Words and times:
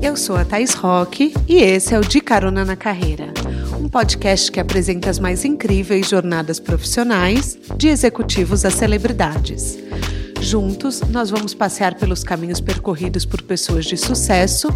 Eu 0.00 0.16
sou 0.16 0.36
a 0.36 0.44
Thais 0.44 0.74
Roque 0.74 1.34
e 1.48 1.56
esse 1.56 1.92
é 1.92 1.98
o 1.98 2.02
De 2.02 2.20
Carona 2.20 2.64
na 2.64 2.76
Carreira, 2.76 3.32
um 3.80 3.88
podcast 3.88 4.50
que 4.50 4.60
apresenta 4.60 5.10
as 5.10 5.18
mais 5.18 5.44
incríveis 5.44 6.08
jornadas 6.08 6.60
profissionais, 6.60 7.58
de 7.76 7.88
executivos 7.88 8.64
a 8.64 8.70
celebridades. 8.70 9.76
Juntos, 10.40 11.00
nós 11.00 11.30
vamos 11.30 11.52
passear 11.52 11.96
pelos 11.96 12.22
caminhos 12.22 12.60
percorridos 12.60 13.24
por 13.24 13.42
pessoas 13.42 13.86
de 13.86 13.96
sucesso 13.96 14.68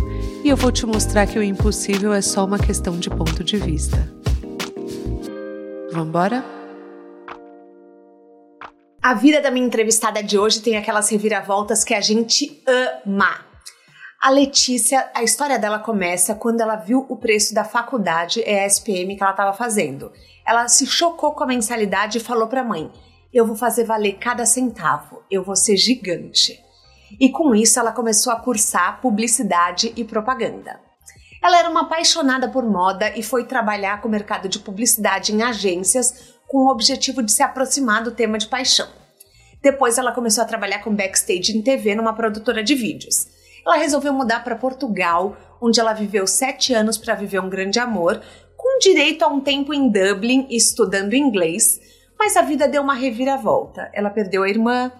e 0.45 0.49
eu 0.49 0.57
vou 0.57 0.73
te 0.73 0.85
mostrar 0.85 1.27
que 1.27 1.39
o 1.39 1.43
impossível 1.43 2.13
é 2.13 2.21
só 2.21 2.45
uma 2.45 2.59
questão 2.59 2.99
de 2.99 3.09
ponto 3.09 3.45
de 3.45 3.59
vista. 3.59 3.97
Vamos 5.93 6.09
embora? 6.09 6.45
A 9.01 9.15
vida 9.15 9.41
da 9.41 9.53
minha 9.53 9.67
entrevistada 9.67 10.21
de 10.23 10.37
hoje 10.37 10.61
tem 10.61 10.77
aquelas 10.77 11.09
reviravoltas 11.11 11.85
que 11.85 11.95
a 11.95 12.01
gente 12.01 12.61
ama. 13.05 13.52
A 14.23 14.31
Letícia, 14.31 15.11
a 15.13 15.25
história 15.25 15.59
dela 15.59 15.81
começa 15.81 16.33
quando 16.33 16.61
ela 16.61 16.77
viu 16.77 17.05
o 17.09 17.17
preço 17.17 17.53
da 17.53 17.65
faculdade 17.65 18.41
ESPM 18.47 19.17
que 19.17 19.21
ela 19.21 19.33
estava 19.33 19.53
fazendo. 19.53 20.13
Ela 20.47 20.69
se 20.69 20.87
chocou 20.87 21.33
com 21.33 21.43
a 21.43 21.47
mensalidade 21.49 22.19
e 22.19 22.21
falou 22.21 22.47
para 22.47 22.61
a 22.61 22.65
mãe: 22.65 22.89
Eu 23.35 23.45
vou 23.45 23.57
fazer 23.57 23.83
valer 23.83 24.19
cada 24.21 24.47
centavo, 24.47 25.25
eu 25.29 25.43
vou 25.43 25.57
ser 25.57 25.77
gigante. 25.77 26.57
E 27.19 27.31
com 27.31 27.53
isso 27.53 27.81
ela 27.81 27.91
começou 27.91 28.33
a 28.33 28.37
cursar 28.37 29.01
publicidade 29.01 29.93
e 29.97 30.05
propaganda. 30.05 30.79
Ela 31.43 31.59
era 31.59 31.69
uma 31.69 31.81
apaixonada 31.81 32.49
por 32.49 32.65
moda 32.65 33.13
e 33.19 33.25
foi 33.25 33.45
trabalhar 33.45 34.01
com 34.01 34.07
o 34.07 34.11
mercado 34.13 34.49
de 34.49 34.61
publicidade 34.61 35.35
em 35.35 35.43
agências 35.43 36.37
com 36.47 36.59
o 36.59 36.71
objetivo 36.71 37.25
de 37.25 37.33
se 37.33 37.43
aproximar 37.43 38.05
do 38.05 38.13
tema 38.13 38.39
de 38.39 38.47
paixão. 38.47 38.89
Depois 39.61 39.99
ela 39.99 40.13
começou 40.13 40.45
a 40.45 40.47
trabalhar 40.47 40.79
com 40.79 40.95
backstage 40.95 41.59
em 41.59 41.61
TV 41.61 41.97
numa 41.97 42.15
produtora 42.15 42.63
de 42.63 42.77
vídeos 42.77 43.42
ela 43.67 43.77
resolveu 43.77 44.13
mudar 44.13 44.43
para 44.43 44.57
Portugal, 44.57 45.37
onde 45.61 45.81
ela 45.81 45.93
viveu 45.93 46.27
sete 46.27 46.75
anos 46.75 46.99
para 46.99 47.15
viver 47.15 47.41
um 47.41 47.49
grande 47.49 47.79
amor, 47.79 48.21
com 48.57 48.79
direito 48.79 49.25
a 49.25 49.29
um 49.29 49.41
tempo 49.41 49.73
em 49.73 49.89
Dublin 49.89 50.47
estudando 50.51 51.15
inglês, 51.15 51.81
mas 52.19 52.37
a 52.37 52.43
vida 52.43 52.69
deu 52.69 52.83
uma 52.83 52.95
reviravolta. 52.95 53.91
Ela 53.93 54.11
perdeu 54.11 54.43
a 54.43 54.49
irmã, 54.49 54.93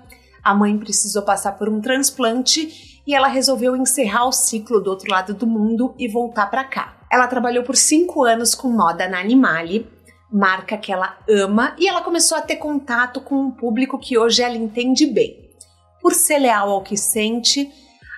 a 0.43 0.55
mãe 0.55 0.77
precisou 0.77 1.23
passar 1.23 1.53
por 1.53 1.69
um 1.69 1.81
transplante 1.81 3.01
e 3.07 3.15
ela 3.15 3.29
resolveu 3.29 3.77
encerrar 3.77 4.27
o 4.27 4.33
ciclo 4.33 4.81
do 4.81 4.91
outro 4.91 5.11
lado 5.11 5.35
do 5.35 5.47
mundo 5.47 5.95
e 5.99 6.09
voltar 6.09 6.51
para 6.51 6.65
cá. 6.65 6.97
Ela 7.11 7.27
trabalhou 7.27 7.63
por 7.63 7.77
cinco 7.77 8.25
anos 8.25 8.55
com 8.55 8.69
moda 8.69 9.09
na 9.09 9.21
Animale, 9.21 9.89
marca 10.33 10.77
que 10.77 10.93
ela 10.93 11.19
ama, 11.29 11.75
e 11.79 11.87
ela 11.87 12.01
começou 12.01 12.39
a 12.39 12.43
ter 12.43 12.57
contato 12.57 13.21
com 13.21 13.37
um 13.37 13.51
público 13.51 13.99
que 13.99 14.17
hoje 14.17 14.43
ela 14.43 14.57
entende 14.57 15.07
bem. 15.07 15.51
Por 16.01 16.15
ser 16.15 16.39
leal 16.39 16.71
ao 16.71 16.83
que 16.83 16.97
sente, 16.97 17.71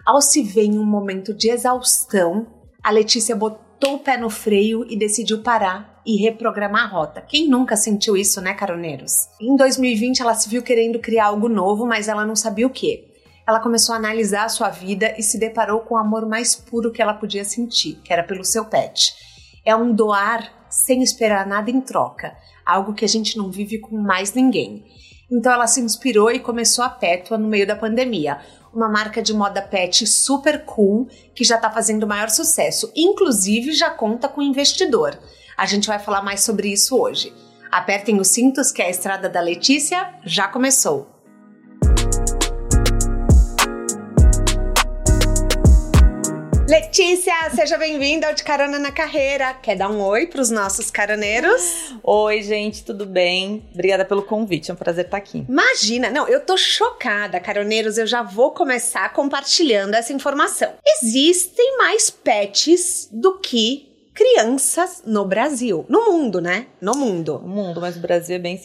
ao 0.05 0.21
se 0.21 0.43
ver 0.43 0.65
em 0.65 0.79
um 0.79 0.85
momento 0.85 1.33
de 1.33 1.51
exaustão, 1.51 2.47
a 2.83 2.91
Letícia 2.91 3.35
botou 3.35 3.95
o 3.95 3.99
pé 3.99 4.17
no 4.17 4.29
freio 4.29 4.85
e 4.89 4.97
decidiu 4.97 5.43
parar 5.43 6.03
e 6.07 6.21
reprogramar 6.21 6.85
a 6.85 6.89
rota. 6.89 7.21
Quem 7.23 7.49
nunca 7.49 7.77
sentiu 7.77 8.17
isso, 8.17 8.41
né, 8.41 8.53
caroneiros? 8.53 9.13
Em 9.41 9.57
2020 9.57 10.21
ela 10.21 10.35
se 10.35 10.49
viu 10.49 10.63
querendo 10.63 10.99
criar 10.99 11.27
algo 11.27 11.49
novo, 11.49 11.87
mas 11.87 12.09
ela 12.09 12.27
não 12.27 12.37
sabia 12.37 12.67
o 12.67 12.71
que. 12.71 13.13
Ela 13.47 13.61
começou 13.61 13.95
a 13.95 13.99
analisar 13.99 14.45
a 14.45 14.49
sua 14.49 14.71
vida 14.71 15.15
e 15.19 15.23
se 15.23 15.39
deparou 15.39 15.81
com 15.81 15.95
o 15.95 15.99
amor 15.99 16.27
mais 16.27 16.55
puro 16.55 16.93
que 16.93 17.01
ela 17.01 17.15
podia 17.15 17.45
sentir, 17.45 18.01
que 18.05 18.13
era 18.13 18.23
pelo 18.23 18.45
seu 18.45 18.65
pet. 18.65 19.15
É 19.65 19.75
um 19.75 19.95
doar 19.95 20.67
sem 20.69 21.03
esperar 21.03 21.47
nada 21.47 21.71
em 21.71 21.81
troca, 21.81 22.37
algo 22.65 22.95
que 22.95 23.05
a 23.05 23.09
gente 23.09 23.37
não 23.37 23.51
vive 23.51 23.79
com 23.79 23.97
mais 23.97 24.35
ninguém. 24.35 24.85
Então 25.35 25.53
ela 25.53 25.67
se 25.67 25.81
inspirou 25.81 26.31
e 26.31 26.39
começou 26.39 26.85
a 26.85 26.89
Pétua 26.89 27.37
no 27.37 27.49
meio 27.49 27.67
da 27.67 27.75
pandemia, 27.75 28.39
uma 28.73 28.89
marca 28.89 29.21
de 29.21 29.35
moda 29.35 29.61
pet 29.61 30.07
super 30.07 30.65
cool 30.65 31.09
que 31.35 31.43
já 31.43 31.57
está 31.57 31.69
fazendo 31.69 32.07
maior 32.07 32.31
sucesso. 32.31 32.93
Inclusive 32.95 33.73
já 33.73 33.91
conta 33.91 34.29
com 34.29 34.41
investidor. 34.41 35.19
A 35.57 35.67
gente 35.67 35.89
vai 35.89 35.99
falar 35.99 36.23
mais 36.23 36.41
sobre 36.43 36.73
isso 36.73 36.97
hoje. 36.97 37.33
Apertem 37.71 38.21
os 38.21 38.29
cintos 38.29 38.71
que 38.71 38.81
a 38.81 38.89
estrada 38.89 39.29
da 39.29 39.41
Letícia 39.41 40.15
já 40.25 40.47
começou. 40.47 41.14
Letícia, 46.67 47.35
seja 47.55 47.77
bem-vinda 47.77 48.27
ao 48.27 48.35
De 48.35 48.43
Carona 48.43 48.79
na 48.79 48.91
Carreira. 48.91 49.53
Quer 49.53 49.77
dar 49.77 49.91
um 49.91 50.01
oi 50.01 50.27
para 50.27 50.41
os 50.41 50.51
nossos 50.51 50.91
caroneiros? 50.91 51.95
Oi, 52.03 52.41
gente, 52.43 52.83
tudo 52.83 53.05
bem? 53.05 53.63
Obrigada 53.75 54.03
pelo 54.03 54.23
convite, 54.23 54.71
é 54.71 54.75
um 54.75 54.77
prazer 54.77 55.05
estar 55.05 55.19
aqui. 55.19 55.45
Imagina, 55.47 56.11
não, 56.11 56.27
eu 56.27 56.41
tô 56.41 56.57
chocada, 56.57 57.39
caroneiros. 57.39 57.99
Eu 57.99 58.07
já 58.07 58.23
vou 58.23 58.53
começar 58.53 59.13
compartilhando 59.13 59.93
essa 59.93 60.15
informação. 60.15 60.73
Existem 61.03 61.77
mais 61.77 62.09
pets 62.09 63.11
do 63.13 63.39
que 63.39 64.09
crianças 64.15 65.03
no 65.05 65.27
Brasil. 65.27 65.85
No 65.87 66.07
mundo, 66.07 66.41
né? 66.41 66.67
No 66.81 66.95
mundo. 66.95 67.41
No 67.41 67.49
mundo, 67.49 67.81
mas 67.81 67.95
o 67.97 68.01
Brasil 68.01 68.37
é 68.37 68.39
bem 68.39 68.59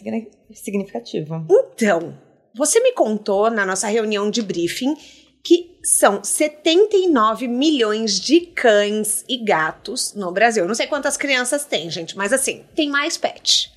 significativo. 0.54 1.46
Então, 1.50 2.18
você 2.56 2.80
me 2.80 2.94
contou 2.94 3.50
na 3.52 3.66
nossa 3.66 3.88
reunião 3.88 4.32
de 4.32 4.42
briefing 4.42 4.96
que 5.44 5.78
são 5.84 6.24
79 6.24 7.48
milhões 7.48 8.20
de 8.20 8.42
cães 8.42 9.24
e 9.28 9.38
gatos 9.38 10.14
no 10.14 10.32
Brasil. 10.32 10.64
Eu 10.64 10.68
não 10.68 10.76
sei 10.76 10.88
quantas 10.88 11.18
crianças 11.18 11.66
tem, 11.66 11.90
gente, 11.90 12.18
mas 12.18 12.34
assim, 12.34 12.66
tem 12.76 12.90
mais 12.90 13.18
pet. 13.18 13.72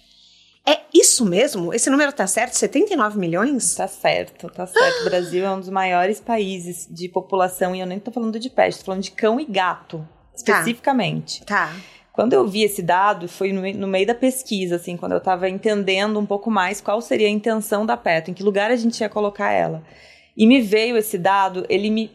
É 0.65 0.81
isso 0.95 1.25
mesmo? 1.25 1.75
Esse 1.75 1.91
número 1.91 2.12
tá 2.12 2.27
certo? 2.27 2.55
79 2.55 3.19
milhões? 3.19 3.75
Tá 3.75 3.89
certo, 3.89 4.49
tá 4.49 4.67
certo. 4.67 5.03
O 5.03 5.05
Brasil 5.05 5.45
é 5.45 5.51
um 5.51 5.59
dos 5.59 5.69
maiores 5.69 6.21
países 6.21 6.87
de 6.89 7.09
população, 7.09 7.75
e 7.75 7.81
eu 7.81 7.87
nem 7.87 7.99
tô 7.99 8.12
falando 8.12 8.39
de 8.39 8.49
pet, 8.49 8.78
tô 8.78 8.84
falando 8.84 9.03
de 9.03 9.11
cão 9.11 9.41
e 9.41 9.45
gato, 9.45 10.06
especificamente. 10.34 11.45
Tá. 11.45 11.67
tá. 11.67 11.77
Quando 12.12 12.34
eu 12.34 12.47
vi 12.47 12.62
esse 12.62 12.83
dado, 12.83 13.27
foi 13.27 13.53
no, 13.53 13.62
no 13.72 13.89
meio 13.89 14.06
da 14.06 14.15
pesquisa, 14.15 14.77
assim, 14.77 14.97
quando 14.97 15.12
eu 15.12 15.21
tava 15.21 15.49
entendendo 15.49 16.21
um 16.21 16.27
pouco 16.27 16.51
mais 16.51 16.81
qual 16.81 17.01
seria 17.01 17.27
a 17.27 17.31
intenção 17.31 17.87
da 17.87 17.97
PET, 17.97 18.31
em 18.31 18.34
que 18.34 18.43
lugar 18.43 18.71
a 18.71 18.77
gente 18.77 19.01
ia 19.01 19.09
colocar 19.09 19.51
ela. 19.51 19.83
E 20.37 20.47
me 20.47 20.60
veio 20.60 20.97
esse 20.97 21.19
dado, 21.19 21.66
ele 21.69 21.91
me 21.91 22.10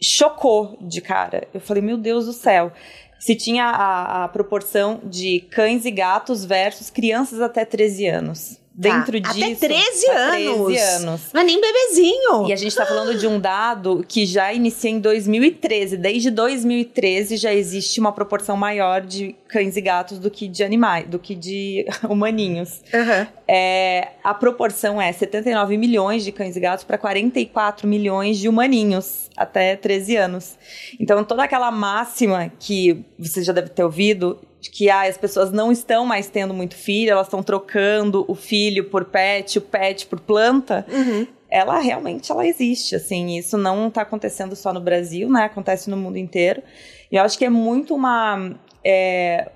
chocou 0.00 0.78
de 0.80 1.00
cara. 1.00 1.46
Eu 1.52 1.60
falei, 1.60 1.82
meu 1.82 1.96
Deus 1.96 2.26
do 2.26 2.32
céu. 2.32 2.72
Se 3.18 3.34
tinha 3.34 3.64
a, 3.64 4.24
a 4.24 4.28
proporção 4.28 5.00
de 5.04 5.40
cães 5.50 5.84
e 5.84 5.90
gatos 5.90 6.44
versus 6.44 6.88
crianças 6.88 7.40
até 7.40 7.64
13 7.64 8.06
anos. 8.06 8.60
Dentro 8.78 9.20
tá. 9.20 9.32
disso. 9.32 9.44
Até 9.44 9.54
13 9.56 10.10
anos. 10.10 10.66
13 10.66 10.78
anos. 10.78 11.20
Não 11.34 11.40
é 11.40 11.44
nem 11.44 11.60
bebezinho. 11.60 12.46
E 12.46 12.52
a 12.52 12.56
gente 12.56 12.68
está 12.68 12.86
falando 12.86 13.18
de 13.18 13.26
um 13.26 13.40
dado 13.40 14.04
que 14.06 14.24
já 14.24 14.52
inicia 14.52 14.90
em 14.90 15.00
2013. 15.00 15.96
Desde 15.96 16.30
2013 16.30 17.36
já 17.38 17.52
existe 17.52 17.98
uma 17.98 18.12
proporção 18.12 18.56
maior 18.56 19.00
de 19.00 19.34
cães 19.48 19.76
e 19.76 19.80
gatos 19.80 20.20
do 20.20 20.30
que 20.30 20.46
de 20.46 20.62
animais, 20.62 21.08
do 21.08 21.18
que 21.18 21.34
de 21.34 21.86
humaninhos. 22.08 22.80
Uhum. 22.94 23.26
É, 23.48 24.10
a 24.22 24.32
proporção 24.32 25.02
é 25.02 25.10
79 25.10 25.76
milhões 25.76 26.22
de 26.22 26.30
cães 26.30 26.54
e 26.54 26.60
gatos 26.60 26.84
para 26.84 26.96
44 26.96 27.88
milhões 27.88 28.38
de 28.38 28.48
humaninhos 28.48 29.28
até 29.36 29.74
13 29.74 30.16
anos. 30.16 30.56
Então, 31.00 31.24
toda 31.24 31.42
aquela 31.42 31.72
máxima 31.72 32.52
que 32.60 33.04
você 33.18 33.42
já 33.42 33.52
deve 33.52 33.70
ter 33.70 33.82
ouvido 33.82 34.38
de 34.60 34.70
que 34.70 34.90
ah, 34.90 35.02
as 35.02 35.16
pessoas 35.16 35.52
não 35.52 35.70
estão 35.70 36.04
mais 36.04 36.28
tendo 36.28 36.52
muito 36.52 36.74
filho, 36.74 37.12
elas 37.12 37.26
estão 37.26 37.42
trocando 37.42 38.24
o 38.28 38.34
filho 38.34 38.84
por 38.84 39.04
pet, 39.04 39.58
o 39.58 39.62
pet 39.62 40.06
por 40.06 40.20
planta. 40.20 40.84
Uhum. 40.90 41.26
Ela 41.50 41.78
realmente 41.78 42.30
ela 42.30 42.46
existe, 42.46 42.94
assim, 42.94 43.38
isso 43.38 43.56
não 43.56 43.88
está 43.88 44.02
acontecendo 44.02 44.54
só 44.54 44.72
no 44.72 44.80
Brasil, 44.80 45.30
né? 45.30 45.44
Acontece 45.44 45.88
no 45.88 45.96
mundo 45.96 46.18
inteiro. 46.18 46.62
E 47.10 47.16
eu 47.16 47.22
acho 47.22 47.38
que 47.38 47.44
é 47.44 47.50
muito 47.50 47.94
uma 47.94 48.54
é, 48.84 49.50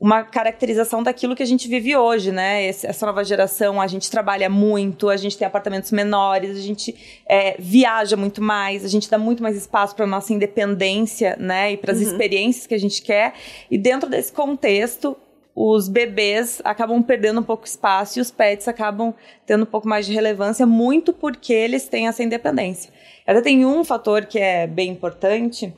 uma 0.00 0.22
caracterização 0.22 1.02
daquilo 1.02 1.34
que 1.34 1.42
a 1.42 1.46
gente 1.46 1.66
vive 1.66 1.96
hoje, 1.96 2.30
né? 2.30 2.66
essa 2.66 3.04
nova 3.04 3.24
geração, 3.24 3.80
a 3.80 3.86
gente 3.88 4.08
trabalha 4.08 4.48
muito, 4.48 5.08
a 5.08 5.16
gente 5.16 5.36
tem 5.36 5.46
apartamentos 5.46 5.90
menores, 5.90 6.56
a 6.56 6.60
gente 6.60 6.94
é, 7.26 7.56
viaja 7.58 8.16
muito 8.16 8.40
mais, 8.40 8.84
a 8.84 8.88
gente 8.88 9.10
dá 9.10 9.18
muito 9.18 9.42
mais 9.42 9.56
espaço 9.56 9.96
para 9.96 10.06
nossa 10.06 10.32
independência, 10.32 11.36
né? 11.40 11.72
E 11.72 11.76
para 11.76 11.92
as 11.92 11.98
uhum. 11.98 12.04
experiências 12.04 12.66
que 12.66 12.74
a 12.74 12.78
gente 12.78 13.02
quer. 13.02 13.34
E 13.68 13.76
dentro 13.76 14.08
desse 14.08 14.32
contexto, 14.32 15.16
os 15.52 15.88
bebês 15.88 16.62
acabam 16.62 17.02
perdendo 17.02 17.40
um 17.40 17.42
pouco 17.42 17.66
espaço 17.66 18.20
e 18.20 18.22
os 18.22 18.30
pets 18.30 18.68
acabam 18.68 19.12
tendo 19.44 19.64
um 19.64 19.66
pouco 19.66 19.88
mais 19.88 20.06
de 20.06 20.12
relevância, 20.12 20.64
muito 20.64 21.12
porque 21.12 21.52
eles 21.52 21.88
têm 21.88 22.06
essa 22.06 22.22
independência. 22.22 22.92
Até 23.26 23.40
tem 23.40 23.66
um 23.66 23.82
fator 23.82 24.26
que 24.26 24.38
é 24.38 24.68
bem 24.68 24.90
importante, 24.90 25.74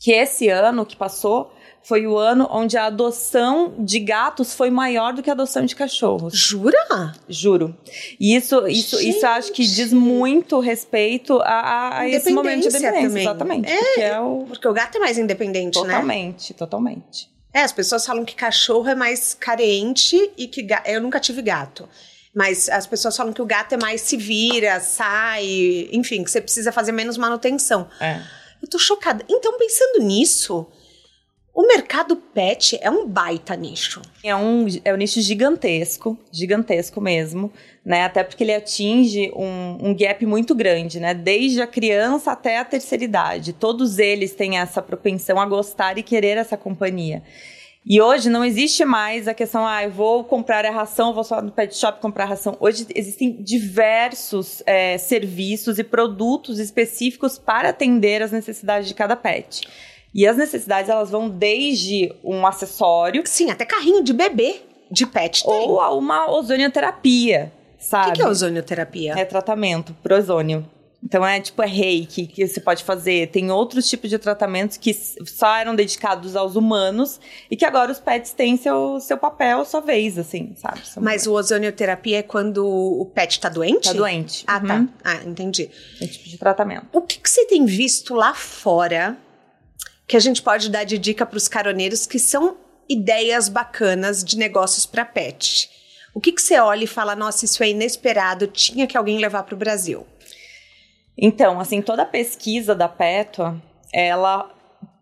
que 0.00 0.12
esse 0.12 0.48
ano 0.48 0.86
que 0.86 0.96
passou 0.96 1.52
foi 1.82 2.06
o 2.06 2.16
ano 2.16 2.48
onde 2.50 2.76
a 2.76 2.86
adoção 2.86 3.74
de 3.78 3.98
gatos 3.98 4.54
foi 4.54 4.70
maior 4.70 5.12
do 5.12 5.22
que 5.22 5.28
a 5.28 5.32
adoção 5.32 5.64
de 5.64 5.74
cachorros. 5.74 6.34
Jura? 6.34 7.12
Juro. 7.28 7.76
E 8.20 8.36
isso, 8.36 8.66
isso, 8.68 9.00
isso 9.00 9.26
acho 9.26 9.52
que 9.52 9.64
diz 9.64 9.92
muito 9.92 10.60
respeito 10.60 11.40
a, 11.42 12.00
a 12.00 12.08
esse 12.08 12.32
momento 12.32 12.62
de 12.62 12.68
independência. 12.68 13.02
Também. 13.08 13.22
Exatamente. 13.22 13.70
É, 13.70 13.76
porque, 13.76 14.00
é 14.00 14.20
o... 14.20 14.44
porque 14.46 14.68
o 14.68 14.72
gato 14.72 14.96
é 14.96 15.00
mais 15.00 15.18
independente, 15.18 15.74
totalmente, 15.74 15.92
né? 15.92 16.54
Totalmente, 16.54 16.54
totalmente. 16.54 17.32
É, 17.52 17.62
as 17.62 17.72
pessoas 17.72 18.06
falam 18.06 18.24
que 18.24 18.34
cachorro 18.34 18.88
é 18.88 18.94
mais 18.94 19.34
carente 19.34 20.30
e 20.38 20.46
que 20.46 20.62
ga... 20.62 20.82
eu 20.86 21.00
nunca 21.00 21.20
tive 21.20 21.42
gato. 21.42 21.88
Mas 22.34 22.68
as 22.68 22.86
pessoas 22.86 23.14
falam 23.14 23.32
que 23.32 23.42
o 23.42 23.44
gato 23.44 23.74
é 23.74 23.76
mais 23.76 24.00
se 24.00 24.16
vira, 24.16 24.80
sai, 24.80 25.88
enfim, 25.92 26.24
que 26.24 26.30
você 26.30 26.40
precisa 26.40 26.72
fazer 26.72 26.92
menos 26.92 27.18
manutenção. 27.18 27.88
É. 28.00 28.22
Eu 28.62 28.68
tô 28.68 28.78
chocada. 28.78 29.22
Então, 29.28 29.58
pensando 29.58 30.02
nisso, 30.02 30.66
o 31.54 31.66
mercado 31.66 32.16
pet 32.16 32.78
é 32.80 32.90
um 32.90 33.06
baita 33.06 33.54
nicho. 33.54 34.00
É 34.24 34.34
um, 34.34 34.66
é 34.82 34.94
um 34.94 34.96
nicho 34.96 35.20
gigantesco, 35.20 36.18
gigantesco 36.32 36.98
mesmo, 36.98 37.52
né? 37.84 38.04
Até 38.04 38.24
porque 38.24 38.42
ele 38.42 38.54
atinge 38.54 39.30
um, 39.36 39.88
um 39.88 39.94
gap 39.94 40.24
muito 40.24 40.54
grande, 40.54 40.98
né? 40.98 41.12
Desde 41.12 41.60
a 41.60 41.66
criança 41.66 42.32
até 42.32 42.58
a 42.58 42.64
terceira 42.64 43.04
idade. 43.04 43.52
Todos 43.52 43.98
eles 43.98 44.34
têm 44.34 44.58
essa 44.58 44.80
propensão 44.80 45.38
a 45.38 45.44
gostar 45.44 45.98
e 45.98 46.02
querer 46.02 46.38
essa 46.38 46.56
companhia. 46.56 47.22
E 47.84 48.00
hoje 48.00 48.30
não 48.30 48.44
existe 48.44 48.84
mais 48.84 49.26
a 49.26 49.34
questão, 49.34 49.66
ah, 49.66 49.82
eu 49.82 49.90
vou 49.90 50.22
comprar 50.22 50.64
a 50.64 50.70
ração, 50.70 51.12
vou 51.12 51.24
só 51.24 51.42
no 51.42 51.50
pet 51.50 51.76
shop 51.76 52.00
comprar 52.00 52.24
a 52.24 52.28
ração. 52.28 52.56
Hoje 52.60 52.86
existem 52.94 53.42
diversos 53.42 54.62
é, 54.64 54.96
serviços 54.96 55.78
e 55.78 55.84
produtos 55.84 56.58
específicos 56.60 57.38
para 57.38 57.70
atender 57.70 58.22
as 58.22 58.30
necessidades 58.30 58.88
de 58.88 58.94
cada 58.94 59.16
pet. 59.16 59.68
E 60.14 60.26
as 60.26 60.36
necessidades, 60.36 60.90
elas 60.90 61.10
vão 61.10 61.28
desde 61.28 62.14
um 62.22 62.46
acessório... 62.46 63.22
Sim, 63.26 63.50
até 63.50 63.64
carrinho 63.64 64.02
de 64.02 64.12
bebê 64.12 64.60
de 64.90 65.06
pet 65.06 65.42
tem. 65.42 65.52
Ou 65.52 65.80
a 65.80 65.92
uma 65.94 66.30
ozonioterapia, 66.30 67.50
sabe? 67.78 68.08
O 68.08 68.12
que, 68.12 68.18
que 68.18 68.22
é 68.22 68.28
ozonioterapia? 68.28 69.14
É 69.16 69.24
tratamento 69.24 69.96
por 70.02 70.12
ozônio. 70.12 70.68
Então 71.04 71.26
é 71.26 71.40
tipo 71.40 71.60
é 71.62 71.66
reiki 71.66 72.26
que 72.26 72.46
você 72.46 72.60
pode 72.60 72.84
fazer. 72.84 73.28
Tem 73.28 73.50
outros 73.50 73.88
tipos 73.88 74.08
de 74.08 74.18
tratamentos 74.18 74.76
que 74.76 74.94
só 74.94 75.56
eram 75.56 75.74
dedicados 75.74 76.36
aos 76.36 76.54
humanos 76.54 77.18
e 77.50 77.56
que 77.56 77.64
agora 77.64 77.90
os 77.90 77.98
pets 77.98 78.32
têm 78.32 78.56
seu, 78.56 79.00
seu 79.00 79.18
papel, 79.18 79.64
sua 79.64 79.80
vez, 79.80 80.16
assim, 80.16 80.54
sabe? 80.56 80.80
Mas 81.00 81.26
o 81.26 81.32
ozonioterapia 81.32 82.18
é 82.18 82.22
quando 82.22 82.64
o 82.64 83.04
pet 83.06 83.40
tá 83.40 83.48
doente? 83.48 83.88
Tá 83.88 83.94
doente. 83.94 84.44
Ah, 84.46 84.60
tá. 84.60 84.74
Uhum. 84.76 84.88
Ah, 85.02 85.20
entendi. 85.26 85.68
É 86.00 86.06
tipo 86.06 86.28
de 86.28 86.38
tratamento. 86.38 86.86
O 86.92 87.00
que, 87.00 87.18
que 87.18 87.28
você 87.28 87.46
tem 87.46 87.64
visto 87.64 88.14
lá 88.14 88.32
fora 88.32 89.18
que 90.12 90.16
a 90.18 90.20
gente 90.20 90.42
pode 90.42 90.68
dar 90.68 90.84
de 90.84 90.98
dica 90.98 91.24
para 91.24 91.38
os 91.38 91.48
caroneiros 91.48 92.04
que 92.04 92.18
são 92.18 92.58
ideias 92.86 93.48
bacanas 93.48 94.22
de 94.22 94.36
negócios 94.36 94.84
para 94.84 95.06
pet? 95.06 95.70
O 96.12 96.20
que, 96.20 96.32
que 96.32 96.42
você 96.42 96.60
olha 96.60 96.84
e 96.84 96.86
fala, 96.86 97.16
nossa, 97.16 97.46
isso 97.46 97.64
é 97.64 97.70
inesperado, 97.70 98.46
tinha 98.46 98.86
que 98.86 98.94
alguém 98.94 99.16
levar 99.16 99.42
para 99.44 99.54
o 99.54 99.56
Brasil? 99.56 100.06
Então, 101.16 101.58
assim, 101.58 101.80
toda 101.80 102.02
a 102.02 102.04
pesquisa 102.04 102.74
da 102.74 102.90
PETOA, 102.90 103.56
ela 103.90 104.50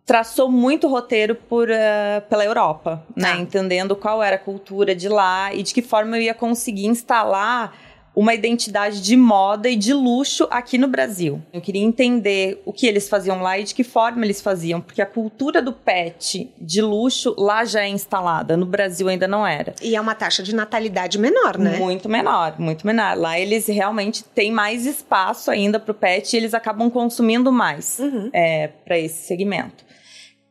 traçou 0.06 0.48
muito 0.48 0.86
roteiro 0.86 1.34
por, 1.34 1.68
uh, 1.68 2.22
pela 2.28 2.44
Europa, 2.44 3.04
né? 3.16 3.32
Tá. 3.32 3.38
Entendendo 3.40 3.96
qual 3.96 4.22
era 4.22 4.36
a 4.36 4.38
cultura 4.38 4.94
de 4.94 5.08
lá 5.08 5.52
e 5.52 5.64
de 5.64 5.74
que 5.74 5.82
forma 5.82 6.18
eu 6.18 6.22
ia 6.22 6.34
conseguir 6.34 6.86
instalar 6.86 7.76
uma 8.14 8.34
identidade 8.34 9.00
de 9.00 9.16
moda 9.16 9.68
e 9.68 9.76
de 9.76 9.94
luxo 9.94 10.46
aqui 10.50 10.76
no 10.76 10.88
Brasil. 10.88 11.40
Eu 11.52 11.60
queria 11.60 11.82
entender 11.82 12.60
o 12.64 12.72
que 12.72 12.86
eles 12.86 13.08
faziam 13.08 13.40
lá 13.40 13.58
e 13.58 13.64
de 13.64 13.74
que 13.74 13.84
forma 13.84 14.24
eles 14.24 14.40
faziam, 14.40 14.80
porque 14.80 15.00
a 15.00 15.06
cultura 15.06 15.62
do 15.62 15.72
pet 15.72 16.50
de 16.60 16.82
luxo 16.82 17.34
lá 17.38 17.64
já 17.64 17.82
é 17.82 17.88
instalada, 17.88 18.56
no 18.56 18.66
Brasil 18.66 19.08
ainda 19.08 19.28
não 19.28 19.46
era. 19.46 19.74
E 19.80 19.94
é 19.94 20.00
uma 20.00 20.14
taxa 20.14 20.42
de 20.42 20.54
natalidade 20.54 21.18
menor, 21.18 21.56
né? 21.56 21.78
Muito 21.78 22.08
menor, 22.08 22.58
muito 22.58 22.86
menor. 22.86 23.16
Lá 23.16 23.38
eles 23.38 23.66
realmente 23.68 24.24
têm 24.24 24.50
mais 24.50 24.86
espaço 24.86 25.50
ainda 25.50 25.78
para 25.78 25.92
o 25.92 25.94
pet 25.94 26.34
e 26.34 26.36
eles 26.36 26.52
acabam 26.52 26.90
consumindo 26.90 27.52
mais 27.52 27.98
Uhum. 28.00 28.28
é, 28.32 28.68
para 28.84 28.98
esse 28.98 29.26
segmento. 29.26 29.84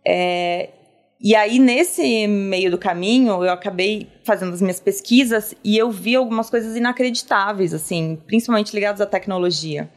É, 0.05 0.69
e 1.21 1.35
aí, 1.35 1.59
nesse 1.59 2.27
meio 2.27 2.71
do 2.71 2.77
caminho, 2.77 3.43
eu 3.43 3.51
acabei 3.51 4.07
fazendo 4.23 4.53
as 4.53 4.61
minhas 4.61 4.79
pesquisas 4.79 5.53
e 5.61 5.77
eu 5.77 5.91
vi 5.91 6.15
algumas 6.15 6.49
coisas 6.49 6.77
inacreditáveis, 6.77 7.73
assim, 7.73 8.17
principalmente 8.25 8.73
ligadas 8.73 9.01
à 9.01 9.05
tecnologia. 9.05 9.89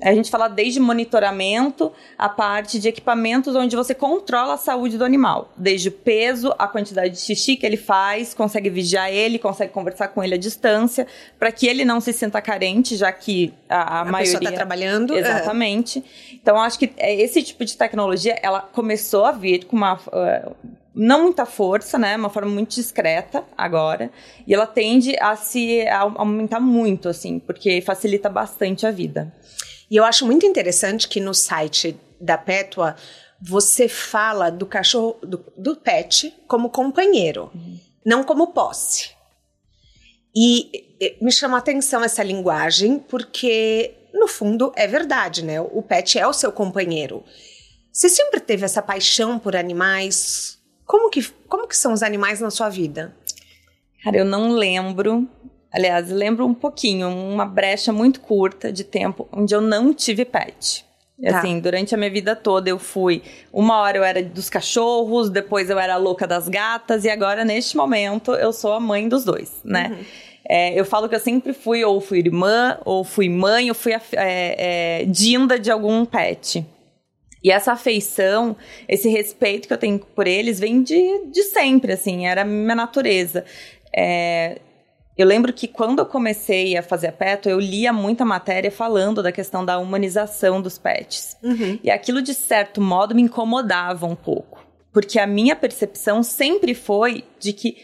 A 0.00 0.12
gente 0.14 0.30
fala 0.30 0.46
desde 0.46 0.78
monitoramento, 0.78 1.90
a 2.18 2.28
parte 2.28 2.78
de 2.78 2.86
equipamentos 2.86 3.54
onde 3.54 3.74
você 3.74 3.94
controla 3.94 4.54
a 4.54 4.56
saúde 4.58 4.98
do 4.98 5.04
animal. 5.04 5.50
Desde 5.56 5.88
o 5.88 5.92
peso, 5.92 6.54
a 6.58 6.68
quantidade 6.68 7.14
de 7.14 7.20
xixi 7.20 7.56
que 7.56 7.64
ele 7.64 7.78
faz, 7.78 8.34
consegue 8.34 8.68
vigiar 8.68 9.10
ele, 9.10 9.38
consegue 9.38 9.72
conversar 9.72 10.08
com 10.08 10.22
ele 10.22 10.34
à 10.34 10.38
distância, 10.38 11.06
para 11.38 11.50
que 11.50 11.66
ele 11.66 11.82
não 11.82 11.98
se 11.98 12.12
sinta 12.12 12.42
carente, 12.42 12.94
já 12.94 13.10
que 13.10 13.54
a, 13.70 13.76
a, 13.76 14.00
A, 14.02 14.04
maioria... 14.04 14.34
pessoa 14.34 14.50
tá 14.50 14.56
trabalhando. 14.56 15.14
é. 15.14 15.20
Exatamente. 15.20 16.04
Então, 16.34 16.60
acho 16.60 16.78
que 16.78 16.92
é, 16.98 17.14
esse 17.14 17.42
tipo 17.42 17.64
de 17.64 17.74
tecnologia, 17.74 18.38
ela 18.42 18.60
começou 18.60 19.24
a 19.24 19.32
vir 19.32 19.64
com 19.64 19.76
uma... 19.76 19.94
uh, 19.94 20.54
não 20.94 21.24
muita 21.24 21.44
força, 21.44 21.98
né? 21.98 22.16
Uma 22.16 22.30
forma 22.30 22.50
muito 22.50 22.74
discreta 22.74 23.44
agora. 23.56 24.10
E 24.46 24.54
ela 24.54 24.66
tende 24.66 25.14
a 25.20 25.36
se 25.36 25.86
a 25.88 26.00
aumentar 26.00 26.60
muito, 26.60 27.08
assim, 27.08 27.38
porque 27.38 27.80
facilita 27.82 28.30
bastante 28.30 28.86
a 28.86 28.90
vida. 28.90 29.32
E 29.90 29.96
eu 29.96 30.04
acho 30.04 30.26
muito 30.26 30.44
interessante 30.46 31.08
que 31.08 31.20
no 31.20 31.34
site 31.34 31.98
da 32.20 32.36
Pétua 32.36 32.96
você 33.40 33.88
fala 33.88 34.50
do 34.50 34.66
cachorro, 34.66 35.18
do, 35.22 35.44
do 35.56 35.76
pet, 35.76 36.34
como 36.48 36.70
companheiro, 36.70 37.52
não 38.04 38.24
como 38.24 38.52
posse. 38.52 39.10
E 40.34 40.86
e, 41.00 41.16
me 41.20 41.30
chama 41.30 41.56
a 41.56 41.60
atenção 41.60 42.02
essa 42.02 42.22
linguagem, 42.22 42.98
porque 42.98 43.94
no 44.12 44.26
fundo 44.26 44.72
é 44.76 44.86
verdade, 44.86 45.44
né? 45.44 45.60
O 45.60 45.82
pet 45.82 46.18
é 46.18 46.26
o 46.26 46.32
seu 46.32 46.50
companheiro. 46.50 47.22
Você 47.92 48.08
sempre 48.08 48.40
teve 48.40 48.64
essa 48.64 48.82
paixão 48.82 49.38
por 49.38 49.56
animais? 49.56 50.58
Como 50.84 51.10
que, 51.10 51.22
como 51.48 51.66
que 51.66 51.76
são 51.76 51.92
os 51.92 52.02
animais 52.02 52.40
na 52.40 52.50
sua 52.50 52.68
vida? 52.68 53.14
Cara, 54.02 54.18
eu 54.18 54.24
não 54.24 54.50
lembro. 54.50 55.28
Aliás, 55.76 56.08
lembro 56.08 56.46
um 56.46 56.54
pouquinho, 56.54 57.06
uma 57.06 57.44
brecha 57.44 57.92
muito 57.92 58.18
curta 58.20 58.72
de 58.72 58.82
tempo 58.82 59.28
onde 59.30 59.54
eu 59.54 59.60
não 59.60 59.92
tive 59.92 60.24
pet. 60.24 60.86
Tá. 61.22 61.38
Assim, 61.38 61.60
durante 61.60 61.94
a 61.94 61.98
minha 61.98 62.10
vida 62.10 62.34
toda 62.34 62.70
eu 62.70 62.78
fui. 62.78 63.22
Uma 63.52 63.80
hora 63.80 63.98
eu 63.98 64.02
era 64.02 64.22
dos 64.22 64.48
cachorros, 64.48 65.28
depois 65.28 65.68
eu 65.68 65.78
era 65.78 65.92
a 65.92 65.98
louca 65.98 66.26
das 66.26 66.48
gatas, 66.48 67.04
e 67.04 67.10
agora, 67.10 67.44
neste 67.44 67.76
momento, 67.76 68.32
eu 68.32 68.54
sou 68.54 68.72
a 68.72 68.80
mãe 68.80 69.06
dos 69.06 69.22
dois, 69.22 69.60
né? 69.62 69.98
É, 70.48 70.78
eu 70.78 70.84
falo 70.86 71.10
que 71.10 71.14
eu 71.14 71.20
sempre 71.20 71.52
fui, 71.52 71.84
ou 71.84 72.00
fui 72.00 72.20
irmã, 72.20 72.78
ou 72.82 73.04
fui 73.04 73.28
mãe, 73.28 73.68
ou 73.68 73.74
fui 73.74 73.92
a, 73.92 74.00
é, 74.14 75.02
é, 75.02 75.04
dinda 75.04 75.58
de 75.58 75.70
algum 75.70 76.06
pet. 76.06 76.64
E 77.44 77.50
essa 77.50 77.72
afeição, 77.72 78.56
esse 78.88 79.10
respeito 79.10 79.68
que 79.68 79.74
eu 79.74 79.78
tenho 79.78 79.98
por 79.98 80.26
eles 80.26 80.58
vem 80.58 80.82
de, 80.82 81.26
de 81.26 81.42
sempre, 81.42 81.92
assim, 81.92 82.26
era 82.26 82.42
a 82.42 82.44
minha 82.46 82.74
natureza. 82.74 83.44
É, 83.94 84.58
eu 85.16 85.26
lembro 85.26 85.52
que 85.52 85.66
quando 85.66 86.00
eu 86.00 86.06
comecei 86.06 86.76
a 86.76 86.82
fazer 86.82 87.06
a 87.06 87.12
peto, 87.12 87.48
eu 87.48 87.58
lia 87.58 87.92
muita 87.92 88.24
matéria 88.24 88.70
falando 88.70 89.22
da 89.22 89.32
questão 89.32 89.64
da 89.64 89.78
humanização 89.78 90.60
dos 90.60 90.76
pets. 90.78 91.36
E 91.82 91.90
aquilo, 91.90 92.20
de 92.20 92.34
certo 92.34 92.80
modo, 92.80 93.14
me 93.14 93.22
incomodava 93.22 94.04
um 94.06 94.14
pouco. 94.14 94.64
Porque 94.92 95.18
a 95.18 95.26
minha 95.26 95.56
percepção 95.56 96.22
sempre 96.22 96.74
foi 96.74 97.24
de 97.38 97.52
que 97.52 97.76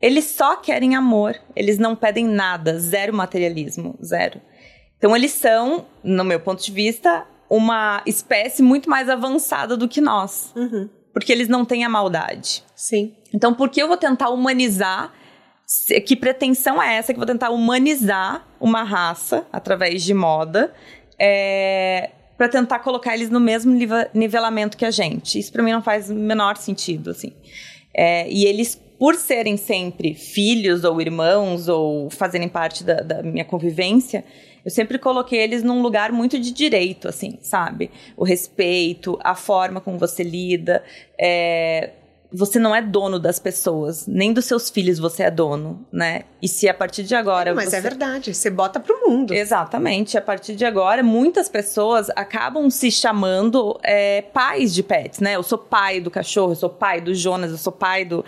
eles 0.00 0.24
só 0.24 0.56
querem 0.56 0.94
amor, 0.94 1.34
eles 1.56 1.78
não 1.78 1.96
pedem 1.96 2.26
nada, 2.26 2.78
zero 2.78 3.14
materialismo, 3.14 3.96
zero. 4.04 4.40
Então, 4.98 5.16
eles 5.16 5.30
são, 5.32 5.86
no 6.02 6.24
meu 6.24 6.40
ponto 6.40 6.62
de 6.62 6.72
vista, 6.72 7.26
uma 7.48 8.02
espécie 8.04 8.62
muito 8.62 8.90
mais 8.90 9.08
avançada 9.08 9.76
do 9.76 9.88
que 9.88 10.00
nós. 10.00 10.52
Porque 11.12 11.32
eles 11.32 11.48
não 11.48 11.64
têm 11.64 11.84
a 11.84 11.88
maldade. 11.88 12.64
Sim. 12.74 13.14
Então, 13.32 13.54
por 13.54 13.68
que 13.68 13.80
eu 13.80 13.88
vou 13.88 13.96
tentar 13.96 14.30
humanizar? 14.30 15.12
Que 16.06 16.14
pretensão 16.14 16.82
é 16.82 16.96
essa 16.96 17.12
que 17.12 17.18
vou 17.18 17.26
tentar 17.26 17.50
humanizar 17.50 18.46
uma 18.60 18.82
raça 18.82 19.46
através 19.52 20.02
de 20.02 20.12
moda 20.12 20.72
é, 21.18 22.10
para 22.36 22.48
tentar 22.48 22.80
colocar 22.80 23.14
eles 23.14 23.30
no 23.30 23.40
mesmo 23.40 23.72
nive- 23.72 24.08
nivelamento 24.12 24.76
que 24.76 24.84
a 24.84 24.90
gente? 24.90 25.38
Isso 25.38 25.52
para 25.52 25.62
mim 25.62 25.72
não 25.72 25.82
faz 25.82 26.10
o 26.10 26.14
menor 26.14 26.56
sentido, 26.56 27.10
assim. 27.10 27.32
É, 27.96 28.28
e 28.30 28.44
eles, 28.44 28.74
por 28.98 29.14
serem 29.14 29.56
sempre 29.56 30.14
filhos 30.14 30.84
ou 30.84 31.00
irmãos 31.00 31.68
ou 31.68 32.10
fazerem 32.10 32.48
parte 32.48 32.84
da, 32.84 32.96
da 32.96 33.22
minha 33.22 33.44
convivência, 33.44 34.24
eu 34.64 34.70
sempre 34.70 34.98
coloquei 34.98 35.38
eles 35.40 35.62
num 35.62 35.80
lugar 35.80 36.10
muito 36.10 36.38
de 36.38 36.50
direito, 36.50 37.08
assim, 37.08 37.38
sabe? 37.40 37.90
O 38.16 38.24
respeito, 38.24 39.18
a 39.22 39.34
forma 39.34 39.80
como 39.80 39.98
você 39.98 40.22
lida. 40.22 40.82
é, 41.18 41.90
você 42.36 42.58
não 42.58 42.74
é 42.74 42.82
dono 42.82 43.18
das 43.18 43.38
pessoas, 43.38 44.06
nem 44.06 44.32
dos 44.32 44.44
seus 44.44 44.68
filhos 44.68 44.98
você 44.98 45.22
é 45.22 45.30
dono, 45.30 45.86
né? 45.92 46.22
E 46.42 46.48
se 46.48 46.68
a 46.68 46.74
partir 46.74 47.04
de 47.04 47.14
agora. 47.14 47.54
Mas 47.54 47.70
você... 47.70 47.76
é 47.76 47.80
verdade, 47.80 48.34
você 48.34 48.50
bota 48.50 48.80
pro 48.80 49.08
mundo. 49.08 49.32
Exatamente. 49.32 50.18
A 50.18 50.20
partir 50.22 50.56
de 50.56 50.64
agora, 50.64 51.02
muitas 51.02 51.48
pessoas 51.48 52.08
acabam 52.16 52.68
se 52.70 52.90
chamando 52.90 53.78
é, 53.82 54.22
pais 54.22 54.74
de 54.74 54.82
pets, 54.82 55.20
né? 55.20 55.36
Eu 55.36 55.42
sou 55.42 55.58
pai 55.58 56.00
do 56.00 56.10
cachorro, 56.10 56.52
eu 56.52 56.56
sou 56.56 56.70
pai 56.70 57.00
do 57.00 57.14
Jonas, 57.14 57.50
eu 57.52 57.58
sou 57.58 57.72
pai 57.72 58.04
do. 58.04 58.24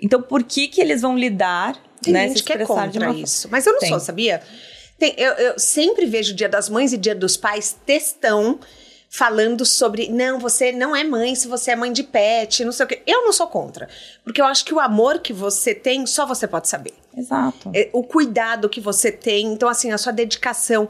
Então, 0.00 0.22
por 0.22 0.42
que 0.44 0.68
que 0.68 0.80
eles 0.80 1.02
vão 1.02 1.18
lidar, 1.18 1.76
Tem 2.00 2.12
né? 2.12 2.28
gente 2.28 2.38
se 2.38 2.44
que 2.44 2.52
é 2.52 2.64
contra 2.64 2.86
de 2.88 2.98
uma- 2.98 3.14
isso. 3.14 3.48
Mas 3.50 3.66
eu 3.66 3.72
não 3.72 3.80
Tem. 3.80 3.88
sou, 3.88 3.98
sabia? 4.00 4.40
Tem- 4.98 5.14
eu, 5.16 5.32
eu 5.34 5.58
sempre 5.58 6.06
vejo 6.06 6.34
Dia 6.34 6.48
das 6.48 6.68
Mães 6.68 6.92
e 6.92 6.96
Dia 6.96 7.14
dos 7.14 7.36
Pais 7.36 7.76
textão 7.86 8.58
falando 9.08 9.64
sobre 9.64 10.08
não, 10.08 10.38
você 10.38 10.70
não 10.70 10.94
é 10.94 11.02
mãe 11.02 11.34
se 11.34 11.48
você 11.48 11.70
é 11.70 11.76
mãe 11.76 11.92
de 11.92 12.02
pet, 12.02 12.64
não 12.64 12.72
sei 12.72 12.84
o 12.84 12.88
quê. 12.88 13.02
Eu 13.06 13.24
não 13.24 13.32
sou 13.32 13.46
contra. 13.46 13.88
Porque 14.22 14.40
eu 14.40 14.44
acho 14.44 14.64
que 14.64 14.74
o 14.74 14.80
amor 14.80 15.20
que 15.20 15.32
você 15.32 15.74
tem, 15.74 16.06
só 16.06 16.26
você 16.26 16.46
pode 16.46 16.68
saber. 16.68 16.94
Exato. 17.16 17.70
É, 17.74 17.88
o 17.92 18.02
cuidado 18.02 18.68
que 18.68 18.80
você 18.80 19.10
tem, 19.10 19.46
então 19.46 19.68
assim, 19.68 19.90
a 19.90 19.98
sua 19.98 20.12
dedicação. 20.12 20.88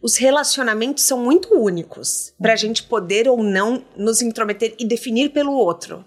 os 0.00 0.16
relacionamentos 0.16 1.02
são 1.02 1.18
muito 1.18 1.52
únicos 1.54 2.32
para 2.40 2.52
a 2.52 2.56
gente 2.56 2.82
poder 2.84 3.28
ou 3.28 3.42
não 3.42 3.84
nos 3.96 4.22
intrometer 4.22 4.74
e 4.78 4.86
definir 4.86 5.30
pelo 5.30 5.52
outro. 5.52 6.04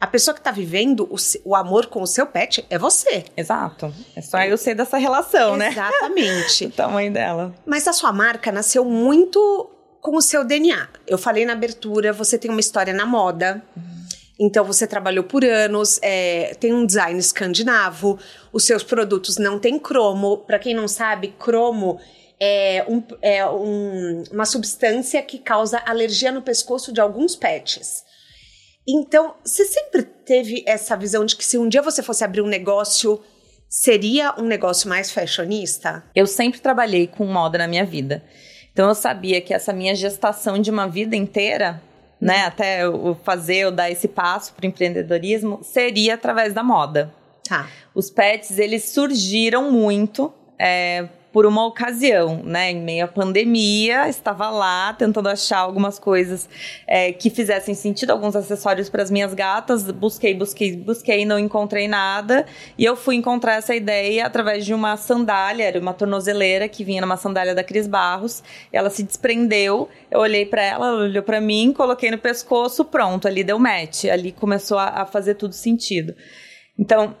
A 0.00 0.06
pessoa 0.06 0.34
que 0.34 0.40
está 0.40 0.50
vivendo 0.50 1.08
o, 1.10 1.16
o, 1.44 1.54
amor 1.54 1.86
com 1.86 2.02
o 2.02 2.06
seu 2.06 2.26
pet 2.26 2.64
é 2.68 2.78
você. 2.78 3.24
Exato. 3.36 3.92
É 4.14 4.20
só 4.20 4.38
eu 4.42 4.58
ser 4.58 4.74
dessa 4.74 4.98
relação, 4.98 5.56
né? 5.56 5.68
Exatamente. 5.68 6.66
o 6.66 6.70
tamanho 6.70 7.12
dela. 7.12 7.54
Mas 7.64 7.88
a 7.88 7.92
sua 7.92 8.12
marca 8.12 8.52
nasceu 8.52 8.84
muito 8.84 9.70
com 10.04 10.18
o 10.18 10.20
seu 10.20 10.44
DNA. 10.44 10.86
Eu 11.06 11.16
falei 11.16 11.46
na 11.46 11.54
abertura, 11.54 12.12
você 12.12 12.36
tem 12.36 12.50
uma 12.50 12.60
história 12.60 12.92
na 12.92 13.06
moda. 13.06 13.62
Então 14.38 14.62
você 14.62 14.86
trabalhou 14.86 15.24
por 15.24 15.42
anos, 15.42 15.98
é, 16.02 16.54
tem 16.60 16.74
um 16.74 16.84
design 16.84 17.18
escandinavo, 17.18 18.18
os 18.52 18.64
seus 18.64 18.82
produtos 18.82 19.38
não 19.38 19.58
têm 19.58 19.78
cromo. 19.78 20.36
Para 20.36 20.58
quem 20.58 20.74
não 20.74 20.86
sabe, 20.86 21.28
cromo 21.38 21.98
é, 22.38 22.84
um, 22.86 23.02
é 23.22 23.48
um, 23.48 24.24
uma 24.30 24.44
substância 24.44 25.22
que 25.22 25.38
causa 25.38 25.82
alergia 25.86 26.30
no 26.30 26.42
pescoço 26.42 26.92
de 26.92 27.00
alguns 27.00 27.34
pets. 27.34 28.04
Então, 28.86 29.34
você 29.42 29.64
sempre 29.64 30.02
teve 30.02 30.62
essa 30.66 30.94
visão 30.98 31.24
de 31.24 31.34
que 31.34 31.46
se 31.46 31.56
um 31.56 31.66
dia 31.66 31.80
você 31.80 32.02
fosse 32.02 32.22
abrir 32.22 32.42
um 32.42 32.46
negócio, 32.46 33.22
seria 33.70 34.34
um 34.38 34.44
negócio 34.44 34.86
mais 34.86 35.10
fashionista? 35.10 36.04
Eu 36.14 36.26
sempre 36.26 36.60
trabalhei 36.60 37.06
com 37.06 37.24
moda 37.24 37.56
na 37.56 37.66
minha 37.66 37.86
vida. 37.86 38.22
Então 38.74 38.88
eu 38.88 38.94
sabia 38.94 39.40
que 39.40 39.54
essa 39.54 39.72
minha 39.72 39.94
gestação 39.94 40.58
de 40.58 40.68
uma 40.68 40.88
vida 40.88 41.14
inteira, 41.14 41.80
né, 42.20 42.44
até 42.44 42.82
eu 42.82 43.16
fazer, 43.22 43.58
eu 43.58 43.70
dar 43.70 43.88
esse 43.88 44.08
passo 44.08 44.52
para 44.52 44.64
o 44.64 44.66
empreendedorismo, 44.66 45.60
seria 45.62 46.14
através 46.14 46.52
da 46.52 46.62
moda. 46.62 47.14
Tá. 47.48 47.68
Os 47.94 48.10
pets, 48.10 48.58
eles 48.58 48.82
surgiram 48.86 49.70
muito 49.70 50.34
é, 50.58 51.08
por 51.34 51.46
uma 51.46 51.66
ocasião, 51.66 52.44
né? 52.44 52.70
Em 52.70 52.80
meio 52.80 53.06
à 53.06 53.08
pandemia, 53.08 54.08
estava 54.08 54.48
lá 54.50 54.92
tentando 54.92 55.28
achar 55.28 55.58
algumas 55.58 55.98
coisas 55.98 56.48
é, 56.86 57.10
que 57.12 57.28
fizessem 57.28 57.74
sentido, 57.74 58.12
alguns 58.12 58.36
acessórios 58.36 58.88
para 58.88 59.02
as 59.02 59.10
minhas 59.10 59.34
gatas. 59.34 59.90
Busquei, 59.90 60.32
busquei, 60.32 60.76
busquei, 60.76 61.24
não 61.24 61.36
encontrei 61.36 61.88
nada. 61.88 62.46
E 62.78 62.84
eu 62.84 62.94
fui 62.94 63.16
encontrar 63.16 63.54
essa 63.54 63.74
ideia 63.74 64.24
através 64.24 64.64
de 64.64 64.72
uma 64.72 64.96
sandália, 64.96 65.64
era 65.64 65.80
uma 65.80 65.92
tornozeleira 65.92 66.68
que 66.68 66.84
vinha 66.84 67.00
numa 67.00 67.16
sandália 67.16 67.52
da 67.52 67.64
Cris 67.64 67.88
Barros. 67.88 68.40
Ela 68.72 68.88
se 68.88 69.02
desprendeu, 69.02 69.88
eu 70.12 70.20
olhei 70.20 70.46
para 70.46 70.62
ela, 70.62 70.86
ela 70.86 71.02
olhou 71.02 71.22
para 71.24 71.40
mim, 71.40 71.72
coloquei 71.72 72.12
no 72.12 72.18
pescoço, 72.18 72.84
pronto, 72.84 73.26
ali 73.26 73.42
deu 73.42 73.58
match. 73.58 74.04
Ali 74.04 74.30
começou 74.30 74.78
a, 74.78 75.02
a 75.02 75.04
fazer 75.04 75.34
tudo 75.34 75.52
sentido. 75.52 76.14
Então, 76.78 77.16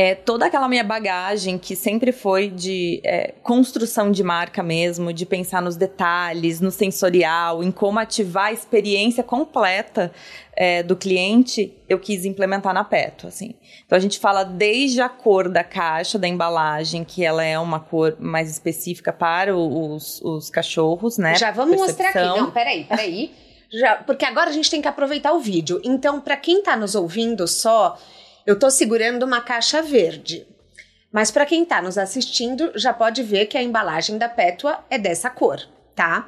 é, 0.00 0.14
toda 0.14 0.46
aquela 0.46 0.68
minha 0.68 0.84
bagagem 0.84 1.58
que 1.58 1.74
sempre 1.74 2.12
foi 2.12 2.48
de 2.48 3.00
é, 3.02 3.34
construção 3.42 4.12
de 4.12 4.22
marca 4.22 4.62
mesmo, 4.62 5.12
de 5.12 5.26
pensar 5.26 5.60
nos 5.60 5.74
detalhes, 5.74 6.60
no 6.60 6.70
sensorial, 6.70 7.64
em 7.64 7.72
como 7.72 7.98
ativar 7.98 8.44
a 8.44 8.52
experiência 8.52 9.24
completa 9.24 10.12
é, 10.54 10.84
do 10.84 10.94
cliente, 10.94 11.76
eu 11.88 11.98
quis 11.98 12.24
implementar 12.24 12.72
na 12.72 12.84
Peto, 12.84 13.26
assim. 13.26 13.56
Então 13.84 13.98
a 13.98 14.00
gente 14.00 14.20
fala 14.20 14.44
desde 14.44 15.00
a 15.00 15.08
cor 15.08 15.48
da 15.48 15.64
caixa, 15.64 16.16
da 16.16 16.28
embalagem, 16.28 17.02
que 17.02 17.24
ela 17.24 17.42
é 17.42 17.58
uma 17.58 17.80
cor 17.80 18.14
mais 18.20 18.48
específica 18.48 19.12
para 19.12 19.56
os, 19.56 20.20
os 20.22 20.48
cachorros, 20.48 21.18
né? 21.18 21.34
Já 21.34 21.50
vamos 21.50 21.74
Percepção. 21.74 22.04
mostrar 22.04 22.30
aqui. 22.30 22.40
Não, 22.40 22.50
peraí, 22.52 22.84
peraí. 22.84 23.32
Já, 23.72 23.96
porque 23.96 24.24
agora 24.24 24.48
a 24.48 24.52
gente 24.52 24.70
tem 24.70 24.80
que 24.80 24.86
aproveitar 24.86 25.32
o 25.32 25.40
vídeo. 25.40 25.80
Então, 25.84 26.20
para 26.20 26.36
quem 26.36 26.60
está 26.60 26.76
nos 26.76 26.94
ouvindo 26.94 27.48
só 27.48 27.98
eu 28.48 28.54
estou 28.54 28.70
segurando 28.70 29.24
uma 29.24 29.42
caixa 29.42 29.82
verde. 29.82 30.46
Mas 31.12 31.30
para 31.30 31.44
quem 31.44 31.64
está 31.64 31.82
nos 31.82 31.98
assistindo, 31.98 32.72
já 32.74 32.94
pode 32.94 33.22
ver 33.22 33.44
que 33.44 33.58
a 33.58 33.62
embalagem 33.62 34.16
da 34.16 34.26
Pétua 34.26 34.82
é 34.88 34.96
dessa 34.96 35.28
cor, 35.28 35.60
tá? 35.94 36.26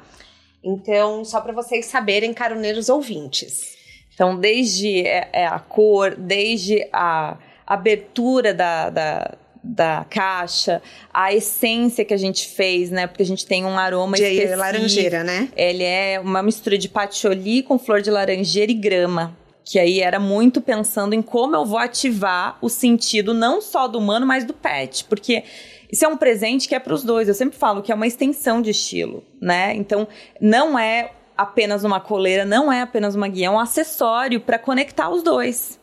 Então, 0.63 1.25
só 1.25 1.41
para 1.41 1.51
vocês 1.51 1.87
saberem, 1.87 2.31
caroneiros 2.31 2.89
ouvintes. 2.89 3.75
Então, 4.13 4.39
desde 4.39 5.01
é, 5.01 5.29
é 5.33 5.47
a 5.47 5.57
cor, 5.57 6.13
desde 6.15 6.87
a 6.93 7.39
abertura 7.65 8.53
da, 8.53 8.91
da, 8.91 9.33
da 9.63 10.05
caixa, 10.07 10.79
a 11.11 11.33
essência 11.33 12.05
que 12.05 12.13
a 12.13 12.17
gente 12.17 12.49
fez, 12.49 12.91
né? 12.91 13.07
Porque 13.07 13.23
a 13.23 13.25
gente 13.25 13.47
tem 13.47 13.65
um 13.65 13.79
aroma 13.79 14.15
de 14.15 14.21
específico. 14.21 14.59
laranjeira, 14.59 15.23
né? 15.23 15.49
Ele 15.55 15.83
é 15.83 16.19
uma 16.19 16.43
mistura 16.43 16.77
de 16.77 16.87
patchouli 16.87 17.63
com 17.63 17.79
flor 17.79 17.99
de 17.99 18.11
laranjeira 18.11 18.71
e 18.71 18.75
grama 18.75 19.40
que 19.71 19.79
aí 19.79 20.01
era 20.01 20.19
muito 20.19 20.59
pensando 20.59 21.13
em 21.13 21.21
como 21.21 21.55
eu 21.55 21.63
vou 21.63 21.77
ativar 21.77 22.57
o 22.61 22.67
sentido 22.67 23.33
não 23.33 23.61
só 23.61 23.87
do 23.87 23.99
humano, 23.99 24.25
mas 24.25 24.43
do 24.43 24.53
pet, 24.53 25.05
porque 25.05 25.45
isso 25.89 26.03
é 26.03 26.09
um 26.09 26.17
presente 26.17 26.67
que 26.67 26.75
é 26.75 26.79
para 26.79 26.93
os 26.93 27.05
dois. 27.05 27.29
Eu 27.29 27.33
sempre 27.33 27.57
falo 27.57 27.81
que 27.81 27.89
é 27.89 27.95
uma 27.95 28.05
extensão 28.05 28.61
de 28.61 28.71
estilo, 28.71 29.23
né? 29.41 29.73
Então, 29.73 30.09
não 30.41 30.77
é 30.77 31.13
apenas 31.37 31.85
uma 31.85 32.01
coleira, 32.01 32.43
não 32.43 32.69
é 32.69 32.81
apenas 32.81 33.15
uma 33.15 33.29
guia, 33.29 33.47
é 33.47 33.49
um 33.49 33.57
acessório 33.57 34.41
para 34.41 34.59
conectar 34.59 35.09
os 35.09 35.23
dois. 35.23 35.79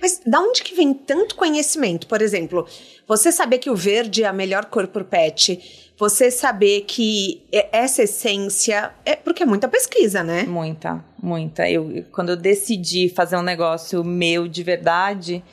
Mas 0.00 0.20
da 0.24 0.38
onde 0.38 0.62
que 0.62 0.76
vem 0.76 0.94
tanto 0.94 1.34
conhecimento? 1.34 2.06
Por 2.06 2.22
exemplo, 2.22 2.64
você 3.08 3.32
saber 3.32 3.58
que 3.58 3.70
o 3.70 3.74
verde 3.74 4.22
é 4.22 4.28
a 4.28 4.32
melhor 4.32 4.66
cor 4.66 4.86
para 4.86 5.02
o 5.02 5.04
pet, 5.04 5.91
você 6.02 6.32
saber 6.32 6.80
que 6.80 7.44
essa 7.70 8.02
essência 8.02 8.92
é 9.06 9.14
porque 9.14 9.44
é 9.44 9.46
muita 9.46 9.68
pesquisa, 9.68 10.24
né? 10.24 10.42
Muita, 10.42 11.04
muita. 11.22 11.70
Eu 11.70 12.04
quando 12.10 12.30
eu 12.30 12.36
decidi 12.36 13.08
fazer 13.08 13.36
um 13.36 13.42
negócio 13.42 14.02
meu 14.02 14.48
de 14.48 14.64
verdade, 14.64 15.44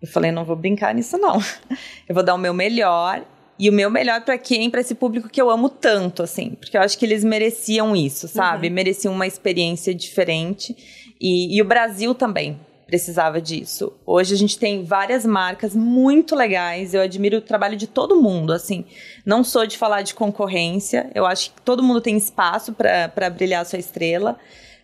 eu 0.00 0.06
falei, 0.06 0.30
não 0.30 0.44
vou 0.44 0.54
brincar 0.54 0.94
nisso 0.94 1.18
não. 1.18 1.40
Eu 2.08 2.14
vou 2.14 2.22
dar 2.22 2.34
o 2.34 2.38
meu 2.38 2.54
melhor 2.54 3.24
e 3.58 3.68
o 3.68 3.72
meu 3.72 3.90
melhor 3.90 4.20
para 4.24 4.38
quem? 4.38 4.70
Para 4.70 4.80
esse 4.80 4.94
público 4.94 5.28
que 5.28 5.40
eu 5.40 5.50
amo 5.50 5.68
tanto, 5.68 6.22
assim. 6.22 6.50
Porque 6.50 6.76
eu 6.76 6.80
acho 6.80 6.96
que 6.96 7.04
eles 7.04 7.24
mereciam 7.24 7.94
isso, 7.94 8.28
sabe? 8.28 8.68
Uhum. 8.68 8.74
Mereciam 8.74 9.12
uma 9.12 9.26
experiência 9.26 9.92
diferente. 9.92 10.76
E, 11.20 11.56
e 11.56 11.60
o 11.60 11.64
Brasil 11.64 12.14
também 12.14 12.58
precisava 12.90 13.40
disso. 13.40 13.92
Hoje 14.04 14.34
a 14.34 14.36
gente 14.36 14.58
tem 14.58 14.82
várias 14.82 15.24
marcas 15.24 15.76
muito 15.76 16.34
legais. 16.34 16.92
Eu 16.92 17.00
admiro 17.00 17.38
o 17.38 17.40
trabalho 17.40 17.76
de 17.76 17.86
todo 17.86 18.20
mundo, 18.20 18.52
assim. 18.52 18.84
Não 19.24 19.44
sou 19.44 19.64
de 19.64 19.78
falar 19.78 20.02
de 20.02 20.12
concorrência. 20.12 21.08
Eu 21.14 21.24
acho 21.24 21.52
que 21.52 21.62
todo 21.62 21.84
mundo 21.84 22.00
tem 22.00 22.16
espaço 22.16 22.72
para 22.72 23.30
brilhar 23.30 23.64
sua 23.64 23.78
estrela. 23.78 24.36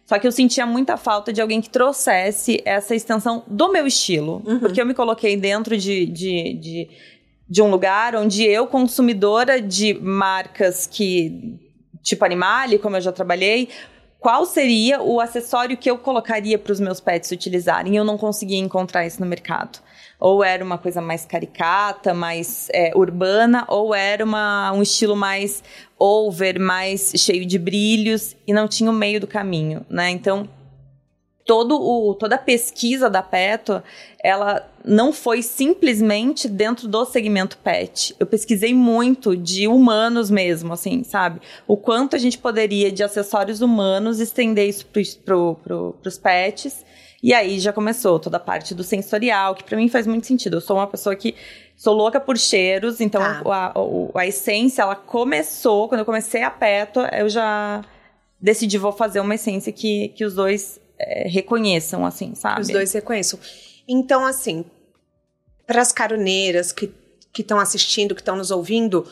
Só 0.04 0.20
que 0.20 0.26
eu 0.26 0.30
sentia 0.30 0.64
muita 0.64 0.96
falta 0.96 1.32
de 1.32 1.40
alguém 1.40 1.60
que 1.60 1.68
trouxesse 1.68 2.62
essa 2.64 2.94
extensão 2.94 3.42
do 3.48 3.72
meu 3.72 3.88
estilo. 3.88 4.40
Uhum. 4.46 4.60
Porque 4.60 4.80
eu 4.80 4.86
me 4.86 4.94
coloquei 4.94 5.36
dentro 5.36 5.76
de, 5.76 6.06
de, 6.06 6.52
de, 6.54 6.88
de 7.48 7.60
um 7.60 7.68
lugar 7.68 8.14
onde 8.14 8.44
eu, 8.44 8.68
consumidora 8.68 9.60
de 9.60 9.94
marcas 9.94 10.86
que 10.86 11.58
tipo 12.04 12.24
Animale, 12.24 12.78
como 12.78 12.96
eu 12.96 13.00
já 13.00 13.10
trabalhei, 13.10 13.68
qual 14.26 14.44
seria 14.44 15.00
o 15.00 15.20
acessório 15.20 15.76
que 15.76 15.88
eu 15.88 15.96
colocaria 15.96 16.58
para 16.58 16.72
os 16.72 16.80
meus 16.80 16.98
pets 16.98 17.30
utilizarem. 17.30 17.94
Eu 17.94 18.02
não 18.02 18.18
conseguia 18.18 18.58
encontrar 18.58 19.06
isso 19.06 19.20
no 19.20 19.26
mercado. 19.26 19.78
Ou 20.18 20.42
era 20.42 20.64
uma 20.64 20.76
coisa 20.76 21.00
mais 21.00 21.24
caricata, 21.24 22.12
mais 22.12 22.68
é, 22.72 22.90
urbana, 22.96 23.64
ou 23.68 23.94
era 23.94 24.24
uma, 24.24 24.72
um 24.72 24.82
estilo 24.82 25.14
mais 25.14 25.62
over, 25.96 26.58
mais 26.58 27.12
cheio 27.16 27.46
de 27.46 27.56
brilhos, 27.56 28.34
e 28.44 28.52
não 28.52 28.66
tinha 28.66 28.90
o 28.90 28.92
meio 28.92 29.20
do 29.20 29.28
caminho, 29.28 29.86
né? 29.88 30.10
Então, 30.10 30.48
todo 31.46 31.80
o, 31.80 32.12
toda 32.14 32.34
a 32.34 32.38
pesquisa 32.38 33.08
da 33.08 33.22
Peto, 33.22 33.80
ela 34.22 34.68
não 34.84 35.12
foi 35.12 35.42
simplesmente 35.42 36.48
dentro 36.48 36.88
do 36.88 37.04
segmento 37.04 37.56
pet. 37.58 38.14
Eu 38.18 38.26
pesquisei 38.26 38.74
muito 38.74 39.36
de 39.36 39.68
humanos 39.68 40.28
mesmo, 40.28 40.72
assim, 40.72 41.04
sabe? 41.04 41.40
O 41.66 41.76
quanto 41.76 42.16
a 42.16 42.18
gente 42.18 42.36
poderia, 42.36 42.90
de 42.90 43.04
acessórios 43.04 43.60
humanos, 43.60 44.18
estender 44.18 44.68
isso 44.68 44.84
para 44.86 45.02
pro, 45.24 45.94
os 46.04 46.18
pets. 46.18 46.84
E 47.22 47.32
aí 47.32 47.60
já 47.60 47.72
começou 47.72 48.18
toda 48.18 48.38
a 48.38 48.40
parte 48.40 48.74
do 48.74 48.82
sensorial, 48.82 49.54
que 49.54 49.62
para 49.62 49.76
mim 49.76 49.88
faz 49.88 50.06
muito 50.06 50.26
sentido. 50.26 50.56
Eu 50.56 50.60
sou 50.60 50.76
uma 50.76 50.86
pessoa 50.88 51.14
que 51.14 51.34
sou 51.76 51.94
louca 51.94 52.18
por 52.18 52.36
cheiros, 52.36 53.00
então 53.00 53.22
ah. 53.22 53.42
a, 53.46 53.66
a, 53.68 54.20
a, 54.20 54.26
essência, 54.26 54.82
ela 54.82 54.96
começou, 54.96 55.88
quando 55.88 56.00
eu 56.00 56.04
comecei 56.04 56.42
a 56.42 56.50
Peto, 56.50 57.00
eu 57.12 57.28
já 57.28 57.82
decidi, 58.40 58.78
vou 58.78 58.92
fazer 58.92 59.20
uma 59.20 59.34
essência 59.36 59.72
que, 59.72 60.08
que 60.08 60.24
os 60.24 60.34
dois 60.34 60.80
é, 60.98 61.28
reconheçam, 61.28 62.04
assim, 62.04 62.34
sabe? 62.34 62.60
Os 62.60 62.68
dois 62.68 62.92
reconheçam. 62.92 63.38
Então, 63.88 64.24
assim, 64.24 64.64
para 65.66 65.80
as 65.80 65.92
caroneiras 65.92 66.72
que 66.72 66.92
estão 67.38 67.58
assistindo, 67.58 68.14
que 68.14 68.20
estão 68.20 68.36
nos 68.36 68.50
ouvindo, 68.50 69.06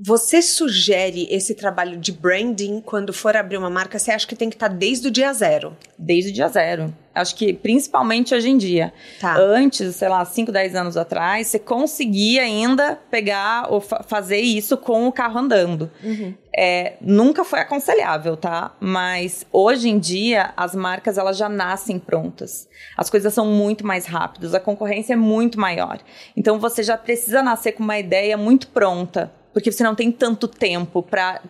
você 0.00 0.40
sugere 0.40 1.26
esse 1.28 1.56
trabalho 1.56 1.98
de 1.98 2.12
branding 2.12 2.80
quando 2.80 3.12
for 3.12 3.36
abrir 3.36 3.56
uma 3.56 3.68
marca? 3.68 3.98
Você 3.98 4.12
acha 4.12 4.26
que 4.26 4.36
tem 4.36 4.48
que 4.48 4.54
estar 4.54 4.68
tá 4.68 4.74
desde 4.74 5.08
o 5.08 5.10
dia 5.10 5.32
zero? 5.32 5.76
Desde 5.98 6.30
o 6.30 6.32
dia 6.32 6.48
zero. 6.48 6.94
Acho 7.12 7.34
que 7.34 7.52
principalmente 7.52 8.32
hoje 8.32 8.48
em 8.48 8.56
dia. 8.56 8.92
Tá. 9.20 9.36
Antes, 9.36 9.96
sei 9.96 10.08
lá, 10.08 10.24
5, 10.24 10.52
10 10.52 10.76
anos 10.76 10.96
atrás, 10.96 11.48
você 11.48 11.58
conseguia 11.58 12.42
ainda 12.42 12.94
pegar 13.10 13.72
ou 13.72 13.80
fa 13.80 14.04
fazer 14.04 14.38
isso 14.38 14.76
com 14.76 15.08
o 15.08 15.12
carro 15.12 15.40
andando. 15.40 15.90
Uhum. 16.00 16.32
É, 16.60 16.96
nunca 17.00 17.44
foi 17.44 17.60
aconselhável, 17.60 18.36
tá? 18.36 18.74
Mas 18.80 19.46
hoje 19.52 19.88
em 19.88 19.96
dia, 19.96 20.52
as 20.56 20.74
marcas 20.74 21.16
elas 21.16 21.36
já 21.36 21.48
nascem 21.48 22.00
prontas. 22.00 22.68
As 22.96 23.08
coisas 23.08 23.32
são 23.32 23.46
muito 23.46 23.86
mais 23.86 24.06
rápidas, 24.06 24.54
a 24.54 24.58
concorrência 24.58 25.12
é 25.12 25.16
muito 25.16 25.60
maior. 25.60 26.00
Então 26.36 26.58
você 26.58 26.82
já 26.82 26.98
precisa 26.98 27.44
nascer 27.44 27.72
com 27.72 27.84
uma 27.84 27.96
ideia 27.96 28.36
muito 28.36 28.66
pronta 28.68 29.32
porque 29.52 29.70
você 29.70 29.84
não 29.84 29.94
tem 29.94 30.10
tanto 30.10 30.48
tempo 30.48 31.02
para 31.02 31.42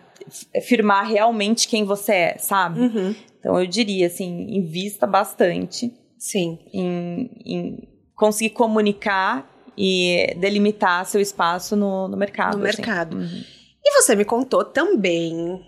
firmar 0.63 1.07
realmente 1.07 1.67
quem 1.67 1.83
você 1.83 2.13
é, 2.13 2.37
sabe? 2.37 2.79
Uhum. 2.79 3.15
Então 3.39 3.59
eu 3.59 3.65
diria 3.65 4.07
assim, 4.07 4.47
invista 4.49 5.07
bastante 5.07 5.91
Sim. 6.17 6.59
em, 6.71 7.31
em 7.45 7.87
conseguir 8.15 8.51
comunicar 8.51 9.49
e 9.77 10.35
delimitar 10.37 11.05
seu 11.05 11.21
espaço 11.21 11.75
no, 11.75 12.07
no 12.07 12.17
mercado. 12.17 12.57
No 12.57 12.65
assim. 12.67 12.77
mercado. 12.77 13.17
Uhum. 13.17 13.43
E 13.91 14.01
você 14.03 14.15
me 14.15 14.23
contou 14.23 14.63
também, 14.63 15.65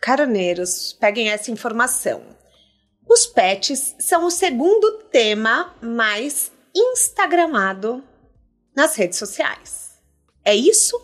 caroneiros, 0.00 0.96
peguem 0.98 1.28
essa 1.28 1.50
informação. 1.50 2.22
Os 3.06 3.26
pets 3.26 3.94
são 3.98 4.24
o 4.24 4.30
segundo 4.30 5.04
tema 5.10 5.74
mais 5.82 6.50
instagramado 6.74 8.02
nas 8.74 8.96
redes 8.96 9.18
sociais. 9.18 9.98
É 10.42 10.54
isso? 10.54 10.98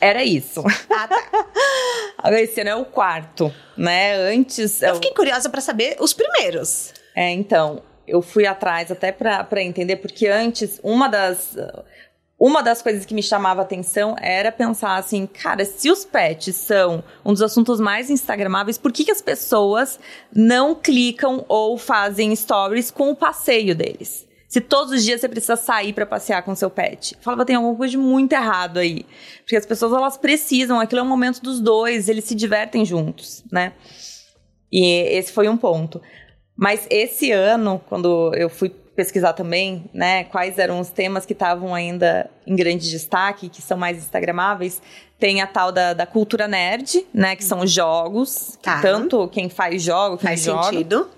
Era 0.00 0.24
isso. 0.24 0.64
Ah, 0.90 1.06
tá. 1.06 1.28
Agora 2.18 2.40
esse 2.40 2.60
ano 2.60 2.70
é 2.70 2.74
o 2.74 2.84
quarto, 2.84 3.54
né? 3.76 4.14
Antes. 4.16 4.82
Eu 4.82 4.96
fiquei 4.96 5.12
curiosa 5.12 5.48
para 5.48 5.60
saber 5.60 5.96
os 6.00 6.12
primeiros. 6.12 6.92
É, 7.14 7.30
então, 7.30 7.84
eu 8.04 8.20
fui 8.20 8.46
atrás 8.46 8.90
até 8.90 9.12
para 9.12 9.62
entender, 9.62 9.96
porque 9.96 10.26
antes, 10.26 10.80
uma 10.82 11.08
das. 11.08 11.56
Uma 12.38 12.60
das 12.62 12.82
coisas 12.82 13.04
que 13.04 13.14
me 13.14 13.22
chamava 13.22 13.62
atenção 13.62 14.16
era 14.20 14.50
pensar 14.50 14.96
assim, 14.96 15.26
cara, 15.26 15.64
se 15.64 15.90
os 15.90 16.04
pets 16.04 16.56
são 16.56 17.04
um 17.24 17.32
dos 17.32 17.42
assuntos 17.42 17.78
mais 17.78 18.10
instagramáveis, 18.10 18.76
por 18.76 18.90
que, 18.92 19.04
que 19.04 19.12
as 19.12 19.22
pessoas 19.22 20.00
não 20.34 20.74
clicam 20.74 21.44
ou 21.48 21.78
fazem 21.78 22.34
stories 22.34 22.90
com 22.90 23.10
o 23.10 23.16
passeio 23.16 23.76
deles? 23.76 24.26
Se 24.48 24.60
todos 24.60 24.92
os 24.92 25.02
dias 25.02 25.20
você 25.20 25.28
precisa 25.30 25.56
sair 25.56 25.94
para 25.94 26.04
passear 26.04 26.42
com 26.42 26.54
seu 26.54 26.68
pet. 26.68 27.14
Eu 27.14 27.22
falava, 27.22 27.44
tem 27.44 27.56
alguma 27.56 27.74
coisa 27.74 27.92
de 27.92 27.96
muito 27.96 28.34
errado 28.34 28.78
aí. 28.78 29.06
Porque 29.38 29.56
as 29.56 29.64
pessoas, 29.64 29.92
elas 29.92 30.18
precisam, 30.18 30.78
aquilo 30.78 31.00
é 31.00 31.02
um 31.04 31.08
momento 31.08 31.40
dos 31.40 31.58
dois, 31.58 32.06
eles 32.06 32.24
se 32.24 32.34
divertem 32.34 32.84
juntos, 32.84 33.42
né? 33.50 33.72
E 34.70 34.84
esse 35.16 35.32
foi 35.32 35.48
um 35.48 35.56
ponto. 35.56 36.02
Mas 36.54 36.86
esse 36.90 37.32
ano, 37.32 37.80
quando 37.88 38.34
eu 38.34 38.50
fui 38.50 38.68
pesquisar 38.94 39.32
também, 39.32 39.88
né, 39.94 40.24
quais 40.24 40.58
eram 40.58 40.78
os 40.78 40.90
temas 40.90 41.24
que 41.24 41.32
estavam 41.32 41.74
ainda 41.74 42.30
em 42.46 42.54
grande 42.54 42.90
destaque, 42.90 43.48
que 43.48 43.62
são 43.62 43.76
mais 43.78 43.96
instagramáveis, 43.98 44.82
tem 45.18 45.40
a 45.40 45.46
tal 45.46 45.72
da, 45.72 45.92
da 45.94 46.04
cultura 46.06 46.46
nerd, 46.46 47.06
né, 47.14 47.34
que 47.36 47.44
são 47.44 47.60
os 47.60 47.70
jogos, 47.70 48.58
Tá. 48.62 48.76
que 48.76 48.82
tanto 48.82 49.26
quem 49.28 49.48
faz 49.48 49.82
jogo, 49.82 50.16
quem 50.18 50.28
Faz 50.28 50.42
joga, 50.42 50.64
sentido. 50.64 51.10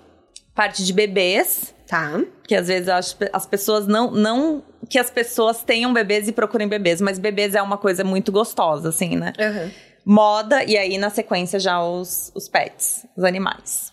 parte 0.53 0.85
de 0.85 0.93
bebês, 0.93 1.73
Tá. 1.87 2.19
que 2.47 2.55
às 2.55 2.67
vezes 2.67 3.13
que 3.13 3.29
as 3.33 3.45
pessoas 3.45 3.85
não, 3.87 4.09
não 4.11 4.63
que 4.89 4.97
as 4.99 5.09
pessoas 5.09 5.63
tenham 5.63 5.91
bebês 5.93 6.27
e 6.27 6.31
procurem 6.31 6.67
bebês, 6.67 7.01
mas 7.01 7.17
bebês 7.19 7.55
é 7.55 7.61
uma 7.61 7.77
coisa 7.77 8.03
muito 8.03 8.31
gostosa, 8.31 8.89
assim, 8.89 9.15
né? 9.17 9.33
Uhum. 9.39 9.71
Moda, 10.05 10.63
e 10.63 10.77
aí 10.77 10.97
na 10.99 11.09
sequência 11.09 11.59
já 11.59 11.83
os, 11.83 12.31
os 12.35 12.47
pets, 12.47 13.05
os 13.17 13.23
animais. 13.23 13.91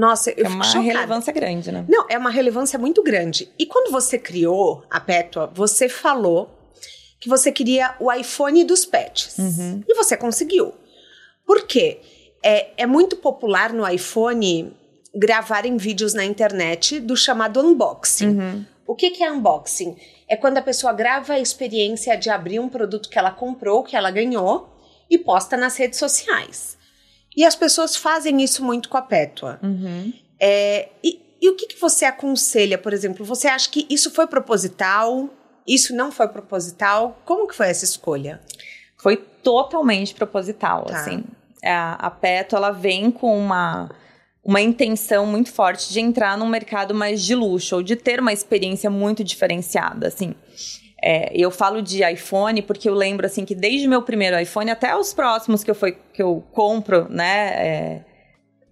Nossa, 0.00 0.30
eu 0.30 0.46
É 0.46 0.48
uma 0.48 0.64
chocada. 0.64 0.84
relevância 0.84 1.32
grande, 1.32 1.70
né? 1.70 1.84
Não, 1.86 2.06
é 2.08 2.16
uma 2.16 2.30
relevância 2.30 2.78
muito 2.78 3.02
grande. 3.02 3.52
E 3.58 3.66
quando 3.66 3.92
você 3.92 4.18
criou 4.18 4.82
a 4.88 4.98
Pétua, 4.98 5.50
você 5.52 5.90
falou 5.90 6.50
que 7.20 7.28
você 7.28 7.52
queria 7.52 7.94
o 8.00 8.10
iPhone 8.10 8.64
dos 8.64 8.86
pets. 8.86 9.36
Uhum. 9.38 9.84
E 9.86 9.94
você 9.94 10.16
conseguiu. 10.16 10.72
Por 11.46 11.66
quê? 11.66 12.00
É, 12.42 12.70
é 12.78 12.86
muito 12.86 13.16
popular 13.16 13.74
no 13.74 13.86
iPhone 13.86 14.74
gravarem 15.14 15.76
vídeos 15.76 16.14
na 16.14 16.24
internet 16.24 16.98
do 16.98 17.14
chamado 17.14 17.60
unboxing. 17.60 18.38
Uhum. 18.38 18.64
O 18.86 18.94
que, 18.94 19.10
que 19.10 19.22
é 19.22 19.30
unboxing? 19.30 19.96
É 20.26 20.34
quando 20.34 20.56
a 20.56 20.62
pessoa 20.62 20.94
grava 20.94 21.34
a 21.34 21.38
experiência 21.38 22.16
de 22.16 22.30
abrir 22.30 22.58
um 22.58 22.70
produto 22.70 23.10
que 23.10 23.18
ela 23.18 23.30
comprou, 23.30 23.82
que 23.82 23.94
ela 23.94 24.10
ganhou, 24.10 24.70
e 25.10 25.18
posta 25.18 25.56
nas 25.58 25.76
redes 25.76 25.98
sociais. 25.98 26.78
E 27.40 27.44
as 27.46 27.56
pessoas 27.56 27.96
fazem 27.96 28.42
isso 28.42 28.62
muito 28.62 28.90
com 28.90 28.98
a 28.98 29.00
Pétua. 29.00 29.58
Uhum. 29.62 30.12
É, 30.38 30.90
e, 31.02 31.18
e 31.40 31.48
o 31.48 31.56
que, 31.56 31.68
que 31.68 31.80
você 31.80 32.04
aconselha, 32.04 32.76
por 32.76 32.92
exemplo? 32.92 33.24
Você 33.24 33.48
acha 33.48 33.70
que 33.70 33.86
isso 33.88 34.10
foi 34.10 34.26
proposital? 34.26 35.26
Isso 35.66 35.96
não 35.96 36.12
foi 36.12 36.28
proposital? 36.28 37.18
Como 37.24 37.48
que 37.48 37.54
foi 37.54 37.68
essa 37.68 37.86
escolha? 37.86 38.42
Foi 38.98 39.16
totalmente 39.16 40.14
proposital, 40.14 40.84
Tá. 40.84 41.00
assim. 41.00 41.24
A, 41.64 42.08
a 42.08 42.10
Peto, 42.10 42.56
ela 42.56 42.72
vem 42.72 43.10
com 43.10 43.38
uma, 43.38 43.90
uma 44.44 44.60
intenção 44.60 45.24
muito 45.24 45.50
forte 45.50 45.90
de 45.90 45.98
entrar 45.98 46.36
num 46.36 46.46
mercado 46.46 46.94
mais 46.94 47.22
de 47.22 47.34
luxo, 47.34 47.76
ou 47.76 47.82
de 47.82 47.96
ter 47.96 48.20
uma 48.20 48.34
experiência 48.34 48.90
muito 48.90 49.24
diferenciada, 49.24 50.08
assim. 50.08 50.34
É, 51.02 51.32
eu 51.34 51.50
falo 51.50 51.80
de 51.80 52.02
iPhone 52.04 52.60
porque 52.62 52.88
eu 52.88 52.94
lembro, 52.94 53.24
assim, 53.26 53.44
que 53.44 53.54
desde 53.54 53.86
o 53.86 53.90
meu 53.90 54.02
primeiro 54.02 54.38
iPhone 54.38 54.70
até 54.70 54.94
os 54.94 55.14
próximos 55.14 55.64
que 55.64 55.70
eu, 55.70 55.74
foi, 55.74 55.96
que 56.12 56.22
eu 56.22 56.44
compro, 56.52 57.06
né, 57.08 57.48
é, 57.54 58.00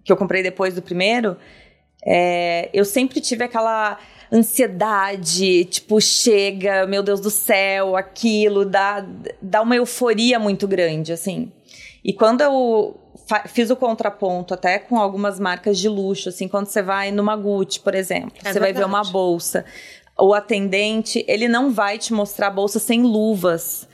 que 0.03 0.11
eu 0.11 0.17
comprei 0.17 0.43
depois 0.43 0.75
do 0.75 0.81
primeiro, 0.81 1.35
é, 2.05 2.69
eu 2.71 2.85
sempre 2.85 3.19
tive 3.19 3.43
aquela 3.43 3.97
ansiedade, 4.31 5.65
tipo, 5.65 5.99
chega, 5.99 6.85
meu 6.85 7.01
Deus 7.01 7.19
do 7.19 7.29
céu, 7.29 7.95
aquilo, 7.95 8.65
dá, 8.65 9.05
dá 9.41 9.61
uma 9.61 9.75
euforia 9.75 10.37
muito 10.39 10.67
grande, 10.67 11.11
assim. 11.13 11.51
E 12.03 12.13
quando 12.13 12.41
eu 12.41 12.95
fiz 13.47 13.69
o 13.69 13.75
contraponto 13.75 14.53
até 14.53 14.79
com 14.79 14.97
algumas 14.97 15.39
marcas 15.39 15.77
de 15.77 15.87
luxo, 15.87 16.29
assim, 16.29 16.47
quando 16.47 16.67
você 16.67 16.81
vai 16.81 17.11
numa 17.11 17.35
Gucci, 17.35 17.79
por 17.79 17.93
exemplo, 17.93 18.33
É 18.43 18.51
você 18.51 18.59
vai 18.59 18.69
ver 18.73 18.79
verdade. 18.79 18.85
uma 18.85 19.03
bolsa, 19.03 19.65
o 20.19 20.33
atendente, 20.33 21.23
ele 21.27 21.47
não 21.47 21.71
vai 21.71 21.97
te 21.97 22.13
mostrar 22.13 22.47
a 22.47 22.51
bolsa 22.51 22.79
sem 22.79 23.03
luvas. 23.03 23.87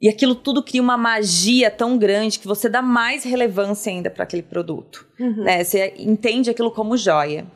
E 0.00 0.08
aquilo 0.08 0.34
tudo 0.34 0.62
cria 0.62 0.82
uma 0.82 0.96
magia 0.96 1.70
tão 1.70 1.96
grande 1.96 2.38
que 2.38 2.46
você 2.48 2.68
dá 2.68 2.82
mais 2.82 3.22
relevância 3.22 3.92
ainda 3.92 4.10
para 4.10 4.24
aquele 4.24 4.42
produto. 4.42 5.06
Né? 5.44 5.62
Você 5.62 5.94
entende 5.96 6.50
aquilo 6.50 6.72
como 6.72 6.96
joia. 6.96 7.46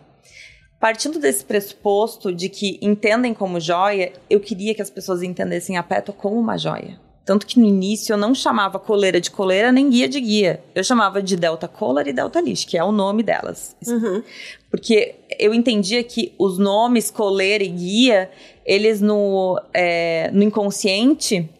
Partindo 0.78 1.18
desse 1.18 1.44
pressuposto 1.44 2.32
de 2.32 2.48
que 2.48 2.78
entendem 2.80 3.34
como 3.34 3.58
joia, 3.58 4.12
eu 4.30 4.38
queria 4.38 4.74
que 4.74 4.82
as 4.82 4.90
pessoas 4.90 5.22
entendessem 5.22 5.76
a 5.76 5.82
Peto 5.82 6.12
como 6.12 6.38
uma 6.38 6.56
joia. 6.56 7.00
Tanto 7.26 7.44
que 7.44 7.58
no 7.58 7.66
início 7.66 8.12
eu 8.12 8.16
não 8.16 8.32
chamava 8.32 8.78
coleira 8.78 9.20
de 9.20 9.32
coleira 9.32 9.72
nem 9.72 9.90
guia 9.90 10.08
de 10.08 10.20
guia. 10.20 10.62
Eu 10.72 10.84
chamava 10.84 11.20
de 11.20 11.36
Delta 11.36 11.66
Collar 11.66 12.06
e 12.06 12.12
Delta 12.12 12.40
Leash, 12.40 12.64
que 12.64 12.78
é 12.78 12.84
o 12.84 12.92
nome 12.92 13.24
delas. 13.24 13.74
Uhum. 13.84 14.22
Porque 14.70 15.16
eu 15.36 15.52
entendia 15.52 16.04
que 16.04 16.32
os 16.38 16.56
nomes 16.56 17.10
coleira 17.10 17.64
e 17.64 17.68
guia, 17.68 18.30
eles 18.64 19.00
no, 19.00 19.60
é, 19.74 20.30
no 20.32 20.44
inconsciente, 20.44 21.50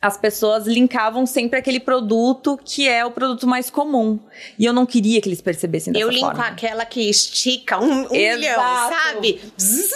as 0.00 0.16
pessoas 0.16 0.68
linkavam 0.68 1.26
sempre 1.26 1.58
aquele 1.58 1.80
produto 1.80 2.56
que 2.64 2.88
é 2.88 3.04
o 3.04 3.10
produto 3.10 3.44
mais 3.44 3.70
comum. 3.70 4.20
E 4.56 4.64
eu 4.64 4.72
não 4.72 4.86
queria 4.86 5.20
que 5.20 5.28
eles 5.28 5.40
percebessem 5.40 5.92
dessa 5.92 6.04
Eu 6.04 6.10
linko 6.10 6.26
forma. 6.26 6.44
aquela 6.46 6.84
que 6.84 7.10
estica 7.10 7.80
um, 7.80 8.06
um 8.06 8.08
milhão, 8.08 8.54
sabe? 8.56 9.40
Zzz, 9.60 9.92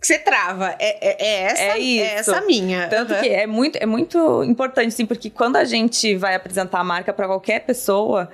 que 0.00 0.06
você 0.06 0.18
trava. 0.18 0.74
É, 0.78 1.08
é, 1.08 1.26
é 1.26 1.42
essa, 1.42 1.62
É 1.62 1.78
isso. 1.78 2.30
essa 2.30 2.40
minha. 2.42 2.86
Tanto 2.88 3.14
Uhum. 3.14 3.20
que 3.20 3.28
é 3.28 3.46
muito, 3.46 3.76
é 3.76 3.86
muito 3.86 4.44
importante, 4.44 4.92
sim, 4.94 5.06
porque 5.06 5.28
quando 5.30 5.56
a 5.56 5.64
gente 5.64 6.14
vai 6.16 6.34
apresentar 6.34 6.80
a 6.80 6.84
marca 6.84 7.12
para 7.12 7.26
qualquer 7.26 7.60
pessoa, 7.60 8.30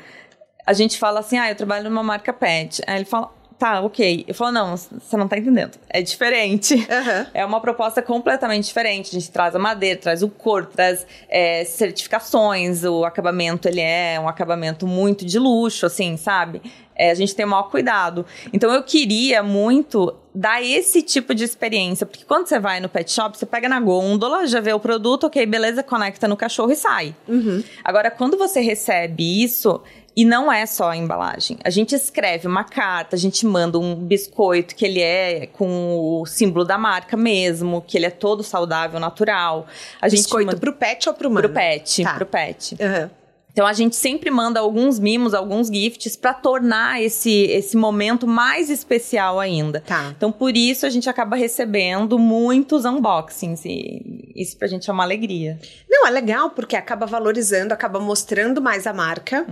a 0.67 0.73
gente 0.73 0.99
fala 0.99 1.21
assim, 1.21 1.39
ah, 1.39 1.51
eu 1.51 1.55
trabalho 1.55 1.85
numa 1.89 2.03
marca 2.03 2.33
pet. 2.33 2.83
Aí 2.87 2.97
ele 2.97 3.05
fala, 3.05 3.31
tá, 3.59 3.81
ok. 3.81 4.25
Eu 4.27 4.35
falo, 4.35 4.53
não, 4.53 4.77
você 4.77 5.17
não 5.17 5.29
tá 5.29 5.39
entendendo. 5.39 5.73
É 5.89 6.03
diferente. 6.03 6.75
Uhum. 6.75 7.27
É 7.33 7.45
uma 7.45 7.61
proposta 7.61 8.03
completamente 8.03 8.65
diferente. 8.65 9.17
A 9.17 9.19
gente 9.21 9.31
traz 9.31 9.55
a 9.55 9.59
madeira, 9.59 9.99
traz 10.01 10.23
o 10.23 10.29
couro, 10.29 10.67
traz 10.67 11.07
é, 11.29 11.65
certificações. 11.65 12.85
O 12.85 13.05
acabamento, 13.05 13.69
ele 13.69 13.81
é 13.81 14.19
um 14.21 14.29
acabamento 14.29 14.87
muito 14.87 15.25
de 15.25 15.39
luxo, 15.39 15.87
assim, 15.87 16.17
sabe? 16.17 16.61
É, 16.97 17.11
a 17.11 17.15
gente 17.15 17.35
tem 17.35 17.45
o 17.45 17.49
maior 17.49 17.65
cuidado. 17.65 18.25
Então, 18.53 18.73
eu 18.73 18.83
queria 18.83 19.43
muito 19.43 20.15
dar 20.35 20.63
esse 20.63 21.03
tipo 21.03 21.35
de 21.35 21.45
experiência. 21.45 22.05
Porque 22.07 22.25
quando 22.25 22.47
você 22.47 22.59
vai 22.59 22.81
no 22.81 22.89
pet 22.89 23.11
shop, 23.11 23.37
você 23.39 23.47
pega 23.47 23.69
na 23.69 23.79
gôndola, 23.81 24.47
já 24.47 24.61
vê 24.61 24.73
o 24.73 24.81
produto, 24.81 25.25
ok, 25.25 25.45
beleza, 25.47 25.83
conecta 25.83 26.27
no 26.27 26.37
cachorro 26.37 26.73
e 26.73 26.77
sai. 26.77 27.15
Uhum. 27.29 27.63
Agora, 27.85 28.11
quando 28.11 28.37
você 28.37 28.61
recebe 28.61 29.43
isso, 29.43 29.81
e 30.17 30.25
não 30.25 30.53
é 30.53 30.65
só 30.67 30.91
a 30.91 30.97
embalagem, 30.97 31.59
a 31.65 31.71
gente 31.71 31.95
escreve 31.95 32.47
uma 32.47 32.63
carta, 32.65 33.17
a 33.17 33.19
gente 33.19 33.45
manda 33.45 33.79
um 33.79 33.95
biscoito 33.97 34.75
que 34.75 34.85
ele 34.85 35.01
é 35.01 35.47
com 35.53 36.21
o 36.21 36.27
símbolo 36.27 36.65
da 36.65 36.79
marca 36.79 37.17
mesmo, 37.17 37.83
que 37.87 37.97
ele 37.99 38.07
é 38.07 38.11
todo 38.11 38.43
saudável, 38.43 39.01
natural. 39.01 39.67
A 40.01 40.09
gente 40.09 40.21
Biscoito 40.21 40.47
manda 40.47 40.59
pro 40.61 40.73
pet 40.73 41.09
ou 41.09 41.15
pro 41.15 41.29
humano? 41.29 41.49
pro 41.49 41.55
pet, 41.55 42.03
Tá. 42.05 42.15
pro 42.15 42.27
pet. 42.27 42.77
Uhum. 42.81 43.11
Então 43.55 43.69
a 43.69 43.73
gente 43.73 43.95
sempre 43.95 44.33
manda 44.33 44.59
alguns 44.59 44.99
mimos, 44.99 45.33
alguns 45.33 45.69
gifts 45.69 46.17
pra 46.17 46.35
tornar 46.35 47.01
esse 47.01 47.31
esse 47.31 47.77
momento 47.77 48.27
mais 48.27 48.69
especial 48.69 49.39
ainda. 49.39 49.81
Tá. 49.81 50.13
Então 50.17 50.33
por 50.33 50.57
isso 50.57 50.85
a 50.85 50.91
gente 50.91 51.09
acaba 51.09 51.37
recebendo 51.37 52.19
muitos 52.19 52.85
unboxings 52.85 53.65
e 53.65 54.33
isso 54.35 54.59
pra 54.59 54.67
gente 54.67 54.91
é 54.91 54.93
uma 54.93 55.05
alegria. 55.05 55.57
Não, 55.89 56.05
é 56.05 56.11
legal 56.11 56.51
porque 56.51 56.75
acaba 56.75 57.07
valorizando, 57.07 57.73
acaba 57.73 58.01
mostrando 58.01 58.61
mais 58.61 58.89
a 58.89 58.93
marca. 58.93 59.47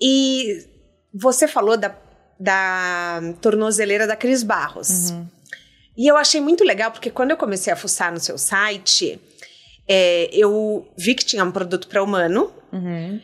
E 0.00 0.66
você 1.14 1.46
falou 1.46 1.76
da, 1.76 1.94
da 2.40 3.20
tornozeleira 3.40 4.04
da 4.04 4.16
Cris 4.16 4.42
Barros. 4.42 5.14
E 5.96 6.08
eu 6.10 6.16
achei 6.16 6.40
muito 6.40 6.64
legal 6.64 6.90
porque 6.90 7.08
quando 7.08 7.30
eu 7.30 7.36
comecei 7.36 7.72
a 7.72 7.76
fuçar 7.76 8.12
no 8.12 8.18
seu 8.18 8.36
site, 8.36 9.20
é, 9.86 10.28
eu 10.32 10.88
vi 10.96 11.14
que 11.14 11.24
tinha 11.24 11.44
um 11.44 11.52
produto 11.52 11.86
para 11.86 12.02
humano. 12.02 12.52
Uhum. 12.72 13.20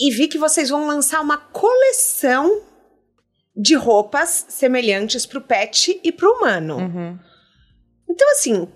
e 0.00 0.10
vi 0.14 0.28
que 0.28 0.38
vocês 0.38 0.68
vão 0.70 0.86
lançar 0.86 1.20
uma 1.20 1.36
coleção 1.38 2.62
de 3.56 3.74
roupas 3.74 4.46
semelhantes 4.48 5.26
para 5.26 5.38
o 5.38 5.42
pet 5.42 6.00
e 6.04 6.12
para 6.12 6.28
o 6.28 6.32
humano. 6.32 6.76
Uhum. 6.78 7.18
Então, 8.08 8.30
assim, 8.32 8.68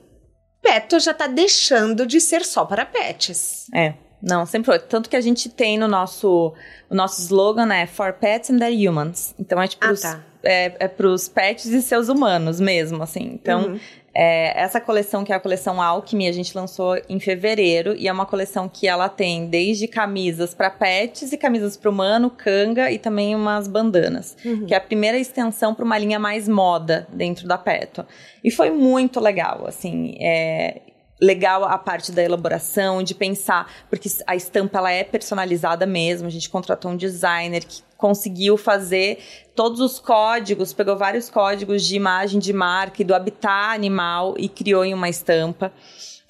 Peto 0.60 0.98
já 1.00 1.12
tá 1.14 1.26
deixando 1.26 2.06
de 2.06 2.20
ser 2.20 2.44
só 2.44 2.64
para 2.64 2.84
pets. 2.86 3.66
É. 3.74 3.94
Não, 4.22 4.46
sempre 4.46 4.66
foi. 4.66 4.78
Tanto 4.78 5.10
que 5.10 5.16
a 5.16 5.20
gente 5.20 5.48
tem 5.48 5.76
no 5.76 5.88
nosso. 5.88 6.54
O 6.88 6.94
nosso 6.94 7.20
slogan 7.22 7.72
é 7.74 7.86
For 7.86 8.12
Pets 8.12 8.50
and 8.50 8.58
Their 8.58 8.88
Humans. 8.88 9.34
Então 9.38 9.60
é 9.60 9.66
tipo. 9.66 9.84
Ah, 9.84 9.90
os- 9.90 10.00
tá. 10.00 10.20
é, 10.44 10.72
é 10.78 10.86
pros 10.88 11.28
pets 11.28 11.66
e 11.66 11.82
seus 11.82 12.08
humanos 12.08 12.60
mesmo, 12.60 13.02
assim. 13.02 13.32
Então, 13.34 13.70
Uhum. 13.72 13.80
É, 14.14 14.60
essa 14.60 14.80
coleção, 14.80 15.24
que 15.24 15.32
é 15.32 15.36
a 15.36 15.40
coleção 15.40 15.80
Alchemy, 15.80 16.28
a 16.28 16.32
gente 16.32 16.54
lançou 16.56 17.00
em 17.08 17.18
fevereiro. 17.18 17.94
E 17.96 18.08
é 18.08 18.12
uma 18.12 18.26
coleção 18.26 18.68
que 18.68 18.86
ela 18.86 19.08
tem 19.08 19.46
desde 19.46 19.88
camisas 19.88 20.54
para 20.54 20.70
pets 20.70 21.32
e 21.32 21.38
camisas 21.38 21.76
para 21.76 21.90
humano, 21.90 22.30
canga 22.30 22.90
e 22.90 22.98
também 22.98 23.34
umas 23.34 23.66
bandanas. 23.66 24.36
Uhum. 24.44 24.66
Que 24.66 24.74
é 24.74 24.76
a 24.76 24.80
primeira 24.80 25.18
extensão 25.18 25.74
para 25.74 25.84
uma 25.84 25.96
linha 25.96 26.18
mais 26.18 26.48
moda 26.48 27.06
dentro 27.12 27.48
da 27.48 27.56
Peto. 27.56 28.04
E 28.44 28.50
foi 28.50 28.70
muito 28.70 29.18
legal, 29.18 29.64
assim. 29.66 30.16
É, 30.20 30.80
legal 31.22 31.64
a 31.64 31.78
parte 31.78 32.10
da 32.10 32.20
elaboração, 32.20 33.00
de 33.00 33.14
pensar, 33.14 33.72
porque 33.88 34.10
a 34.26 34.34
estampa 34.34 34.78
ela 34.78 34.90
é 34.90 35.04
personalizada 35.04 35.86
mesmo. 35.86 36.26
A 36.26 36.30
gente 36.30 36.50
contratou 36.50 36.90
um 36.90 36.96
designer 36.96 37.64
que 37.64 37.80
conseguiu 37.96 38.56
fazer 38.56 39.20
todos 39.54 39.78
os 39.78 40.00
códigos, 40.00 40.72
pegou 40.72 40.96
vários 40.96 41.30
códigos 41.30 41.86
de 41.86 41.94
imagem 41.94 42.40
de 42.40 42.52
marca 42.52 43.02
e 43.02 43.04
do 43.04 43.14
habitat 43.14 43.76
animal 43.76 44.34
e 44.36 44.48
criou 44.48 44.84
em 44.84 44.92
uma 44.92 45.08
estampa. 45.08 45.72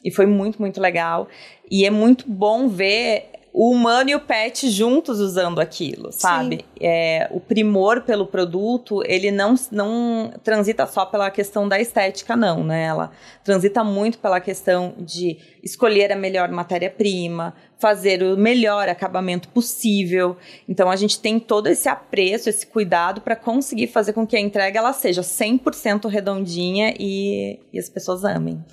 E 0.04 0.10
foi 0.10 0.26
muito, 0.26 0.60
muito 0.60 0.78
legal. 0.78 1.26
E 1.70 1.86
é 1.86 1.90
muito 1.90 2.28
bom 2.28 2.68
ver 2.68 3.30
o 3.52 3.70
humano 3.70 4.08
e 4.08 4.14
o 4.14 4.20
pet 4.20 4.70
juntos 4.70 5.20
usando 5.20 5.60
aquilo, 5.60 6.10
sabe? 6.10 6.64
É, 6.80 7.28
o 7.30 7.38
primor 7.38 8.00
pelo 8.00 8.26
produto, 8.26 9.02
ele 9.04 9.30
não, 9.30 9.54
não 9.70 10.32
transita 10.42 10.86
só 10.86 11.04
pela 11.04 11.30
questão 11.30 11.68
da 11.68 11.78
estética, 11.78 12.34
não, 12.34 12.64
né? 12.64 12.84
Ela 12.84 13.12
transita 13.44 13.84
muito 13.84 14.18
pela 14.18 14.40
questão 14.40 14.94
de 14.96 15.36
escolher 15.62 16.10
a 16.10 16.16
melhor 16.16 16.50
matéria-prima, 16.50 17.54
fazer 17.78 18.22
o 18.22 18.38
melhor 18.38 18.88
acabamento 18.88 19.50
possível. 19.50 20.34
Então 20.66 20.90
a 20.90 20.96
gente 20.96 21.20
tem 21.20 21.38
todo 21.38 21.66
esse 21.66 21.90
apreço, 21.90 22.48
esse 22.48 22.66
cuidado 22.66 23.20
para 23.20 23.36
conseguir 23.36 23.88
fazer 23.88 24.14
com 24.14 24.26
que 24.26 24.34
a 24.34 24.40
entrega 24.40 24.78
ela 24.78 24.94
seja 24.94 25.20
100% 25.20 26.08
redondinha 26.08 26.94
e, 26.98 27.60
e 27.70 27.78
as 27.78 27.90
pessoas 27.90 28.24
amem. 28.24 28.64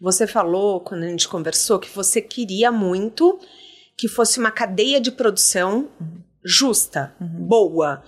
Você 0.00 0.26
falou, 0.26 0.80
quando 0.80 1.04
a 1.04 1.08
gente 1.08 1.28
conversou, 1.28 1.78
que 1.78 1.94
você 1.94 2.20
queria 2.22 2.72
muito 2.72 3.38
que 3.96 4.08
fosse 4.08 4.38
uma 4.38 4.50
cadeia 4.50 5.00
de 5.00 5.10
produção 5.10 5.88
justa, 6.44 7.14
boa. 7.20 8.02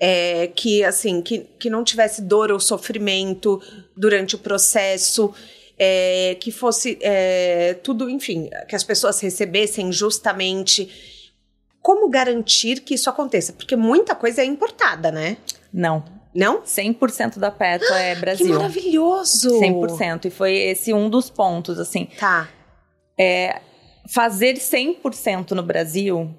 É, 0.00 0.46
que 0.54 0.84
assim, 0.84 1.20
que, 1.20 1.40
que 1.58 1.68
não 1.68 1.82
tivesse 1.82 2.22
dor 2.22 2.52
ou 2.52 2.60
sofrimento 2.60 3.60
durante 3.96 4.36
o 4.36 4.38
processo, 4.38 5.34
é, 5.78 6.36
que 6.40 6.50
fosse 6.52 6.98
é, 7.00 7.74
tudo, 7.82 8.08
enfim, 8.08 8.48
que 8.68 8.76
as 8.76 8.84
pessoas 8.84 9.20
recebessem 9.20 9.92
justamente. 9.92 10.88
Como 11.80 12.08
garantir 12.10 12.80
que 12.80 12.94
isso 12.94 13.08
aconteça? 13.08 13.52
Porque 13.52 13.74
muita 13.76 14.14
coisa 14.14 14.42
é 14.42 14.44
importada, 14.44 15.10
né? 15.10 15.36
Não, 15.72 16.04
Não? 16.34 16.60
100% 16.62 17.38
da 17.38 17.50
Peto 17.50 17.84
é 17.94 18.14
Que 18.14 18.20
Brasil. 18.20 18.48
maravilhoso! 18.48 19.60
100%. 19.60 20.26
E 20.26 20.30
foi 20.30 20.54
esse 20.54 20.92
um 20.92 21.08
dos 21.08 21.30
pontos, 21.30 21.78
assim. 21.78 22.08
Tá. 22.18 22.48
Fazer 24.12 24.54
100% 24.54 25.50
no 25.52 25.62
Brasil 25.62 26.34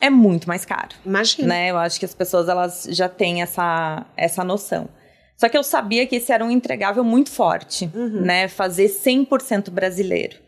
é 0.00 0.08
muito 0.08 0.48
mais 0.48 0.64
caro, 0.64 0.94
Imagina. 1.04 1.48
né? 1.48 1.70
Eu 1.70 1.76
acho 1.78 1.98
que 1.98 2.04
as 2.06 2.14
pessoas, 2.14 2.48
elas 2.48 2.86
já 2.90 3.08
têm 3.08 3.42
essa, 3.42 4.06
essa 4.16 4.42
noção. 4.42 4.88
Só 5.36 5.48
que 5.48 5.56
eu 5.56 5.62
sabia 5.62 6.06
que 6.06 6.16
esse 6.16 6.32
era 6.32 6.44
um 6.44 6.50
entregável 6.50 7.04
muito 7.04 7.30
forte, 7.30 7.90
Uhum. 7.94 8.22
né? 8.22 8.48
Fazer 8.48 8.88
100% 8.88 9.70
brasileiro. 9.70 10.38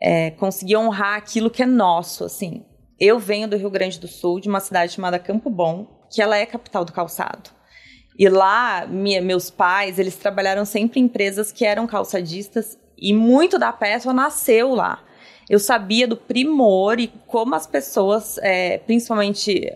É, 0.00 0.30
conseguir 0.32 0.76
honrar 0.76 1.16
aquilo 1.16 1.50
que 1.50 1.62
é 1.62 1.66
nosso, 1.66 2.24
assim. 2.24 2.64
Eu 3.00 3.18
venho 3.18 3.48
do 3.48 3.56
Rio 3.56 3.70
Grande 3.70 3.98
do 3.98 4.06
Sul, 4.08 4.38
de 4.40 4.48
uma 4.48 4.60
cidade 4.60 4.92
chamada 4.92 5.18
Campo 5.18 5.50
Bom, 5.50 6.06
que 6.12 6.20
ela 6.22 6.36
é 6.36 6.46
capital 6.46 6.84
do 6.84 6.92
calçado. 6.92 7.50
E 8.16 8.28
lá, 8.28 8.86
minha- 8.86 9.20
meus 9.22 9.50
pais, 9.50 9.98
eles 9.98 10.14
trabalharam 10.16 10.64
sempre 10.64 11.00
em 11.00 11.04
empresas 11.04 11.50
que 11.50 11.64
eram 11.64 11.86
calçadistas 11.86 12.78
e 12.96 13.12
muito 13.12 13.58
da 13.58 13.72
peça 13.72 14.12
nasceu 14.12 14.74
lá. 14.74 15.02
Eu 15.48 15.58
sabia 15.58 16.06
do 16.08 16.16
primor 16.16 16.98
e 16.98 17.08
como 17.26 17.54
as 17.54 17.66
pessoas, 17.66 18.38
é, 18.38 18.78
principalmente 18.78 19.70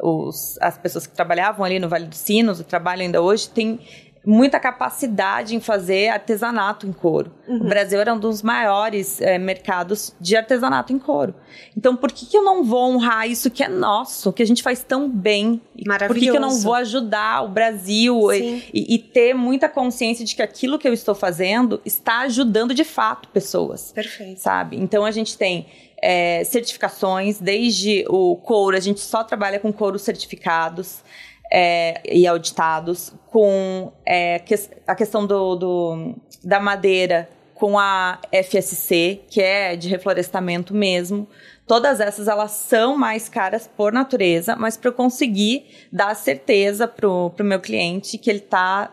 os- 0.00 0.58
as 0.60 0.76
pessoas 0.78 1.06
que 1.06 1.14
trabalhavam 1.14 1.64
ali 1.64 1.78
no 1.78 1.88
Vale 1.88 2.06
dos 2.06 2.18
Sinos, 2.18 2.60
o 2.60 2.64
trabalho 2.64 3.02
ainda 3.02 3.20
hoje, 3.22 3.48
tem 3.48 3.78
muita 4.24 4.60
capacidade 4.60 5.56
em 5.56 5.60
fazer 5.60 6.08
artesanato 6.08 6.86
em 6.86 6.92
couro. 6.92 7.32
O 7.48 7.64
Brasil 7.64 8.00
era 8.00 8.14
um 8.14 8.18
dos 8.18 8.40
maiores 8.42 9.20
é, 9.20 9.36
mercados 9.38 10.14
de 10.20 10.36
artesanato 10.36 10.92
em 10.92 10.98
couro. 10.98 11.34
Então, 11.76 11.96
por 11.96 12.12
que, 12.12 12.26
que 12.26 12.36
eu 12.36 12.42
não 12.44 12.62
vou 12.62 12.92
honrar 12.94 13.28
isso 13.28 13.50
que 13.50 13.64
é 13.64 13.68
nosso, 13.68 14.32
que 14.32 14.42
a 14.42 14.46
gente 14.46 14.62
faz 14.62 14.82
tão 14.84 15.08
bem? 15.08 15.60
E 15.76 15.84
Por 15.84 15.98
que, 16.14 16.20
que 16.20 16.26
eu 16.30 16.34
não 16.34 16.40
Maravilhoso. 16.42 16.62
vou 16.64 16.74
ajudar 16.74 17.42
o 17.44 17.48
Brasil 17.48 18.32
e, 18.32 18.64
e- 18.72 18.94
e 18.94 18.98
ter 18.98 19.34
muita 19.34 19.68
consciência 19.68 20.24
de 20.24 20.36
que 20.36 20.42
aquilo 20.42 20.78
que 20.78 20.86
eu 20.86 20.92
estou 20.92 21.14
fazendo 21.14 21.80
está 21.84 22.20
ajudando 22.20 22.72
de 22.74 22.84
fato 22.84 23.28
pessoas? 23.28 23.90
Perfeito. 23.92 24.40
sabe? 24.40 24.76
Então 24.76 25.04
a 25.04 25.10
gente 25.10 25.36
tem 25.36 25.66
é, 26.00 26.42
certificações, 26.44 27.38
desde 27.40 28.04
o 28.08 28.36
couro, 28.36 28.76
a 28.76 28.80
gente 28.80 29.00
só 29.00 29.22
trabalha 29.24 29.58
com 29.58 29.72
couros 29.72 30.02
certificados 30.02 30.98
é, 31.54 32.00
e 32.10 32.26
auditados, 32.26 33.12
com 33.30 33.92
é, 34.06 34.38
ques- 34.38 34.70
a 34.86 34.94
questão 34.94 35.26
do, 35.26 35.54
do- 35.56 36.14
da 36.42 36.58
madeira 36.58 37.28
com 37.54 37.78
a 37.78 38.18
FSC, 38.32 39.20
que 39.30 39.40
é 39.42 39.76
de 39.76 39.88
reflorestamento 39.88 40.72
mesmo. 40.74 41.28
Todas 41.66 42.00
essas 42.00 42.26
elas 42.26 42.52
são 42.52 42.96
mais 42.96 43.28
caras 43.28 43.68
por 43.76 43.92
natureza, 43.92 44.56
mas 44.56 44.76
para 44.76 44.88
eu 44.88 44.92
conseguir 44.94 45.66
dar 45.92 46.14
certeza 46.16 46.88
pro, 46.88 47.30
pro 47.36 47.44
meu 47.44 47.60
cliente 47.60 48.16
que 48.18 48.30
ele 48.30 48.38
está 48.40 48.92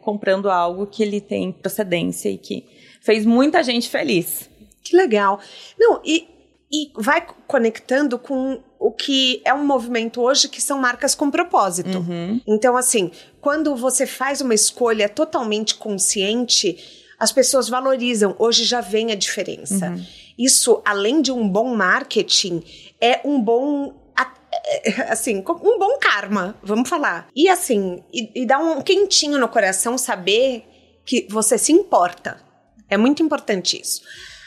comprando 0.00 0.48
algo 0.50 0.86
que 0.86 1.02
ele 1.02 1.20
tem 1.20 1.52
procedência 1.52 2.30
e 2.30 2.38
que 2.38 2.64
fez 3.02 3.26
muita 3.26 3.62
gente 3.62 3.90
feliz. 3.90 4.48
Que 4.82 4.96
legal. 4.96 5.38
Não, 5.78 6.00
e, 6.02 6.26
e 6.72 6.92
vai 6.94 7.26
conectando 7.46 8.18
com 8.18 8.62
o 8.78 8.92
que 8.92 9.42
é 9.44 9.52
um 9.52 9.64
movimento 9.64 10.20
hoje, 10.20 10.48
que 10.48 10.62
são 10.62 10.78
marcas 10.78 11.14
com 11.14 11.30
propósito. 11.30 11.98
Uhum. 11.98 12.40
Então, 12.46 12.76
assim, 12.76 13.10
quando 13.40 13.74
você 13.74 14.06
faz 14.06 14.40
uma 14.40 14.54
escolha 14.54 15.08
totalmente 15.08 15.74
consciente, 15.74 16.78
as 17.18 17.32
pessoas 17.32 17.68
valorizam. 17.68 18.34
Hoje 18.38 18.64
já 18.64 18.80
vem 18.80 19.12
a 19.12 19.14
diferença. 19.14 19.94
Isso, 20.38 20.80
além 20.84 21.20
de 21.20 21.30
um 21.30 21.46
bom 21.46 21.74
marketing, 21.74 22.62
é 23.00 23.20
um 23.24 23.40
bom. 23.40 23.98
Assim, 25.08 25.38
um 25.38 25.78
bom 25.78 25.98
karma, 25.98 26.56
vamos 26.62 26.88
falar. 26.88 27.28
E 27.34 27.48
assim, 27.48 28.02
e, 28.12 28.42
e 28.42 28.46
dá 28.46 28.58
um 28.58 28.82
quentinho 28.82 29.38
no 29.38 29.48
coração 29.48 29.96
saber 29.96 30.64
que 31.04 31.26
você 31.30 31.56
se 31.56 31.72
importa. 31.72 32.40
É 32.88 32.96
muito 32.96 33.22
importante 33.22 33.80
isso. 33.80 34.02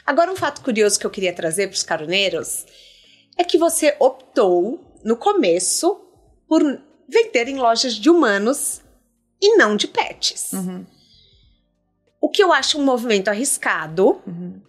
Agora, 0.05 0.31
um 0.31 0.35
fato 0.35 0.61
curioso 0.61 0.99
que 0.99 1.05
eu 1.05 1.11
queria 1.11 1.33
trazer 1.33 1.67
para 1.67 1.75
os 1.75 1.83
caroneiros 1.83 2.65
é 3.37 3.43
que 3.43 3.57
você 3.57 3.95
optou, 3.99 4.79
no 5.03 5.17
começo, 5.17 6.01
por 6.47 6.61
vender 7.07 7.47
em 7.47 7.57
lojas 7.57 7.95
de 7.95 8.09
humanos 8.09 8.81
e 9.41 9.57
não 9.57 9.75
de 9.75 9.87
pets. 9.87 10.53
Uhum. 10.53 10.85
O 12.21 12.29
que 12.29 12.43
eu 12.43 12.53
acho 12.53 12.79
um 12.79 12.85
movimento 12.85 13.27
arriscado. 13.27 14.21
Uhum. 14.25 14.61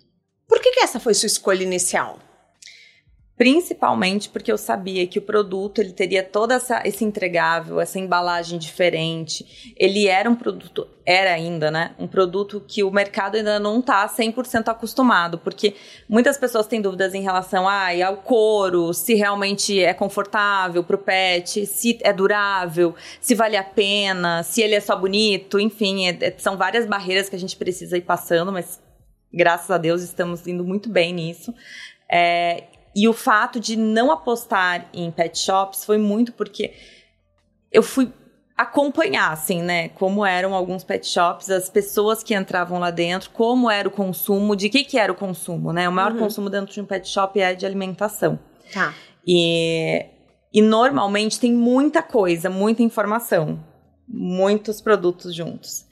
Por 0.49 0.61
que, 0.61 0.73
que 0.73 0.81
essa 0.81 0.99
foi 0.99 1.14
sua 1.14 1.27
escolha 1.27 1.62
inicial? 1.62 2.18
Principalmente 3.37 4.29
porque 4.29 4.53
eu 4.53 4.57
sabia 4.57 5.05
que 5.09 5.18
o 5.18 5.23
produto 5.23 5.81
ele 5.81 5.92
teria 5.92 6.23
toda 6.23 6.55
essa, 6.55 6.81
esse 6.87 7.05
entregável, 7.05 7.81
essa 7.81 7.99
embalagem 7.99 8.61
diferente. 8.61 9.75
Ele 9.77 10.07
era 10.07 10.31
um 10.31 10.37
produto, 10.37 10.87
era 11.05 11.33
ainda, 11.33 11.68
né? 11.68 11.97
Um 11.99 12.07
produto 12.07 12.62
que 12.64 12.85
o 12.85 12.92
mercado 12.92 13.35
ainda 13.35 13.59
não 13.59 13.81
está 13.81 14.09
100% 14.09 14.68
acostumado, 14.68 15.37
porque 15.38 15.75
muitas 16.09 16.38
pessoas 16.38 16.68
têm 16.68 16.81
dúvidas 16.81 17.12
em 17.12 17.23
relação 17.23 17.68
ah, 17.68 17.88
ao 18.07 18.18
couro, 18.18 18.94
se 18.94 19.14
realmente 19.14 19.83
é 19.83 19.92
confortável 19.92 20.85
para 20.85 20.94
o 20.94 20.99
pet, 21.01 21.66
se 21.66 21.99
é 22.03 22.12
durável, 22.12 22.94
se 23.20 23.35
vale 23.35 23.57
a 23.57 23.64
pena, 23.64 24.44
se 24.44 24.62
ele 24.62 24.77
é 24.77 24.81
só 24.81 24.94
bonito, 24.94 25.59
enfim, 25.59 26.07
é- 26.07 26.18
é- 26.20 26.35
são 26.38 26.57
várias 26.57 26.87
barreiras 26.87 27.29
que 27.29 27.35
a 27.35 27.38
gente 27.40 27.57
precisa 27.57 27.97
ir 27.99 28.03
passando, 28.03 28.53
mas 28.53 28.81
graças 29.33 29.73
a 29.73 29.77
Deus 29.77 30.03
estamos 30.03 30.47
indo 30.47 30.62
muito 30.62 30.88
bem 30.88 31.12
nisso. 31.12 31.53
É, 32.09 32.64
e 32.94 33.09
o 33.09 33.12
fato 33.12 33.59
de 33.59 33.76
não 33.76 34.11
apostar 34.11 34.88
em 34.92 35.11
pet 35.11 35.38
shops 35.38 35.85
foi 35.85 35.98
muito 35.98 36.33
porque 36.33 36.72
eu 37.72 37.83
fui 37.83 38.12
acompanhar, 38.57 39.33
assim, 39.33 39.62
né? 39.62 39.88
Como 39.88 40.24
eram 40.24 40.54
alguns 40.54 40.85
pet 40.85 41.04
shops, 41.07 41.50
as 41.50 41.68
pessoas 41.68 42.22
que 42.22 42.35
entravam 42.35 42.78
lá 42.78 42.90
dentro, 42.92 43.30
como 43.30 43.68
era 43.68 43.88
o 43.88 43.90
consumo, 43.90 44.54
de 44.54 44.68
que 44.68 44.85
que 44.85 44.96
era 44.96 45.11
o 45.11 45.14
consumo, 45.16 45.72
né? 45.72 45.88
O 45.88 45.92
maior 45.92 46.12
Uhum. 46.12 46.18
consumo 46.20 46.48
dentro 46.48 46.72
de 46.72 46.80
um 46.80 46.85
pet 46.87 47.09
shop 47.09 47.40
é 47.40 47.52
de 47.54 47.66
alimentação. 47.66 48.38
Tá. 48.72 48.94
E, 49.26 50.07
e 50.52 50.62
normalmente 50.62 51.40
tem 51.40 51.52
muita 51.52 52.00
coisa, 52.00 52.48
muita 52.48 52.83
informação, 52.83 53.59
muitos 54.07 54.80
produtos 54.80 55.35
juntos. 55.35 55.85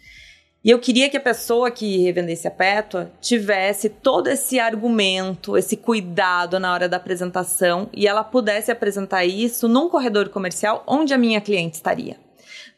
E 0.65 0.71
eu 0.71 0.79
queria 0.79 1.11
que 1.11 1.17
a 1.17 1.21
pessoa 1.21 1.73
que 1.73 1.99
revendesse 1.99 2.47
a 2.47 2.51
Pétua 2.51 3.11
tivesse 3.21 3.89
todo 3.89 4.29
esse 4.29 4.61
argumento, 4.61 5.57
esse 5.57 5.77
cuidado 5.77 6.61
na 6.61 6.73
hora 6.73 6.89
da 6.89 6.99
apresentação 6.99 7.91
e 7.93 8.07
ela 8.07 8.23
pudesse 8.23 8.71
apresentar 8.71 9.25
isso 9.25 9.67
num 9.67 9.89
corredor 9.89 10.29
comercial 10.29 10.85
onde 10.87 11.13
a 11.13 11.19
minha 11.19 11.41
cliente 11.41 11.75
estaria. 11.75 12.17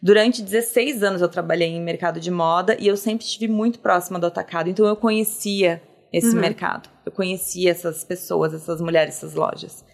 Durante 0.00 0.42
16 0.42 1.02
anos 1.02 1.20
eu 1.20 1.28
trabalhei 1.28 1.68
em 1.68 1.80
mercado 1.80 2.18
de 2.18 2.30
moda 2.30 2.74
e 2.80 2.86
eu 2.86 2.96
sempre 2.96 3.26
estive 3.26 3.52
muito 3.52 3.78
próxima 3.78 4.18
do 4.18 4.26
atacado, 4.26 4.70
então 4.70 4.86
eu 4.86 4.96
conhecia 4.96 5.82
esse 6.10 6.34
uhum. 6.34 6.40
mercado. 6.40 6.88
Eu 7.04 7.12
conhecia 7.12 7.70
essas 7.70 8.02
pessoas, 8.02 8.54
essas 8.54 8.80
mulheres, 8.80 9.16
essas 9.16 9.34
lojas. 9.34 9.84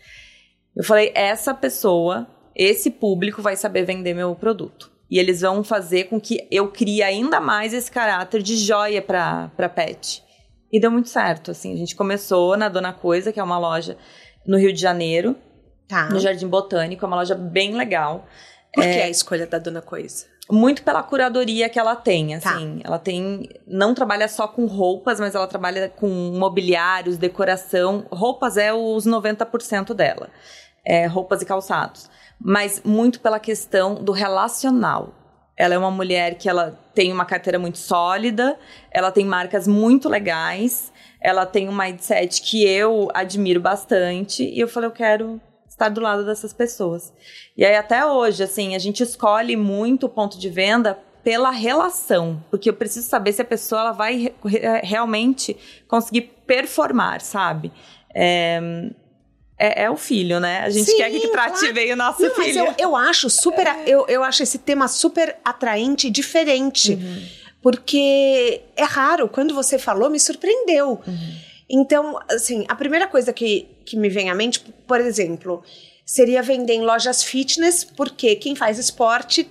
Eu 0.77 0.85
falei, 0.85 1.11
essa 1.15 1.53
pessoa, 1.53 2.27
esse 2.55 2.91
público 2.91 3.43
vai 3.43 3.57
saber 3.57 3.85
vender 3.85 4.15
meu 4.15 4.35
produto. 4.35 4.91
E 5.11 5.19
eles 5.19 5.41
vão 5.41 5.65
fazer 5.65 6.05
com 6.05 6.21
que 6.21 6.47
eu 6.51 6.69
crie 6.69 7.03
ainda 7.03 7.41
mais 7.41 7.75
esse 7.75 7.91
caráter 7.91 8.43
de 8.43 8.57
joia 8.57 9.03
para 9.03 9.69
pet. 9.75 10.23
E 10.73 10.79
deu 10.79 10.91
muito 10.91 11.09
certo, 11.09 11.51
assim. 11.51 11.75
A 11.75 11.77
gente 11.77 11.97
começou 11.97 12.57
na 12.57 12.69
Dona 12.69 12.93
Coisa, 12.93 13.33
que 13.33 13.41
é 13.41 13.43
uma 13.43 13.59
loja 13.59 13.97
no 14.47 14.57
Rio 14.57 14.73
de 14.73 14.81
Janeiro, 14.81 15.35
tá. 15.89 16.09
no 16.09 16.21
Jardim 16.21 16.47
Botânico, 16.47 17.05
é 17.05 17.09
uma 17.09 17.17
loja 17.17 17.35
bem 17.35 17.75
legal. 17.75 18.25
Por 18.73 18.85
é, 18.85 18.93
que 18.93 19.01
a 19.01 19.11
escolha 19.11 19.49
da 19.49 19.59
Dona 19.59 19.83
Coisa? 19.83 20.27
Muito 20.49 20.85
pela 20.85 21.03
curadoria 21.03 21.69
que 21.69 21.79
ela 21.79 21.97
tem, 21.97 22.39
tá. 22.39 22.55
assim. 22.55 22.79
Tá. 22.79 22.89
Ela 22.89 22.99
tem. 23.01 23.49
Não 23.67 23.95
trabalha 23.95 24.29
só 24.29 24.47
com 24.47 24.65
roupas, 24.67 25.19
mas 25.19 25.35
ela 25.35 25.49
trabalha 25.49 25.89
com 25.89 26.09
mobiliários, 26.09 27.19
decoração. 27.19 28.07
Roupas 28.13 28.57
é 28.57 28.73
os 28.73 29.05
90% 29.05 29.93
dela. 29.93 30.31
É, 30.85 31.07
roupas 31.07 31.43
e 31.43 31.47
calçados 31.47 32.09
mas 32.41 32.83
muito 32.85 33.21
pela 33.21 33.39
questão 33.39 33.95
do 33.95 34.13
relacional. 34.13 35.15
Ela 35.57 35.75
é 35.75 35.79
uma 35.79 35.91
mulher 35.91 36.37
que 36.37 36.49
ela 36.49 36.79
tem 36.95 37.13
uma 37.13 37.25
carteira 37.25 37.59
muito 37.59 37.79
sólida, 37.79 38.59
ela 38.91 39.13
tem 39.13 39.27
marcas 39.27 39.69
muito 39.69 40.09
legais, 40.09 40.91
ela 41.21 41.45
tem 41.45 41.69
um 41.69 41.77
mindset 41.77 42.41
que 42.41 42.67
eu 42.67 43.09
admiro 43.13 43.61
bastante 43.61 44.43
e 44.43 44.59
eu 44.59 44.67
falei, 44.67 44.89
eu 44.89 44.93
quero 44.93 45.41
estar 45.69 45.91
do 45.91 46.01
lado 46.01 46.25
dessas 46.25 46.53
pessoas. 46.53 47.13
E 47.57 47.65
aí 47.65 47.77
até 47.77 48.07
hoje, 48.07 48.43
assim, 48.43 48.75
a 48.75 48.79
gente 48.79 49.03
escolhe 49.03 49.55
muito 49.55 50.07
o 50.07 50.09
ponto 50.09 50.39
de 50.39 50.49
venda 50.49 50.99
pela 51.23 51.51
relação, 51.51 52.43
porque 52.51 52.71
eu 52.71 52.75
preciso 52.75 53.07
saber 53.07 53.33
se 53.33 53.43
a 53.43 53.45
pessoa 53.45 53.83
ela 53.83 53.93
vai 53.93 54.35
realmente 54.83 55.57
conseguir 55.87 56.23
performar, 56.47 57.21
sabe? 57.21 57.71
É, 58.15 58.91
é, 59.61 59.83
é, 59.83 59.91
o 59.91 59.97
filho, 59.97 60.41
né? 60.41 60.61
A 60.61 60.71
gente 60.71 60.91
Sim, 60.91 60.97
quer 60.97 61.11
que 61.11 61.29
trate 61.29 61.59
claro. 61.59 61.75
bem 61.75 61.93
o 61.93 61.97
nosso 61.97 62.23
Não, 62.23 62.35
filho. 62.35 62.65
Mas 62.65 62.79
eu, 62.79 62.89
eu 62.89 62.97
acho 62.97 63.29
super. 63.29 63.67
Eu, 63.87 64.07
eu 64.09 64.25
acho 64.25 64.43
esse 64.43 64.57
tema 64.59 64.89
super 64.89 65.37
atraente 65.45 66.07
e 66.07 66.11
diferente. 66.11 66.95
Uhum. 66.95 67.23
Porque 67.63 68.63
é 68.75 68.85
raro. 68.85 69.29
Quando 69.29 69.55
você 69.55 69.79
falou, 69.79 70.09
me 70.09 70.19
surpreendeu. 70.19 71.01
Uhum. 71.07 71.35
Então, 71.69 72.19
assim, 72.31 72.65
a 72.69 72.75
primeira 72.75 73.07
coisa 73.07 73.35
que, 73.35 73.69
que 73.85 73.99
me 73.99 74.09
vem 74.09 74.31
à 74.31 74.35
mente, 74.35 74.61
por 74.89 74.99
exemplo, 74.99 75.63
seria 76.07 76.43
vender 76.43 76.73
em 76.73 76.81
lojas 76.81 77.23
fitness, 77.23 77.85
porque 77.85 78.37
quem 78.37 78.57
faz 78.57 78.79
esporte 78.79 79.49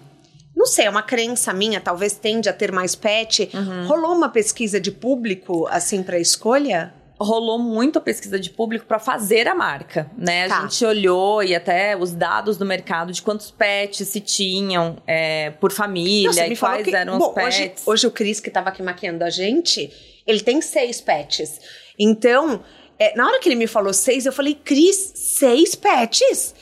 não 0.60 0.66
sei, 0.66 0.88
é 0.88 0.90
uma 0.90 1.02
crença 1.02 1.54
minha, 1.54 1.80
talvez 1.80 2.16
tende 2.16 2.50
a 2.50 2.54
ter 2.54 2.70
mais 2.70 2.94
pet. 2.94 3.50
Uhum. 3.54 3.88
Rolou 3.88 4.14
uma 4.14 4.28
pesquisa 4.28 4.78
de 4.78 4.92
público, 4.92 5.66
assim, 5.68 6.04
para 6.04 6.20
escolha? 6.20 6.94
Rolou 7.20 7.60
muito 7.60 8.00
a 8.00 8.02
pesquisa 8.02 8.40
de 8.40 8.50
público 8.50 8.86
para 8.86 8.98
fazer 8.98 9.48
a 9.48 9.54
marca, 9.54 10.10
né? 10.18 10.48
Tá. 10.48 10.60
A 10.60 10.62
gente 10.62 10.86
olhou 10.86 11.44
e 11.44 11.54
até 11.54 11.98
os 11.98 12.14
dados 12.14 12.58
do 12.58 12.66
mercado 12.66 13.12
de 13.12 13.22
quantos 13.22 13.52
pets 13.52 14.08
se 14.08 14.22
tinham 14.22 14.98
é, 15.06 15.50
por 15.52 15.72
família 15.72 16.48
e 16.48 16.56
quais 16.56 16.86
que, 16.86 16.96
eram 16.96 17.18
bom, 17.18 17.28
os 17.28 17.34
pets. 17.34 17.58
Hoje, 17.58 17.74
hoje 17.86 18.08
o 18.08 18.12
Cris, 18.12 18.40
que 18.40 18.48
estava 18.48 18.70
aqui 18.70 18.82
maquiando 18.82 19.24
a 19.24 19.30
gente, 19.30 19.92
ele 20.26 20.40
tem 20.40 20.62
seis 20.62 21.02
pets. 21.02 21.60
Então, 21.98 22.64
é, 22.98 23.16
na 23.16 23.28
hora 23.28 23.40
que 23.40 23.50
ele 23.50 23.56
me 23.56 23.68
falou 23.68 23.94
seis, 23.94 24.26
eu 24.26 24.32
falei, 24.32 24.54
Cris, 24.54 25.12
seis 25.16 25.76
pets? 25.76 26.56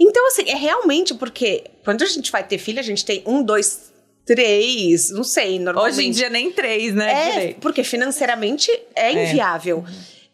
Então, 0.00 0.26
assim, 0.28 0.48
é 0.48 0.54
realmente 0.54 1.12
porque 1.14 1.64
quando 1.84 2.02
a 2.02 2.06
gente 2.06 2.30
vai 2.30 2.46
ter 2.46 2.56
filho, 2.56 2.78
a 2.78 2.82
gente 2.82 3.04
tem 3.04 3.22
um, 3.26 3.42
dois, 3.42 3.92
três, 4.28 5.10
não 5.10 5.24
sei, 5.24 5.58
normalmente. 5.58 5.94
Hoje 5.94 6.06
em 6.06 6.10
dia 6.10 6.28
nem 6.28 6.52
três, 6.52 6.94
né? 6.94 7.46
É, 7.46 7.54
porque 7.54 7.82
financeiramente 7.82 8.70
é, 8.94 9.14
é. 9.14 9.24
inviável. 9.24 9.82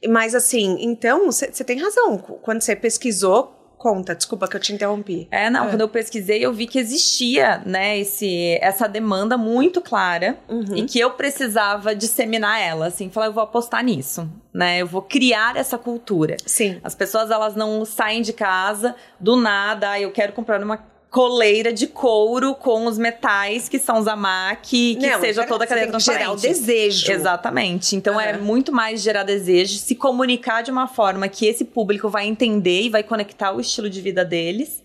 É. 0.03 0.09
Mas 0.09 0.35
assim, 0.35 0.77
então, 0.81 1.27
você 1.27 1.63
tem 1.63 1.81
razão. 1.81 2.19
Quando 2.19 2.61
você 2.61 2.75
pesquisou, 2.75 3.55
conta, 3.79 4.15
desculpa 4.15 4.49
que 4.49 4.57
eu 4.57 4.61
te 4.61 4.73
interrompi. 4.73 5.29
É, 5.31 5.49
não, 5.49 5.67
é. 5.67 5.69
quando 5.69 5.83
eu 5.83 5.89
pesquisei, 5.89 6.45
eu 6.45 6.53
vi 6.53 6.67
que 6.67 6.79
existia, 6.79 7.63
né, 7.65 7.99
esse, 7.99 8.59
essa 8.61 8.89
demanda 8.89 9.37
muito 9.39 9.81
clara 9.81 10.39
uhum. 10.49 10.75
e 10.75 10.85
que 10.87 10.99
eu 10.99 11.11
precisava 11.11 11.95
disseminar 11.95 12.61
ela, 12.61 12.87
assim, 12.87 13.11
falar, 13.11 13.27
eu 13.27 13.33
vou 13.33 13.43
apostar 13.43 13.85
nisso, 13.85 14.29
né, 14.53 14.81
eu 14.81 14.87
vou 14.87 15.03
criar 15.03 15.57
essa 15.57 15.79
cultura. 15.79 16.37
Sim. 16.47 16.81
As 16.83 16.95
pessoas, 16.95 17.31
elas 17.31 17.55
não 17.55 17.85
saem 17.85 18.23
de 18.23 18.33
casa 18.33 18.97
do 19.21 19.37
nada, 19.37 19.91
ah, 19.91 20.01
eu 20.01 20.11
quero 20.11 20.33
comprar 20.33 20.63
uma 20.63 20.79
coleira 21.15 21.73
de 21.73 21.87
couro 21.87 22.57
com 22.57 22.87
os 22.87 22.99
metais 22.99 23.69
que 23.69 23.79
são 23.79 24.03
zamaki, 24.03 24.97
que 24.97 25.07
Não, 25.07 25.21
seja 25.21 25.47
toda 25.47 25.63
a 25.63 25.67
cadeia 25.67 25.87
transparente. 25.87 26.23
gerar 26.23 26.33
o 26.33 26.37
desejo. 26.37 27.13
Exatamente. 27.13 27.95
Então 27.95 28.15
uhum. 28.15 28.21
é 28.21 28.37
muito 28.37 28.73
mais 28.73 29.01
gerar 29.01 29.23
desejo, 29.23 29.79
se 29.79 29.95
comunicar 29.95 30.65
de 30.65 30.73
uma 30.73 30.89
forma 30.89 31.29
que 31.29 31.47
esse 31.47 31.65
público 31.65 32.09
vai 32.09 32.27
entender 32.27 32.83
e 32.83 32.89
vai 32.89 33.05
conectar 33.05 33.53
o 33.53 33.61
estilo 33.61 33.89
de 33.89 34.01
vida 34.01 34.25
deles. 34.25 34.83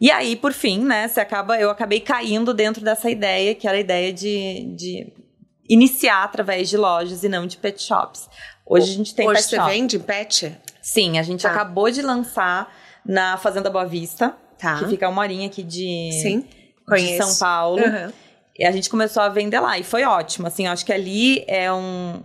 E 0.00 0.10
aí, 0.10 0.34
por 0.34 0.52
fim, 0.52 0.80
né, 0.80 1.06
você 1.06 1.20
acaba, 1.20 1.56
eu 1.56 1.70
acabei 1.70 2.00
caindo 2.00 2.52
dentro 2.52 2.84
dessa 2.84 3.08
ideia, 3.08 3.54
que 3.54 3.68
era 3.68 3.76
a 3.76 3.80
ideia 3.80 4.12
de, 4.12 4.74
de 4.74 5.12
iniciar 5.70 6.24
através 6.24 6.68
de 6.68 6.76
lojas 6.76 7.22
e 7.22 7.28
não 7.28 7.46
de 7.46 7.58
pet 7.58 7.80
shops. 7.80 8.28
Hoje 8.66 8.90
a 8.90 8.96
gente 8.96 9.14
tem 9.14 9.28
Hoje 9.28 9.36
pet 9.36 9.50
você 9.50 9.56
shop. 9.56 9.70
vende 9.70 9.98
pet? 10.00 10.56
Sim, 10.82 11.16
a 11.16 11.22
gente 11.22 11.42
tá. 11.42 11.52
acabou 11.52 11.88
de 11.92 12.02
lançar 12.02 12.74
na 13.06 13.36
Fazenda 13.36 13.70
Boa 13.70 13.86
Vista. 13.86 14.36
Tá. 14.58 14.78
Que 14.78 14.88
fica 14.88 15.08
uma 15.08 15.22
horinha 15.22 15.46
aqui 15.46 15.62
de, 15.62 16.10
Sim, 16.22 16.44
de 16.88 17.16
São 17.16 17.34
Paulo. 17.36 17.82
Uhum. 17.82 18.12
E 18.58 18.64
a 18.64 18.70
gente 18.70 18.88
começou 18.88 19.22
a 19.22 19.28
vender 19.28 19.60
lá. 19.60 19.78
E 19.78 19.82
foi 19.82 20.04
ótimo. 20.04 20.46
Assim, 20.46 20.66
acho 20.66 20.84
que 20.86 20.92
ali 20.92 21.44
é 21.48 21.72
um, 21.72 22.22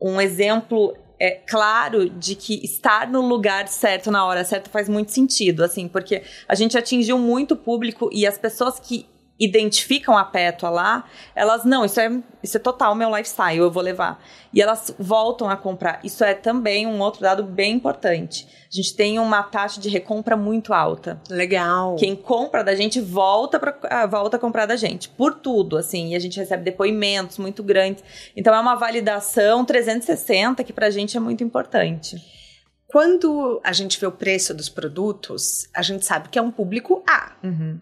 um 0.00 0.20
exemplo 0.20 0.94
é, 1.22 1.40
claro 1.46 2.10
de 2.10 2.34
que 2.34 2.64
estar 2.64 3.08
no 3.08 3.20
lugar 3.20 3.68
certo 3.68 4.10
na 4.10 4.24
hora 4.24 4.44
certa 4.44 4.68
faz 4.68 4.88
muito 4.88 5.12
sentido, 5.12 5.62
assim, 5.62 5.86
porque 5.86 6.22
a 6.48 6.54
gente 6.56 6.76
atingiu 6.76 7.16
muito 7.16 7.54
público 7.54 8.10
e 8.12 8.26
as 8.26 8.36
pessoas 8.36 8.80
que 8.80 9.06
identificam 9.42 10.16
a 10.16 10.24
Pétua 10.24 10.70
lá, 10.70 11.04
elas, 11.34 11.64
não, 11.64 11.84
isso 11.84 12.00
é, 12.00 12.10
isso 12.42 12.56
é 12.56 12.60
total 12.60 12.94
meu 12.94 13.10
lifestyle, 13.10 13.58
eu 13.58 13.70
vou 13.70 13.82
levar. 13.82 14.22
E 14.52 14.60
elas 14.60 14.94
voltam 14.98 15.48
a 15.50 15.56
comprar. 15.56 16.00
Isso 16.04 16.22
é 16.22 16.34
também 16.34 16.86
um 16.86 17.00
outro 17.00 17.22
dado 17.22 17.42
bem 17.42 17.74
importante. 17.74 18.46
A 18.70 18.74
gente 18.74 18.94
tem 18.94 19.18
uma 19.18 19.42
taxa 19.42 19.80
de 19.80 19.88
recompra 19.88 20.36
muito 20.36 20.72
alta. 20.72 21.20
Legal. 21.28 21.96
Quem 21.96 22.14
compra 22.14 22.62
da 22.62 22.74
gente 22.74 23.00
volta, 23.00 23.58
pra, 23.58 23.76
ah, 23.84 24.06
volta 24.06 24.36
a 24.36 24.40
comprar 24.40 24.66
da 24.66 24.76
gente. 24.76 25.08
Por 25.08 25.34
tudo, 25.34 25.76
assim. 25.76 26.12
E 26.12 26.14
a 26.14 26.18
gente 26.18 26.38
recebe 26.38 26.62
depoimentos 26.62 27.38
muito 27.38 27.62
grandes. 27.62 28.04
Então 28.36 28.54
é 28.54 28.60
uma 28.60 28.74
validação 28.74 29.64
360 29.64 30.62
que 30.64 30.72
pra 30.72 30.90
gente 30.90 31.16
é 31.16 31.20
muito 31.20 31.42
importante. 31.42 32.16
Quando 32.86 33.58
a 33.64 33.72
gente 33.72 33.98
vê 33.98 34.06
o 34.06 34.12
preço 34.12 34.52
dos 34.52 34.68
produtos, 34.68 35.66
a 35.74 35.80
gente 35.80 36.04
sabe 36.04 36.28
que 36.28 36.38
é 36.38 36.42
um 36.42 36.50
público 36.50 37.02
A. 37.08 37.32
Uhum. 37.42 37.80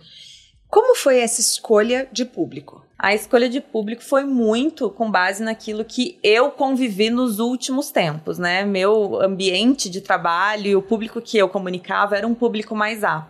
Como 0.70 0.94
foi 0.94 1.18
essa 1.18 1.40
escolha 1.40 2.09
de 2.12 2.24
público? 2.24 2.87
A 2.96 3.14
escolha 3.14 3.48
de 3.48 3.61
público 3.61 4.04
foi 4.04 4.24
muito 4.24 4.88
com 4.90 5.11
base 5.11 5.42
naquilo 5.42 5.85
que 5.85 6.18
eu 6.22 6.50
convivi 6.50 7.11
nos 7.11 7.38
últimos 7.40 7.90
tempos, 7.90 8.38
né? 8.38 8.64
Meu 8.64 9.20
ambiente 9.20 9.90
de 9.90 10.00
trabalho 10.00 10.66
e 10.66 10.76
o 10.76 10.83
público 10.83 11.20
que 11.20 11.38
eu 11.38 11.48
comunicava 11.48 12.16
era 12.16 12.26
um 12.26 12.35
público 12.35 12.76
mais 12.76 13.02
A. 13.02 13.26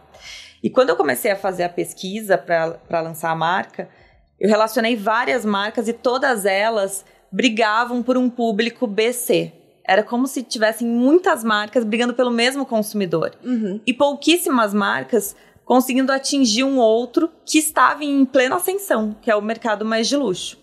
E 0.62 0.68
quando 0.68 0.90
eu 0.90 0.96
comecei 0.96 1.30
a 1.30 1.36
fazer 1.36 1.62
a 1.62 1.68
pesquisa 1.68 2.36
para 2.36 3.00
lançar 3.00 3.30
a 3.30 3.34
marca, 3.34 3.88
eu 4.38 4.48
relacionei 4.48 4.96
várias 4.96 5.44
marcas 5.44 5.88
e 5.88 5.92
todas 5.92 6.44
elas 6.44 7.04
brigavam 7.32 8.02
por 8.02 8.18
um 8.18 8.28
público 8.28 8.86
BC. 8.86 9.52
Era 9.86 10.02
como 10.02 10.26
se 10.26 10.42
tivessem 10.42 10.86
muitas 10.86 11.42
marcas 11.42 11.84
brigando 11.84 12.12
pelo 12.12 12.30
mesmo 12.30 12.66
consumidor. 12.66 13.32
Uhum. 13.42 13.80
E 13.86 13.94
pouquíssimas 13.94 14.74
marcas 14.74 15.34
conseguindo 15.70 16.10
atingir 16.10 16.64
um 16.64 16.78
outro 16.78 17.30
que 17.46 17.56
estava 17.56 18.02
em 18.02 18.24
plena 18.24 18.56
ascensão, 18.56 19.14
que 19.22 19.30
é 19.30 19.36
o 19.36 19.40
mercado 19.40 19.84
mais 19.84 20.08
de 20.08 20.16
luxo. 20.16 20.58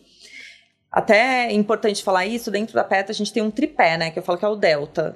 Até 0.91 1.45
é 1.45 1.53
importante 1.53 2.03
falar 2.03 2.25
isso, 2.25 2.51
dentro 2.51 2.75
da 2.75 2.83
PETA 2.83 3.13
a 3.13 3.15
gente 3.15 3.31
tem 3.31 3.41
um 3.41 3.49
tripé, 3.49 3.95
né? 3.95 4.11
Que 4.11 4.19
eu 4.19 4.23
falo 4.23 4.37
que 4.37 4.43
é 4.43 4.49
o 4.49 4.57
Delta. 4.57 5.15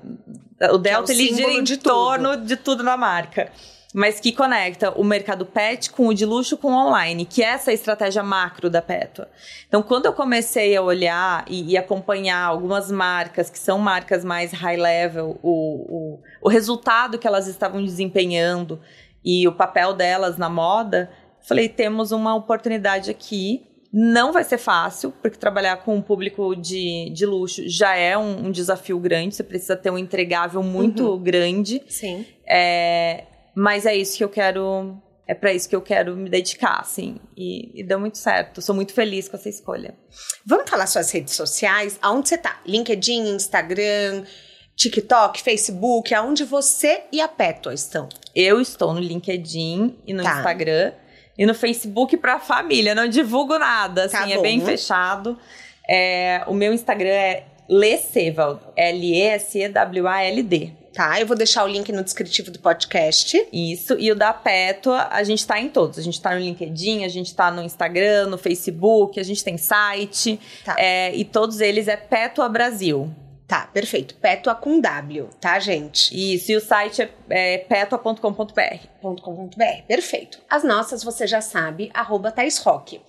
O 0.72 0.78
Delta, 0.78 1.12
é 1.12 1.16
o 1.16 1.20
ele 1.20 1.36
gira 1.36 1.52
em 1.52 1.62
de 1.62 1.76
torno 1.76 2.38
tudo. 2.38 2.46
de 2.46 2.56
tudo 2.56 2.84
na 2.84 2.96
marca. 2.96 3.52
mas 3.94 4.22
que 4.22 4.32
conecta 4.32 4.92
o 4.92 5.04
mercado 5.04 5.46
pet 5.46 5.92
com 5.92 6.08
o 6.08 6.14
de 6.14 6.26
luxo 6.26 6.56
com 6.56 6.72
o 6.72 6.88
online, 6.88 7.26
que 7.26 7.44
é 7.44 7.48
essa 7.48 7.74
estratégia 7.74 8.24
macro 8.24 8.70
da 8.70 8.82
Petua. 8.82 9.28
Então, 9.68 9.84
quando 9.84 10.06
eu 10.06 10.14
comecei 10.14 10.74
a 10.74 10.82
olhar 10.82 11.44
e, 11.50 11.72
e 11.72 11.78
acompanhar 11.78 12.46
algumas 12.46 12.90
marcas 12.90 13.50
que 13.50 13.60
são 13.60 13.78
marcas 13.78 14.24
mais 14.24 14.54
high 14.54 14.78
level, 14.78 15.38
o, 15.44 15.50
o, 15.52 16.20
o 16.44 16.48
resultado 16.48 17.20
que 17.20 17.28
elas 17.28 17.48
estavam 17.48 17.84
desempenhando 17.84 18.80
e 19.24 19.48
o 19.48 19.52
papel 19.52 19.94
delas 19.94 20.38
na 20.38 20.50
moda, 20.50 21.12
falei, 21.42 21.70
temos 21.70 22.12
uma 22.12 22.36
oportunidade 22.36 23.10
aqui 23.10 23.68
não 23.94 24.32
vai 24.32 24.44
ser 24.44 24.58
fácil, 24.58 25.12
porque 25.22 25.38
trabalhar 25.38 25.78
com 25.78 25.96
um 25.96 26.02
público 26.02 26.56
de, 26.56 27.10
de 27.14 27.26
luxo 27.26 27.68
já 27.68 27.94
é 27.94 28.18
um, 28.18 28.48
um 28.48 28.52
desafio 28.52 28.98
grande. 28.98 29.36
Você 29.36 29.44
precisa 29.44 29.76
ter 29.76 29.90
um 29.90 29.98
entregável 29.98 30.64
muito 30.64 31.10
uhum. 31.10 31.22
grande. 31.22 31.84
Sim. 31.90 32.26
É, 32.48 33.26
mas 33.54 33.86
é 33.86 33.94
isso 33.96 34.18
que 34.18 34.24
eu 34.24 34.30
quero. 34.30 34.98
É 35.28 35.34
para 35.34 35.54
isso 35.54 35.68
que 35.68 35.76
eu 35.76 35.82
quero 35.82 36.16
me 36.16 36.30
dedicar, 36.30 36.80
assim. 36.80 37.18
E, 37.36 37.82
e 37.82 37.84
deu 37.84 38.00
muito 38.00 38.18
certo. 38.18 38.62
Sou 38.62 38.74
muito 38.74 38.94
feliz 38.94 39.28
com 39.28 39.36
essa 39.36 39.50
escolha. 39.50 39.94
Vamos 40.46 40.70
falar 40.70 40.88
suas 40.88 41.12
redes 41.12 41.34
sociais? 41.34 42.00
Aonde 42.02 42.30
você 42.30 42.38
tá? 42.38 42.62
LinkedIn, 42.66 43.36
Instagram, 43.36 44.24
TikTok, 44.82 45.44
Facebook, 45.44 46.12
aonde 46.12 46.44
você 46.44 47.02
e 47.12 47.22
a 47.22 47.28
Peto 47.28 47.72
estão? 47.72 48.10
Eu 48.36 48.60
estou 48.60 48.96
no 48.96 49.00
LinkedIn 49.00 49.96
e 50.08 50.14
no 50.14 50.24
tá. 50.24 50.38
Instagram. 50.38 50.94
E 51.38 51.46
no 51.46 51.54
Facebook 51.54 52.18
pra 52.18 52.40
família, 52.40 52.96
não 52.96 53.08
divulgo 53.08 53.60
nada, 53.60 54.06
assim, 54.06 54.18
tá 54.18 54.30
é 54.30 54.40
bem 54.40 54.60
fechado. 54.60 55.38
É, 55.88 56.44
o 56.48 56.54
meu 56.54 56.74
Instagram 56.74 57.10
é 57.10 57.44
Lesewald, 57.70 58.60
L-E-S-E-W-A-L-D. 58.76 60.72
Tá, 60.94 61.22
eu 61.22 61.28
vou 61.28 61.38
deixar 61.38 61.64
o 61.64 61.68
link 61.68 61.92
no 61.92 62.04
descritivo 62.04 62.50
do 62.52 62.60
podcast. 62.60 63.48
Isso, 63.54 63.96
e 64.00 64.12
o 64.12 64.16
da 64.16 64.34
Pétua, 64.34 65.08
a 65.12 65.24
gente 65.24 65.46
tá 65.46 65.60
em 65.60 65.70
todos. 65.70 66.00
A 66.00 66.02
gente 66.02 66.20
tá 66.20 66.34
no 66.34 66.40
LinkedIn, 66.40 67.06
a 67.06 67.08
gente 67.08 67.34
tá 67.36 67.52
no 67.52 67.62
Instagram, 67.62 68.28
no 68.28 68.38
Facebook, 68.38 69.20
a 69.20 69.24
gente 69.24 69.44
tem 69.44 69.58
site. 69.58 70.40
Tá. 70.66 70.76
É, 70.78 71.16
e 71.16 71.24
todos 71.24 71.62
eles 71.62 71.88
é 71.88 71.96
Pétua 71.96 72.50
Brasil. 72.50 73.10
Tá, 73.52 73.68
perfeito. 73.68 74.16
Petua 74.16 74.56
com 74.56 74.80
W, 74.80 75.28
tá, 75.42 75.60
gente? 75.60 76.16
Isso, 76.16 76.54
e 76.54 76.56
o 76.56 76.62
site 76.62 77.02
é, 77.02 77.10
é 77.30 77.58
petua.com.br. 77.58 78.22
.com.br, 79.02 79.82
perfeito. 79.86 80.40
As 80.50 80.64
nossas, 80.64 81.04
você 81.04 81.28
já 81.28 81.42
sabe, 81.42 81.92
arroba 81.94 82.32
Thais 82.32 82.60
Rock. 82.60 83.02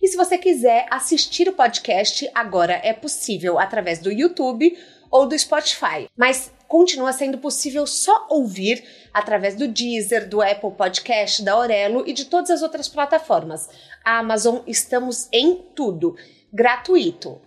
E 0.00 0.06
se 0.06 0.16
você 0.16 0.38
quiser 0.38 0.86
assistir 0.92 1.48
o 1.48 1.54
podcast, 1.54 2.30
agora 2.32 2.80
é 2.84 2.92
possível 2.92 3.58
através 3.58 3.98
do 3.98 4.12
YouTube 4.12 4.78
ou 5.10 5.26
do 5.26 5.36
Spotify. 5.36 6.08
Mas 6.16 6.52
continua 6.68 7.12
sendo 7.12 7.38
possível 7.38 7.84
só 7.84 8.28
ouvir 8.30 8.84
através 9.12 9.56
do 9.56 9.66
Deezer, 9.66 10.28
do 10.28 10.40
Apple 10.40 10.70
Podcast, 10.70 11.42
da 11.42 11.54
Aurelo 11.54 12.04
e 12.06 12.12
de 12.12 12.26
todas 12.26 12.50
as 12.50 12.62
outras 12.62 12.88
plataformas. 12.88 13.68
A 14.04 14.18
Amazon, 14.18 14.58
estamos 14.68 15.28
em 15.32 15.56
tudo. 15.74 16.14
Gratuito 16.52 17.40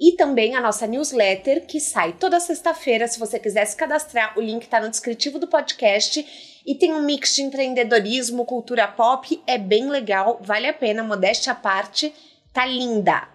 e 0.00 0.12
também 0.12 0.56
a 0.56 0.60
nossa 0.62 0.86
newsletter 0.86 1.66
que 1.66 1.78
sai 1.78 2.14
toda 2.14 2.40
sexta-feira. 2.40 3.06
Se 3.06 3.18
você 3.18 3.38
quiser 3.38 3.66
se 3.66 3.76
cadastrar, 3.76 4.36
o 4.38 4.40
link 4.40 4.62
está 4.62 4.80
no 4.80 4.88
descritivo 4.88 5.38
do 5.38 5.46
podcast. 5.46 6.24
E 6.66 6.74
tem 6.74 6.94
um 6.94 7.02
mix 7.02 7.34
de 7.34 7.42
empreendedorismo, 7.42 8.46
cultura 8.46 8.88
pop, 8.88 9.42
é 9.46 9.58
bem 9.58 9.88
legal, 9.88 10.40
vale 10.42 10.66
a 10.66 10.72
pena, 10.72 11.02
modéstia 11.02 11.52
à 11.52 11.54
parte, 11.54 12.14
tá 12.52 12.64
linda. 12.64 13.28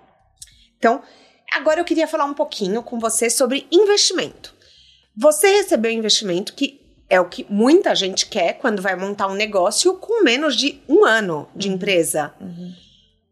Então, 0.78 1.02
agora 1.52 1.80
eu 1.80 1.86
queria 1.86 2.08
falar 2.08 2.26
um 2.26 2.34
pouquinho 2.34 2.82
com 2.82 3.00
você 3.00 3.30
sobre 3.30 3.68
investimento. 3.72 4.54
Você 5.18 5.48
recebeu 5.58 5.92
investimento 5.92 6.54
que 6.54 6.82
é 7.10 7.20
o 7.20 7.30
que 7.30 7.46
muita 7.50 7.96
gente 7.96 8.26
quer 8.28 8.54
quando 8.54 8.82
vai 8.82 8.96
montar 8.96 9.28
um 9.28 9.36
negócio 9.36 9.96
com 9.98 10.24
menos 10.24 10.56
de 10.56 10.82
um 10.88 11.06
ano 11.06 11.48
de 11.56 11.68
uhum. 11.68 11.76
empresa. 11.76 12.34
Uhum. 12.40 12.74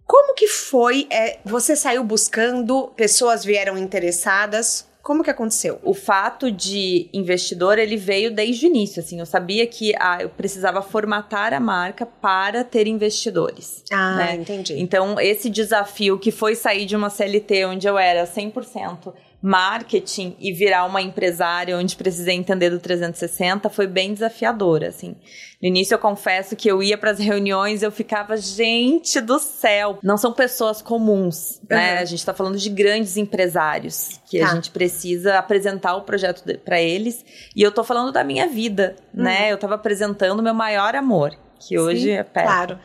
Como 0.06 0.34
que 0.36 0.48
foi? 0.48 1.08
É, 1.10 1.40
você 1.46 1.76
saiu 1.76 2.04
buscando, 2.04 2.92
pessoas 2.96 3.44
vieram 3.44 3.78
interessadas? 3.78 4.86
Como 5.02 5.22
que 5.22 5.30
aconteceu? 5.30 5.80
O 5.84 5.94
fato 5.94 6.50
de 6.50 7.10
investidor, 7.14 7.78
ele 7.78 7.98
veio 7.98 8.34
desde 8.34 8.66
o 8.66 8.70
início, 8.70 9.02
assim, 9.02 9.20
eu 9.20 9.26
sabia 9.26 9.68
que 9.68 9.94
ah, 10.00 10.20
eu 10.22 10.30
precisava 10.30 10.82
formatar 10.82 11.54
a 11.54 11.60
marca 11.60 12.06
para 12.06 12.64
ter 12.64 12.88
investidores. 12.88 13.84
Ah, 13.92 14.16
né? 14.16 14.36
entendi. 14.36 14.80
Então, 14.80 15.20
esse 15.20 15.50
desafio 15.50 16.18
que 16.18 16.32
foi 16.32 16.56
sair 16.56 16.86
de 16.86 16.96
uma 16.96 17.10
CLT 17.10 17.66
onde 17.66 17.86
eu 17.86 17.98
era 17.98 18.24
100% 18.26 19.14
marketing 19.44 20.38
e 20.40 20.54
virar 20.54 20.86
uma 20.86 21.02
empresária 21.02 21.78
onde 21.78 21.98
precisei 21.98 22.34
entender 22.34 22.70
do 22.70 22.80
360 22.80 23.70
foi 23.70 23.86
bem 23.86 24.14
desafiador, 24.14 24.86
assim. 24.86 25.18
No 25.62 25.68
início 25.68 25.94
eu 25.94 26.00
confesso 26.00 26.56
que 26.56 26.72
eu 26.72 26.82
ia 26.82 26.98
para 26.98 27.12
as 27.12 27.20
reuniões, 27.20 27.84
eu 27.84 27.92
ficava, 27.92 28.38
gente 28.38 29.20
do 29.20 29.38
céu, 29.40 30.00
não 30.02 30.18
são 30.18 30.32
pessoas 30.32 30.82
comuns, 30.82 31.58
uhum. 31.58 31.68
né? 31.72 31.98
A 31.98 32.06
gente 32.06 32.20
está 32.20 32.34
falando 32.34 32.58
de 32.58 32.70
grandes 32.70 33.18
empresários 33.18 34.22
que 34.30 34.40
tá. 34.40 34.48
a 34.48 34.56
gente 34.56 34.72
precisa 34.72 35.38
apresentar 35.38 35.98
o 35.98 36.04
projeto 36.04 36.44
para 36.60 36.82
eles. 36.82 37.26
E 37.54 37.62
eu 37.62 37.72
tô 37.72 37.84
falando 37.84 38.14
da 38.14 38.24
minha 38.24 38.48
vida, 38.48 38.96
uhum. 39.14 39.24
né? 39.24 39.52
Eu 39.52 39.56
estava 39.56 39.76
apresentando 39.76 40.40
o 40.40 40.44
meu 40.44 40.54
maior 40.54 40.96
amor, 40.96 41.38
que 41.60 41.78
hoje 41.78 42.04
Sim, 42.04 42.12
é 42.12 42.24
perto. 42.24 42.48
Claro. 42.48 42.80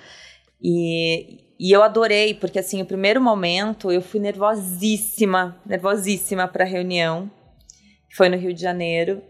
E 0.61 1.48
e 1.59 1.73
eu 1.73 1.83
adorei, 1.83 2.35
porque 2.35 2.59
assim, 2.59 2.81
o 2.81 2.87
primeiro 2.87 3.21
momento 3.21 3.91
eu 3.91 4.01
fui 4.01 4.21
nervosíssima, 4.21 5.61
nervosíssima 5.67 6.47
para 6.47 6.65
a 6.65 6.67
reunião. 6.67 7.31
Foi 8.17 8.29
no 8.29 8.37
Rio 8.37 8.55
de 8.55 8.61
Janeiro. 8.61 9.23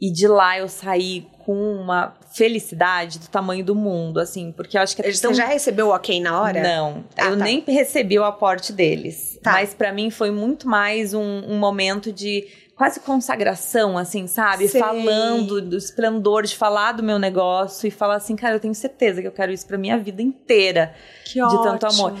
E 0.00 0.12
de 0.12 0.26
lá 0.26 0.58
eu 0.58 0.68
saí 0.68 1.26
com 1.44 1.54
uma 1.54 2.14
felicidade 2.34 3.18
do 3.18 3.28
tamanho 3.28 3.64
do 3.64 3.74
mundo, 3.74 4.18
assim, 4.18 4.52
porque 4.52 4.76
eu 4.76 4.82
acho 4.82 4.96
que 4.96 5.02
é 5.02 5.12
Você 5.12 5.32
já 5.32 5.46
recebeu 5.46 5.88
o 5.88 5.90
ok 5.94 6.20
na 6.20 6.40
hora? 6.40 6.60
Não, 6.60 7.04
ah, 7.16 7.26
eu 7.26 7.38
tá. 7.38 7.44
nem 7.44 7.60
recebi 7.60 8.18
o 8.18 8.24
aporte 8.24 8.72
deles. 8.72 9.38
Tá. 9.42 9.52
Mas 9.52 9.74
para 9.74 9.92
mim 9.92 10.10
foi 10.10 10.30
muito 10.30 10.68
mais 10.68 11.14
um, 11.14 11.22
um 11.22 11.58
momento 11.58 12.12
de 12.12 12.48
quase 12.76 13.00
consagração, 13.00 13.96
assim, 13.96 14.26
sabe? 14.26 14.66
Sei. 14.68 14.80
Falando 14.80 15.60
do 15.60 15.76
esplendor 15.76 16.44
de 16.44 16.56
falar 16.56 16.92
do 16.92 17.02
meu 17.02 17.18
negócio 17.18 17.86
e 17.86 17.90
falar 17.90 18.16
assim, 18.16 18.34
cara, 18.34 18.56
eu 18.56 18.60
tenho 18.60 18.74
certeza 18.74 19.20
que 19.20 19.28
eu 19.28 19.32
quero 19.32 19.52
isso 19.52 19.66
pra 19.66 19.78
minha 19.78 19.98
vida 19.98 20.22
inteira. 20.22 20.94
Que 21.24 21.34
de 21.34 21.42
ótimo. 21.42 21.62
tanto 21.62 21.86
amor. 21.86 22.14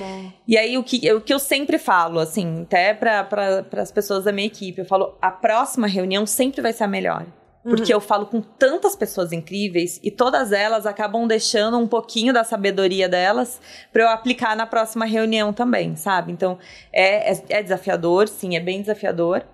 E 0.46 0.56
aí, 0.56 0.76
o 0.76 0.84
que, 0.84 1.12
o 1.12 1.20
que 1.20 1.32
eu 1.32 1.38
sempre 1.38 1.78
falo, 1.78 2.18
assim, 2.18 2.62
até 2.62 2.94
para 2.94 3.24
pra, 3.24 3.82
as 3.82 3.90
pessoas 3.90 4.24
da 4.24 4.32
minha 4.32 4.46
equipe, 4.46 4.80
eu 4.80 4.86
falo, 4.86 5.16
a 5.20 5.30
próxima 5.30 5.86
reunião 5.86 6.26
sempre 6.26 6.60
vai 6.60 6.72
ser 6.72 6.84
a 6.84 6.88
melhor. 6.88 7.26
Porque 7.62 7.92
uhum. 7.92 7.98
eu 7.98 8.00
falo 8.00 8.26
com 8.26 8.40
tantas 8.40 8.96
pessoas 8.96 9.30
incríveis 9.32 10.00
e 10.02 10.10
todas 10.10 10.50
elas 10.50 10.84
acabam 10.84 11.28
deixando 11.28 11.78
um 11.78 11.86
pouquinho 11.86 12.32
da 12.32 12.42
sabedoria 12.42 13.08
delas 13.08 13.60
para 13.92 14.02
eu 14.02 14.08
aplicar 14.08 14.56
na 14.56 14.66
próxima 14.66 15.04
reunião 15.04 15.52
também, 15.52 15.94
sabe? 15.94 16.32
Então 16.32 16.58
é, 16.92 17.32
é, 17.32 17.42
é, 17.50 17.62
desafiador, 17.62 18.26
sim, 18.26 18.56
é 18.56 18.60
bem 18.60 18.80
desafiador. 18.80 19.44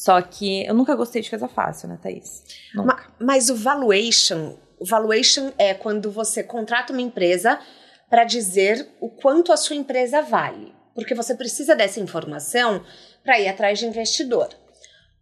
Só 0.00 0.22
que 0.22 0.64
eu 0.64 0.72
nunca 0.72 0.94
gostei 0.94 1.20
de 1.20 1.28
coisa 1.28 1.46
fácil, 1.46 1.86
né, 1.86 1.98
Thaís? 2.02 2.42
Mas, 2.74 3.06
mas 3.18 3.50
o 3.50 3.54
valuation, 3.54 4.56
o 4.78 4.86
valuation 4.86 5.52
é 5.58 5.74
quando 5.74 6.10
você 6.10 6.42
contrata 6.42 6.90
uma 6.90 7.02
empresa 7.02 7.60
para 8.08 8.24
dizer 8.24 8.88
o 8.98 9.10
quanto 9.10 9.52
a 9.52 9.58
sua 9.58 9.76
empresa 9.76 10.22
vale. 10.22 10.72
Porque 10.94 11.14
você 11.14 11.34
precisa 11.34 11.76
dessa 11.76 12.00
informação 12.00 12.82
para 13.22 13.38
ir 13.40 13.46
atrás 13.46 13.78
de 13.78 13.84
investidor. 13.84 14.48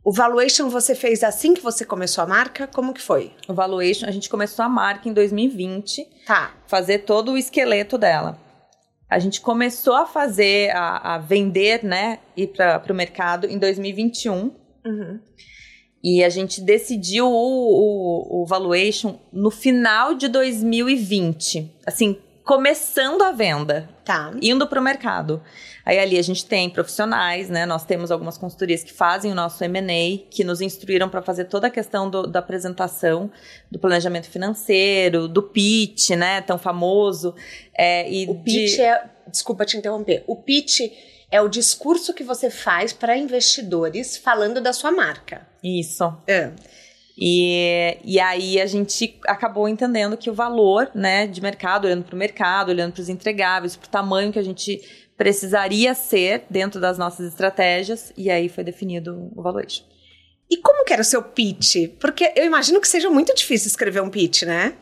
O 0.04 0.12
valuation 0.12 0.68
você 0.68 0.94
fez 0.94 1.24
assim 1.24 1.54
que 1.54 1.60
você 1.60 1.84
começou 1.84 2.22
a 2.22 2.26
marca? 2.28 2.68
Como 2.68 2.94
que 2.94 3.02
foi? 3.02 3.34
O 3.48 3.54
valuation, 3.54 4.06
a 4.06 4.12
gente 4.12 4.30
começou 4.30 4.64
a 4.64 4.68
marca 4.68 5.08
em 5.08 5.12
2020. 5.12 6.06
Tá. 6.24 6.52
Fazer 6.68 6.98
todo 7.00 7.32
o 7.32 7.36
esqueleto 7.36 7.98
dela. 7.98 8.38
A 9.10 9.18
gente 9.18 9.40
começou 9.40 9.96
a 9.96 10.06
fazer, 10.06 10.70
a, 10.70 11.14
a 11.14 11.18
vender, 11.18 11.82
né, 11.82 12.20
ir 12.36 12.52
para 12.52 12.84
o 12.88 12.94
mercado 12.94 13.48
em 13.48 13.58
2021. 13.58 14.67
Uhum. 14.88 15.20
E 16.02 16.22
a 16.22 16.28
gente 16.28 16.60
decidiu 16.60 17.26
o, 17.26 17.30
o, 17.30 18.42
o 18.42 18.46
valuation 18.46 19.18
no 19.32 19.50
final 19.50 20.14
de 20.14 20.28
2020. 20.28 21.70
Assim, 21.84 22.16
começando 22.44 23.22
a 23.22 23.32
venda. 23.32 23.90
Tá. 24.04 24.32
Indo 24.40 24.66
para 24.66 24.80
o 24.80 24.82
mercado. 24.82 25.42
Aí 25.84 25.98
ali 25.98 26.18
a 26.18 26.22
gente 26.22 26.46
tem 26.46 26.70
profissionais, 26.70 27.50
né? 27.50 27.66
Nós 27.66 27.84
temos 27.84 28.10
algumas 28.10 28.38
consultorias 28.38 28.82
que 28.82 28.92
fazem 28.92 29.30
o 29.30 29.34
nosso 29.34 29.62
M&A, 29.64 30.30
que 30.30 30.44
nos 30.44 30.60
instruíram 30.60 31.08
para 31.08 31.20
fazer 31.20 31.44
toda 31.44 31.66
a 31.66 31.70
questão 31.70 32.08
do, 32.08 32.26
da 32.26 32.38
apresentação, 32.38 33.30
do 33.70 33.78
planejamento 33.78 34.30
financeiro, 34.30 35.28
do 35.28 35.42
pitch, 35.42 36.10
né? 36.10 36.40
Tão 36.40 36.56
famoso. 36.56 37.34
É, 37.76 38.10
e 38.10 38.26
o 38.28 38.34
pitch 38.36 38.76
de... 38.76 38.80
é... 38.80 39.04
Desculpa 39.26 39.66
te 39.66 39.76
interromper. 39.76 40.24
O 40.26 40.36
pitch 40.36 40.80
é 41.30 41.40
o 41.40 41.48
discurso 41.48 42.14
que 42.14 42.24
você 42.24 42.50
faz 42.50 42.92
para 42.92 43.16
investidores 43.16 44.16
falando 44.16 44.60
da 44.60 44.72
sua 44.72 44.90
marca. 44.90 45.46
Isso. 45.62 46.04
É. 46.26 46.52
E, 47.20 47.98
e 48.04 48.20
aí 48.20 48.60
a 48.60 48.66
gente 48.66 49.18
acabou 49.26 49.68
entendendo 49.68 50.16
que 50.16 50.30
o 50.30 50.34
valor 50.34 50.90
né, 50.94 51.26
de 51.26 51.40
mercado, 51.40 51.86
olhando 51.86 52.04
para 52.04 52.14
o 52.14 52.18
mercado, 52.18 52.68
olhando 52.70 52.92
para 52.92 53.02
os 53.02 53.08
entregáveis, 53.08 53.76
para 53.76 53.88
o 53.88 53.90
tamanho 53.90 54.32
que 54.32 54.38
a 54.38 54.44
gente 54.44 54.80
precisaria 55.16 55.94
ser 55.94 56.44
dentro 56.48 56.80
das 56.80 56.96
nossas 56.96 57.26
estratégias, 57.26 58.12
e 58.16 58.30
aí 58.30 58.48
foi 58.48 58.62
definido 58.62 59.32
o 59.34 59.42
valuation. 59.42 59.84
E 60.48 60.58
como 60.58 60.84
que 60.84 60.92
era 60.92 61.02
o 61.02 61.04
seu 61.04 61.20
pitch? 61.22 61.88
Porque 61.98 62.32
eu 62.36 62.46
imagino 62.46 62.80
que 62.80 62.86
seja 62.86 63.10
muito 63.10 63.34
difícil 63.34 63.66
escrever 63.66 64.00
um 64.00 64.08
pitch, 64.08 64.42
né? 64.44 64.74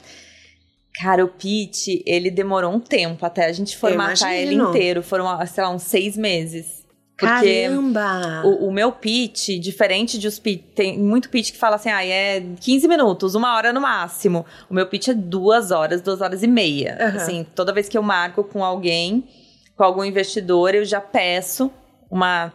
Cara, 1.01 1.25
o 1.25 1.29
pitch, 1.29 2.03
ele 2.07 2.31
demorou 2.31 2.73
um 2.73 2.81
tempo 2.81 3.25
até 3.27 3.47
a 3.47 3.53
gente 3.53 3.77
formatar 3.77 4.33
ele 4.33 4.55
inteiro. 4.55 5.03
Foram, 5.03 5.27
sei 5.47 5.63
lá, 5.63 5.71
uns 5.71 5.83
seis 5.83 6.17
meses. 6.17 6.87
Porque 7.19 7.65
Caramba! 7.65 8.43
O, 8.45 8.69
o, 8.69 8.73
meu 8.73 8.93
pitch, 8.93 9.59
diferente 9.59 10.19
de 10.19 10.29
os 10.29 10.39
pitch, 10.39 10.63
tem 10.75 10.99
muito 10.99 11.31
pitch 11.31 11.53
que 11.53 11.57
fala 11.57 11.77
assim, 11.77 11.89
ah, 11.89 12.05
é 12.05 12.43
15 12.61 12.87
minutos, 12.87 13.35
uma 13.35 13.57
hora 13.57 13.73
no 13.73 13.81
máximo. 13.81 14.45
O 14.69 14.75
meu 14.75 14.87
pitch 14.87 15.09
é 15.09 15.15
duas 15.15 15.71
horas, 15.71 16.03
duas 16.03 16.21
horas 16.21 16.43
e 16.43 16.47
meia. 16.47 16.99
Uhum. 17.01 17.17
Assim, 17.17 17.47
toda 17.55 17.73
vez 17.73 17.89
que 17.89 17.97
eu 17.97 18.03
marco 18.03 18.45
com 18.45 18.63
alguém, 18.63 19.27
com 19.75 19.83
algum 19.83 20.05
investidor, 20.05 20.75
eu 20.75 20.85
já 20.85 21.01
peço 21.01 21.73
uma 22.11 22.53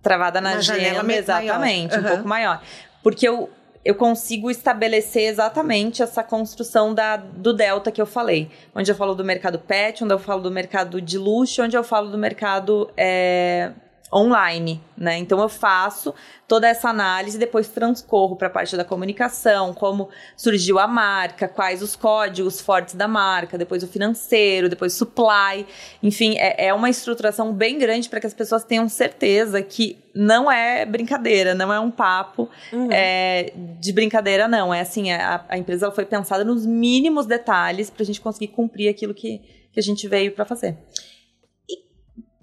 travada 0.00 0.40
na 0.40 0.50
uma 0.50 0.58
agenda, 0.58 1.12
exatamente, 1.12 1.94
uhum. 1.96 2.00
um 2.00 2.04
pouco 2.04 2.28
maior. 2.28 2.62
Porque 3.02 3.26
eu, 3.26 3.50
eu 3.84 3.94
consigo 3.94 4.50
estabelecer 4.50 5.24
exatamente 5.24 6.02
essa 6.02 6.22
construção 6.22 6.94
da, 6.94 7.16
do 7.16 7.52
delta 7.52 7.92
que 7.92 8.00
eu 8.00 8.06
falei. 8.06 8.50
Onde 8.74 8.90
eu 8.90 8.94
falo 8.94 9.14
do 9.14 9.24
mercado 9.24 9.58
pet, 9.58 10.02
onde 10.02 10.14
eu 10.14 10.18
falo 10.18 10.40
do 10.40 10.50
mercado 10.50 11.00
de 11.00 11.18
luxo, 11.18 11.62
onde 11.62 11.76
eu 11.76 11.84
falo 11.84 12.08
do 12.10 12.16
mercado 12.16 12.90
é, 12.96 13.72
online, 14.14 14.80
né? 14.96 15.18
Então 15.18 15.40
eu 15.40 15.48
faço 15.48 16.14
toda 16.46 16.68
essa 16.68 16.88
análise 16.88 17.36
e 17.36 17.40
depois 17.40 17.68
transcorro 17.68 18.36
para 18.36 18.46
a 18.46 18.50
parte 18.50 18.76
da 18.76 18.84
comunicação, 18.84 19.74
como 19.74 20.08
surgiu 20.36 20.78
a 20.78 20.86
marca, 20.86 21.48
quais 21.48 21.82
os 21.82 21.96
códigos 21.96 22.60
fortes 22.60 22.94
da 22.94 23.08
marca, 23.08 23.58
depois 23.58 23.82
o 23.82 23.88
financeiro, 23.88 24.68
depois 24.68 24.94
o 24.94 24.96
supply, 24.96 25.66
enfim, 26.02 26.36
é, 26.38 26.66
é 26.66 26.74
uma 26.74 26.88
estruturação 26.88 27.52
bem 27.52 27.76
grande 27.78 28.08
para 28.08 28.20
que 28.20 28.26
as 28.26 28.34
pessoas 28.34 28.62
tenham 28.62 28.88
certeza 28.88 29.60
que 29.62 29.98
não 30.14 30.50
é 30.50 30.86
brincadeira, 30.86 31.54
não 31.54 31.72
é 31.72 31.80
um 31.80 31.90
papo 31.90 32.48
uhum. 32.72 32.88
é, 32.92 33.52
de 33.80 33.92
brincadeira, 33.92 34.46
não. 34.46 34.72
É 34.72 34.80
assim, 34.80 35.10
a, 35.10 35.44
a 35.48 35.58
empresa 35.58 35.90
foi 35.90 36.04
pensada 36.04 36.44
nos 36.44 36.64
mínimos 36.64 37.26
detalhes 37.26 37.90
para 37.90 38.04
a 38.04 38.06
gente 38.06 38.20
conseguir 38.20 38.48
cumprir 38.48 38.88
aquilo 38.88 39.12
que, 39.12 39.40
que 39.72 39.80
a 39.80 39.82
gente 39.82 40.06
veio 40.06 40.30
para 40.30 40.44
fazer. 40.44 40.76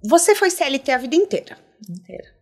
Você 0.04 0.36
foi 0.36 0.50
CLT 0.50 0.92
a 0.92 0.98
vida 0.98 1.16
inteira. 1.16 1.58
Inteira. 1.90 2.34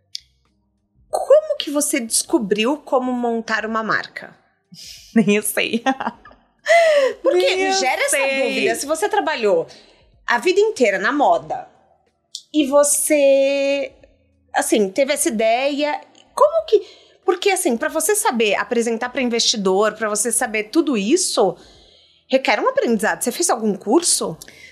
Como 1.10 1.57
que 1.57 1.72
você 1.72 1.99
descobriu 1.99 2.78
como 2.78 3.12
montar 3.12 3.66
uma 3.66 3.84
marca? 3.84 4.36
Nem 5.16 5.36
eu 5.36 5.43
sei. 5.43 5.84
Porque 7.22 7.55
Nem 7.55 7.72
gera 7.74 8.01
essa 8.03 8.18
dúvida. 8.18 8.76
Se 8.76 8.86
você 8.86 9.10
trabalhou 9.10 9.68
a 10.28 10.38
vida 10.38 10.60
inteira 10.60 10.99
na 10.99 11.12
moda 11.12 11.68
e 12.53 12.68
você, 12.68 13.91
assim, 14.53 14.89
teve 14.89 15.14
essa 15.14 15.30
ideia, 15.30 15.99
como 16.36 16.66
que. 16.66 16.80
Porque, 17.26 17.49
assim, 17.51 17.78
para 17.78 17.89
você 17.89 18.16
saber 18.16 18.55
apresentar 18.55 19.10
para 19.10 19.22
investidor, 19.22 19.93
para 19.93 20.10
você 20.10 20.32
saber 20.32 20.66
tudo 20.66 20.97
isso, 20.97 21.55
requer 22.28 22.60
um 22.60 22.70
aprendizado. 22.70 23.22
Você 23.22 23.32
fez 23.32 23.49
algum 23.49 23.76
curso? 23.76 24.38
Não, 24.38 24.68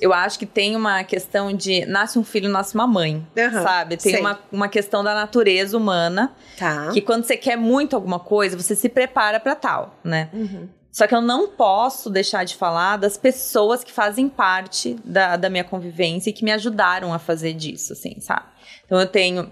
eu 0.00 0.12
acho 0.12 0.38
que 0.38 0.46
tem 0.46 0.76
uma 0.76 1.02
questão 1.04 1.52
de 1.52 1.86
nasce 1.86 2.18
um 2.18 2.24
filho, 2.24 2.48
nasce 2.48 2.74
uma 2.74 2.86
mãe, 2.86 3.26
uhum, 3.36 3.62
sabe? 3.62 3.96
Tem 3.96 4.20
uma, 4.20 4.38
uma 4.52 4.68
questão 4.68 5.02
da 5.02 5.14
natureza 5.14 5.76
humana, 5.76 6.34
tá. 6.58 6.90
que 6.92 7.00
quando 7.00 7.24
você 7.24 7.36
quer 7.36 7.56
muito 7.56 7.96
alguma 7.96 8.18
coisa, 8.18 8.56
você 8.56 8.74
se 8.74 8.88
prepara 8.88 9.40
para 9.40 9.54
tal, 9.54 9.94
né? 10.04 10.28
Uhum. 10.32 10.68
Só 10.92 11.06
que 11.06 11.14
eu 11.14 11.20
não 11.20 11.48
posso 11.48 12.10
deixar 12.10 12.44
de 12.44 12.56
falar 12.56 12.96
das 12.96 13.16
pessoas 13.16 13.84
que 13.84 13.92
fazem 13.92 14.28
parte 14.28 14.96
da, 15.04 15.36
da 15.36 15.48
minha 15.48 15.62
convivência 15.62 16.30
e 16.30 16.32
que 16.32 16.44
me 16.44 16.50
ajudaram 16.50 17.14
a 17.14 17.18
fazer 17.18 17.52
disso, 17.52 17.92
assim, 17.92 18.16
sabe? 18.20 18.46
Então 18.84 19.00
eu 19.00 19.06
tenho 19.06 19.50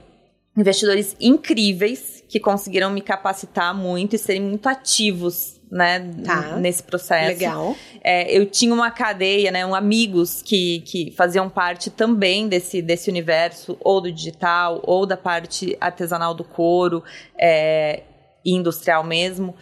investidores 0.59 1.17
incríveis 1.21 2.23
que 2.29 2.41
conseguiram 2.41 2.91
me 2.91 3.01
capacitar 3.01 3.75
muito 3.75 4.17
e 4.17 4.19
serem 4.19 4.43
muito 4.43 4.69
ativos 4.69 5.59
né, 5.71 6.01
tá. 6.25 6.57
nesse 6.57 6.83
processo. 6.83 7.29
Legal. 7.29 7.77
É, 8.03 8.37
eu 8.37 8.45
tinha 8.47 8.75
uma 8.75 8.91
cadeia, 8.91 9.51
né, 9.51 9.65
um 9.65 9.75
amigos 9.75 10.43
que, 10.43 10.81
que 10.81 11.13
faziam 11.13 11.49
parte 11.49 11.91
também 11.91 12.49
desse, 12.49 12.83
desse 12.83 13.09
universo, 13.09 13.77
ou 13.81 14.01
do 14.01 14.11
digital, 14.11 14.83
ou 14.85 15.07
da 15.07 15.17
parte 15.17 15.77
artesanal 15.81 16.35
do 16.35 16.43
couro, 16.45 17.05
é, 17.39 18.03
industrial 18.45 19.05
mesmo. 19.05 19.55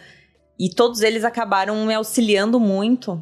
E 0.59 0.69
todos 0.69 1.01
eles 1.01 1.23
acabaram 1.23 1.85
me 1.85 1.93
auxiliando 1.93 2.59
muito 2.59 3.21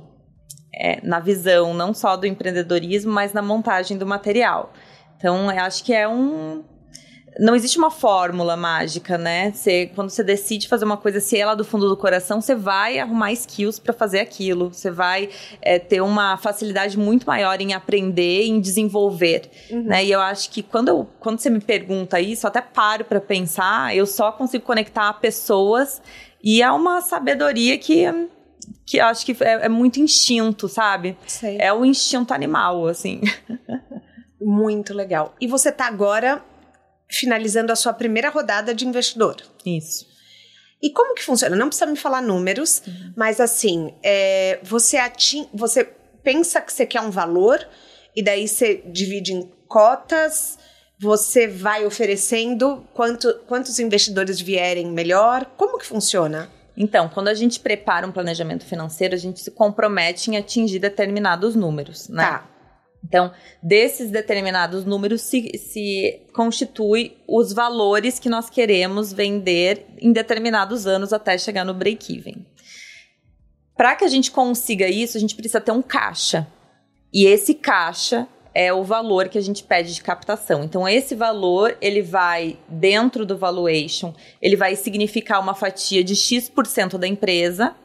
é, 0.74 1.06
na 1.06 1.20
visão, 1.20 1.74
não 1.74 1.94
só 1.94 2.16
do 2.16 2.26
empreendedorismo, 2.26 3.12
mas 3.12 3.34
na 3.34 3.42
montagem 3.42 3.98
do 3.98 4.06
material. 4.06 4.72
Então, 5.18 5.52
eu 5.52 5.60
acho 5.64 5.84
que 5.84 5.94
é 5.94 6.08
um, 6.08 6.64
não 7.40 7.56
existe 7.56 7.78
uma 7.78 7.92
fórmula 7.92 8.56
mágica, 8.56 9.18
né? 9.18 9.52
Você, 9.52 9.88
quando 9.94 10.10
você 10.10 10.24
decide 10.24 10.68
fazer 10.68 10.86
uma 10.86 10.98
coisa, 10.98 11.20
se 11.20 11.38
é 11.38 11.46
lá 11.46 11.54
do 11.54 11.66
fundo 11.66 11.90
do 11.90 11.98
coração, 11.98 12.40
você 12.40 12.56
vai 12.56 13.00
arrumar 13.00 13.32
skills 13.34 13.80
para 13.80 13.94
fazer 13.94 14.20
aquilo. 14.20 14.72
Você 14.72 14.90
vai 14.90 15.30
é, 15.62 15.78
ter 15.78 16.02
uma 16.02 16.38
facilidade 16.38 16.98
muito 16.98 17.26
maior 17.28 17.60
em 17.60 17.74
aprender, 17.74 18.44
em 18.44 18.60
desenvolver, 18.60 19.50
uhum. 19.70 19.84
né? 19.84 20.06
E 20.06 20.12
eu 20.12 20.22
acho 20.22 20.50
que 20.50 20.64
quando, 20.64 20.90
eu, 20.90 21.10
quando 21.20 21.40
você 21.40 21.50
me 21.50 21.60
pergunta 21.60 22.20
isso, 22.20 22.46
eu 22.46 22.50
até 22.50 22.62
paro 22.62 23.04
para 23.04 23.20
pensar, 23.20 23.96
eu 23.96 24.06
só 24.06 24.32
consigo 24.32 24.64
conectar 24.64 25.12
pessoas 25.14 26.02
e 26.44 26.62
é 26.62 26.72
uma 26.72 27.02
sabedoria 27.02 27.78
que 27.78 28.06
que 28.86 28.98
eu 28.98 29.06
acho 29.06 29.26
que 29.26 29.36
é, 29.44 29.66
é 29.66 29.70
muito 29.70 30.00
instinto, 30.00 30.68
sabe? 30.68 31.18
Sei. 31.26 31.58
É 31.60 31.74
o 31.74 31.84
instinto 31.84 32.34
animal, 32.34 32.88
assim. 32.88 33.22
Muito 34.40 34.94
legal. 34.94 35.34
E 35.42 35.48
você 35.48 35.72
tá 35.72 35.88
agora 35.88 36.44
finalizando 37.10 37.72
a 37.72 37.76
sua 37.76 37.94
primeira 37.94 38.30
rodada 38.30 38.74
de 38.74 38.86
investidor. 38.86 39.38
Isso. 39.66 40.08
E 40.82 40.90
como 40.90 41.16
que 41.16 41.24
funciona? 41.24 41.56
Não 41.56 41.68
precisa 41.68 41.90
me 41.90 41.98
falar 41.98 42.22
números, 42.22 42.82
uhum. 42.86 43.14
mas 43.16 43.40
assim, 43.40 43.94
é, 44.04 44.60
você, 44.62 44.98
ating, 44.98 45.48
você 45.54 45.84
pensa 46.24 46.62
que 46.62 46.72
você 46.72 46.86
quer 46.86 47.02
um 47.02 47.10
valor 47.10 47.66
e 48.16 48.24
daí 48.24 48.48
você 48.48 48.84
divide 48.86 49.34
em 49.34 49.52
cotas, 49.68 50.58
você 51.00 51.48
vai 51.48 51.86
oferecendo 51.86 52.86
quanto, 52.94 53.34
quantos 53.48 53.80
investidores 53.80 54.40
vierem 54.40 54.88
melhor? 54.88 55.46
Como 55.58 55.78
que 55.78 55.86
funciona? 55.86 56.50
Então, 56.78 57.10
quando 57.10 57.30
a 57.30 57.34
gente 57.34 57.60
prepara 57.60 58.06
um 58.06 58.12
planejamento 58.12 58.66
financeiro, 58.66 59.16
a 59.16 59.18
gente 59.18 59.40
se 59.40 59.52
compromete 59.52 60.30
em 60.30 60.38
atingir 60.38 60.80
determinados 60.80 61.56
números, 61.56 62.10
né? 62.10 62.24
Tá. 62.24 62.50
Então, 63.08 63.32
desses 63.62 64.10
determinados 64.10 64.84
números 64.84 65.22
se, 65.22 65.58
se 65.58 66.22
constitui 66.34 67.16
os 67.28 67.54
valores 67.54 68.18
que 68.18 68.30
nós 68.30 68.50
queremos 68.50 69.14
vender 69.14 69.86
em 70.00 70.12
determinados 70.12 70.88
anos 70.88 71.14
até 71.14 71.38
chegar 71.38 71.64
no 71.64 71.74
break-even. 71.74 72.46
Para 73.78 73.96
que 73.96 74.06
a 74.06 74.08
gente 74.08 74.32
consiga 74.32 74.88
isso, 74.88 75.18
a 75.18 75.20
gente 75.20 75.36
precisa 75.36 75.62
ter 75.62 75.72
um 75.72 75.82
caixa. 75.82 76.48
E 77.14 77.26
esse 77.26 77.54
caixa 77.54 78.28
é 78.54 78.74
o 78.74 78.84
valor 78.84 79.28
que 79.28 79.38
a 79.38 79.42
gente 79.42 79.64
pede 79.64 79.94
de 79.94 80.02
captação. 80.02 80.64
Então 80.64 80.88
esse 80.88 81.14
valor, 81.14 81.78
ele 81.82 82.02
vai 82.02 82.58
dentro 82.70 83.26
do 83.26 83.38
valuation, 83.38 84.14
ele 84.42 84.56
vai 84.56 84.76
significar 84.78 85.42
uma 85.42 85.54
fatia 85.54 86.04
de 86.04 86.16
X% 86.16 86.98
da 86.98 87.06
empresa. 87.06 87.76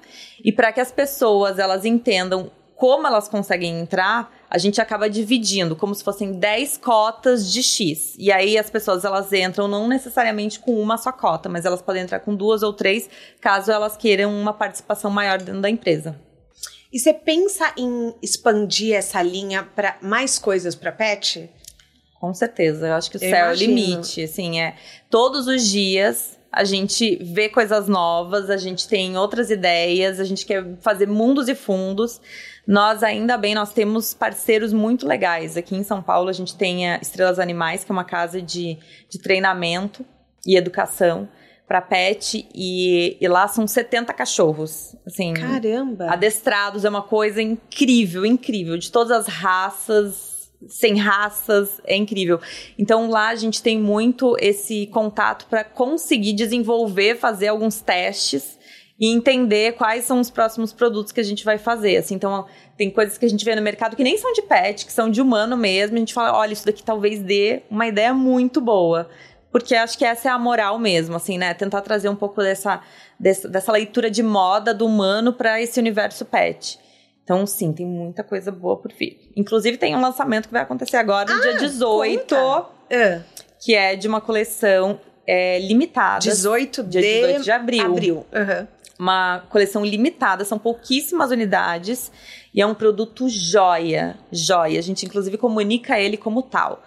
E 0.43 0.53
para 0.53 0.73
que 0.73 0.81
as 0.81 0.93
pessoas 0.93 1.59
elas 1.59 1.85
entendam 1.85 2.51
como 2.77 3.07
elas 3.07 3.29
conseguem 3.29 3.81
entrar, 3.81 4.33
a 4.51 4.59
gente 4.59 4.81
acaba 4.81 5.09
dividindo 5.09 5.77
como 5.77 5.95
se 5.95 6.03
fossem 6.03 6.33
10 6.33 6.79
cotas 6.79 7.53
de 7.53 7.63
X. 7.63 8.17
E 8.19 8.33
aí 8.33 8.59
as 8.59 8.69
pessoas 8.69 9.05
elas 9.05 9.33
entram 9.33 9.69
não 9.69 9.87
necessariamente 9.87 10.59
com 10.59 10.75
uma 10.83 10.99
só 10.99 11.13
cota, 11.13 11.49
mas 11.49 11.65
elas 11.65 11.81
podem 11.81 12.03
entrar 12.03 12.19
com 12.19 12.35
duas 12.35 12.65
ou 12.65 12.73
três, 12.73 13.09
caso 13.41 13.71
elas 13.71 13.97
queiram 13.97 14.35
uma 14.35 14.53
participação 14.53 15.09
maior 15.09 15.39
dentro 15.39 15.61
da 15.61 15.71
empresa. 15.71 16.21
E 16.93 16.99
você 16.99 17.15
pensa 17.15 17.73
em 17.77 18.13
expandir 18.21 18.97
essa 18.97 19.23
linha 19.23 19.63
para 19.63 19.97
mais 20.03 20.37
coisas 20.37 20.75
para 20.75 20.91
pet? 20.91 21.49
Com 22.19 22.35
certeza, 22.35 22.89
eu 22.89 22.95
acho 22.95 23.09
que 23.09 23.17
o 23.17 23.23
eu 23.23 23.31
céu 23.31 23.47
imagino. 23.47 23.71
é 23.71 23.75
o 23.75 23.77
limite, 23.77 24.25
assim, 24.25 24.61
é 24.61 24.75
todos 25.09 25.47
os 25.47 25.65
dias 25.65 26.41
a 26.53 26.65
gente 26.65 27.17
vê 27.23 27.49
coisas 27.49 27.87
novas, 27.87 28.51
a 28.51 28.57
gente 28.57 28.89
tem 28.89 29.17
outras 29.17 29.51
ideias, 29.51 30.19
a 30.19 30.25
gente 30.25 30.45
quer 30.45 30.65
fazer 30.81 31.07
mundos 31.07 31.49
e 31.49 31.55
fundos. 31.55 32.21
Nós, 32.71 33.03
ainda 33.03 33.37
bem, 33.37 33.53
nós 33.53 33.73
temos 33.73 34.15
parceiros 34.15 34.73
muito 34.73 35.05
legais. 35.05 35.57
Aqui 35.57 35.75
em 35.75 35.83
São 35.83 36.01
Paulo, 36.01 36.29
a 36.29 36.33
gente 36.33 36.57
tem 36.57 36.89
a 36.89 36.99
Estrelas 37.03 37.41
Animais, 37.41 37.83
que 37.83 37.91
é 37.91 37.93
uma 37.93 38.05
casa 38.05 38.41
de, 38.41 38.79
de 39.09 39.19
treinamento 39.19 40.07
e 40.47 40.57
educação 40.57 41.29
para 41.67 41.81
pet 41.81 42.49
e, 42.55 43.17
e, 43.21 43.27
lá 43.27 43.49
são 43.49 43.67
70 43.67 44.13
cachorros. 44.13 44.95
Assim, 45.05 45.35
Caramba! 45.35 46.13
Adestrados, 46.13 46.85
é 46.85 46.89
uma 46.89 47.03
coisa 47.03 47.43
incrível, 47.43 48.25
incrível, 48.25 48.79
de 48.79 48.93
todas 48.93 49.11
as 49.11 49.27
raças, 49.27 50.53
sem 50.69 50.97
raças, 50.97 51.81
é 51.85 51.97
incrível. 51.97 52.41
Então 52.79 53.11
lá 53.11 53.31
a 53.31 53.35
gente 53.35 53.61
tem 53.65 53.81
muito 53.81 54.37
esse 54.39 54.87
contato 54.87 55.47
para 55.51 55.65
conseguir 55.65 56.35
desenvolver, 56.35 57.17
fazer 57.17 57.49
alguns 57.49 57.81
testes 57.81 58.60
e 59.01 59.09
entender 59.11 59.73
quais 59.73 60.05
são 60.05 60.21
os 60.21 60.29
próximos 60.31 60.75
produtos 60.75 61.11
que 61.11 61.21
a 61.21 61.25
gente 61.25 61.43
vai 61.43 61.57
fazer. 61.57 61.97
Assim, 61.97 62.15
então 62.15 62.45
tem 62.77 62.91
coisas 62.91 63.17
que 63.17 63.25
a 63.25 63.29
gente 63.29 63.43
vê 63.45 63.57
no 63.57 63.63
mercado 63.63 63.97
que 63.97 64.05
nem 64.05 64.19
são 64.19 64.31
de 64.35 64.43
pet, 64.43 64.85
que 64.85 64.93
são 64.93 65.09
de 65.11 65.23
humano 65.23 65.57
mesmo. 65.57 65.97
A 65.97 65.99
gente 66.01 66.13
fala, 66.13 66.37
olha, 66.37 66.53
isso 66.53 66.67
daqui 66.67 66.83
talvez 66.83 67.19
dê 67.21 67.63
uma 67.71 67.87
ideia 67.87 68.13
muito 68.13 68.61
boa. 68.61 69.09
Porque 69.51 69.75
acho 69.75 69.97
que 69.97 70.05
essa 70.05 70.29
é 70.29 70.31
a 70.31 70.39
moral 70.39 70.79
mesmo, 70.79 71.17
assim, 71.17 71.39
né? 71.39 71.55
Tentar 71.55 71.81
trazer 71.81 72.09
um 72.09 72.15
pouco 72.15 72.43
dessa, 72.43 72.81
dessa, 73.19 73.49
dessa 73.49 73.73
leitura 73.73 74.11
de 74.11 74.23
moda 74.23 74.73
do 74.75 74.87
humano 74.87 75.33
para 75.33 75.61
esse 75.61 75.81
universo 75.81 76.25
pet. 76.27 76.79
Então, 77.25 77.47
sim, 77.47 77.73
tem 77.73 77.87
muita 77.87 78.23
coisa 78.23 78.53
boa 78.53 78.77
por 78.77 78.93
vir. 78.93 79.31
Inclusive, 79.35 79.77
tem 79.77 79.97
um 79.97 80.01
lançamento 80.01 80.47
que 80.47 80.53
vai 80.53 80.63
acontecer 80.63 80.99
agora, 80.99 81.33
no 81.33 81.39
Ah, 81.39 81.43
dia 81.43 81.57
18, 81.59 82.35
Ah, 82.37 83.21
que 83.59 83.75
é 83.75 83.97
de 83.97 84.07
uma 84.07 84.21
coleção 84.21 85.01
é, 85.27 85.59
limitada. 85.59 86.21
18 86.21 86.83
dia 86.85 87.01
de 87.01 87.09
18 87.21 87.43
de 87.43 87.51
abril. 87.51 87.85
abril. 87.87 88.27
Aham. 88.33 88.69
Uma 89.01 89.45
coleção 89.49 89.83
limitada, 89.83 90.45
são 90.45 90.59
pouquíssimas 90.59 91.31
unidades 91.31 92.13
e 92.53 92.61
é 92.61 92.67
um 92.67 92.75
produto 92.75 93.31
joia, 93.31 94.19
joia. 94.31 94.79
A 94.79 94.83
gente, 94.83 95.07
inclusive, 95.07 95.39
comunica 95.39 95.99
ele 95.99 96.19
como 96.19 96.43
tal. 96.43 96.83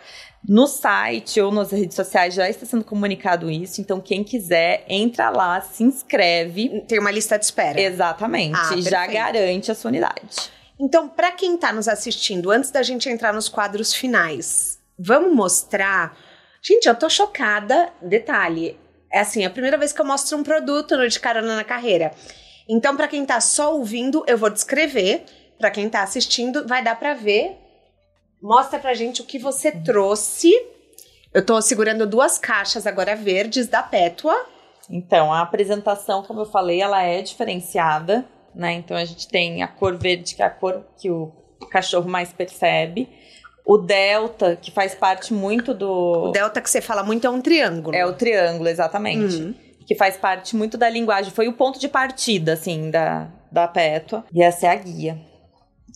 No 0.48 0.68
site 0.68 1.42
ou 1.42 1.52
nas 1.52 1.72
redes 1.72 1.96
sociais 1.96 2.36
já 2.36 2.48
está 2.48 2.68
sendo 2.68 2.84
comunicado 2.84 3.50
isso, 3.50 3.82
então 3.82 4.00
quem 4.00 4.24
quiser, 4.24 4.86
entra 4.88 5.32
lá, 5.32 5.60
se 5.62 5.84
inscreve. 5.84 6.84
Tem 6.88 7.00
uma 7.00 7.10
lista 7.10 7.40
de 7.40 7.46
espera. 7.46 7.82
Exatamente, 7.82 8.56
Ah, 8.56 8.80
já 8.80 9.08
garante 9.08 9.72
a 9.72 9.76
sua 9.76 9.90
unidade. 9.90 10.22
Então, 10.80 11.10
para 11.10 11.32
quem 11.32 11.56
está 11.56 11.74
nos 11.74 11.88
assistindo, 11.88 12.52
antes 12.52 12.70
da 12.70 12.84
gente 12.84 13.10
entrar 13.10 13.34
nos 13.34 13.50
quadros 13.50 13.92
finais, 13.92 14.78
vamos 15.00 15.34
mostrar. 15.34 16.16
Gente, 16.62 16.88
eu 16.88 16.96
tô 16.96 17.10
chocada. 17.10 17.90
Detalhe, 18.02 18.78
é 19.14 19.20
assim, 19.20 19.44
é 19.44 19.46
a 19.46 19.50
primeira 19.52 19.78
vez 19.78 19.94
que 19.94 20.02
eu 20.02 20.06
mostro 20.06 20.36
um 20.36 20.44
produto 20.44 20.98
no 20.98 21.08
de 21.08 21.20
carona 21.20 21.56
na 21.56 21.64
carreira. 21.64 22.12
Então, 22.68 22.98
para 22.98 23.08
quem 23.08 23.24
tá 23.24 23.40
só 23.40 23.76
ouvindo, 23.76 24.24
eu 24.28 24.38
vou 24.38 24.50
descrever. 24.50 25.24
Para 25.60 25.70
quem 25.70 25.88
tá 25.88 26.02
assistindo, 26.02 26.68
vai 26.68 26.84
dar 26.84 26.98
para 27.00 27.14
ver. 27.14 27.56
Mostra 28.42 28.80
pra 28.80 28.96
gente 28.96 29.22
o 29.22 29.26
que 29.26 29.38
você 29.38 29.72
trouxe. 29.72 30.52
Eu 31.32 31.46
tô 31.46 31.62
segurando 31.62 32.08
duas 32.08 32.40
caixas 32.40 32.88
agora 32.88 33.16
verdes 33.16 33.68
da 33.68 33.84
Pétua. 33.84 34.36
Então, 34.90 35.32
a 35.32 35.42
apresentação, 35.42 36.24
como 36.24 36.42
eu 36.42 36.46
falei, 36.46 36.82
ela 36.82 37.04
é 37.04 37.22
diferenciada, 37.22 38.26
né? 38.54 38.74
Então 38.74 38.98
a 38.98 39.06
gente 39.06 39.28
tem 39.28 39.62
a 39.62 39.68
cor 39.68 39.96
verde, 39.96 40.36
que 40.36 40.42
é 40.42 40.46
a 40.46 40.50
cor 40.50 40.84
que 40.98 41.10
o 41.10 41.32
cachorro 41.70 42.10
mais 42.10 42.34
percebe. 42.34 43.08
O 43.66 43.78
delta, 43.78 44.58
que 44.62 44.72
faz 44.72 44.94
parte 44.94 45.34
muito 45.34 45.74
do. 45.74 46.30
O 46.30 46.32
delta 46.32 46.60
que 46.62 46.70
você 46.70 46.82
fala 46.82 47.04
muito 47.04 47.26
é 47.26 47.30
um 47.30 47.40
triângulo. 47.42 47.96
É 47.96 48.06
o 48.06 48.14
triângulo, 48.14 48.68
exatamente. 48.70 49.36
Uhum. 49.38 49.54
Que 49.88 49.96
faz 49.96 50.18
parte 50.18 50.56
muito 50.56 50.78
da 50.78 50.90
linguagem. 50.90 51.32
Foi 51.32 51.48
o 51.48 51.54
ponto 51.54 51.80
de 51.80 51.88
partida, 51.88 52.54
assim, 52.54 52.90
da, 52.92 53.28
da 53.52 53.68
Pétua. 53.68 54.26
E 54.34 54.44
essa 54.44 54.68
é 54.68 54.70
a 54.70 54.76
guia. 54.76 55.18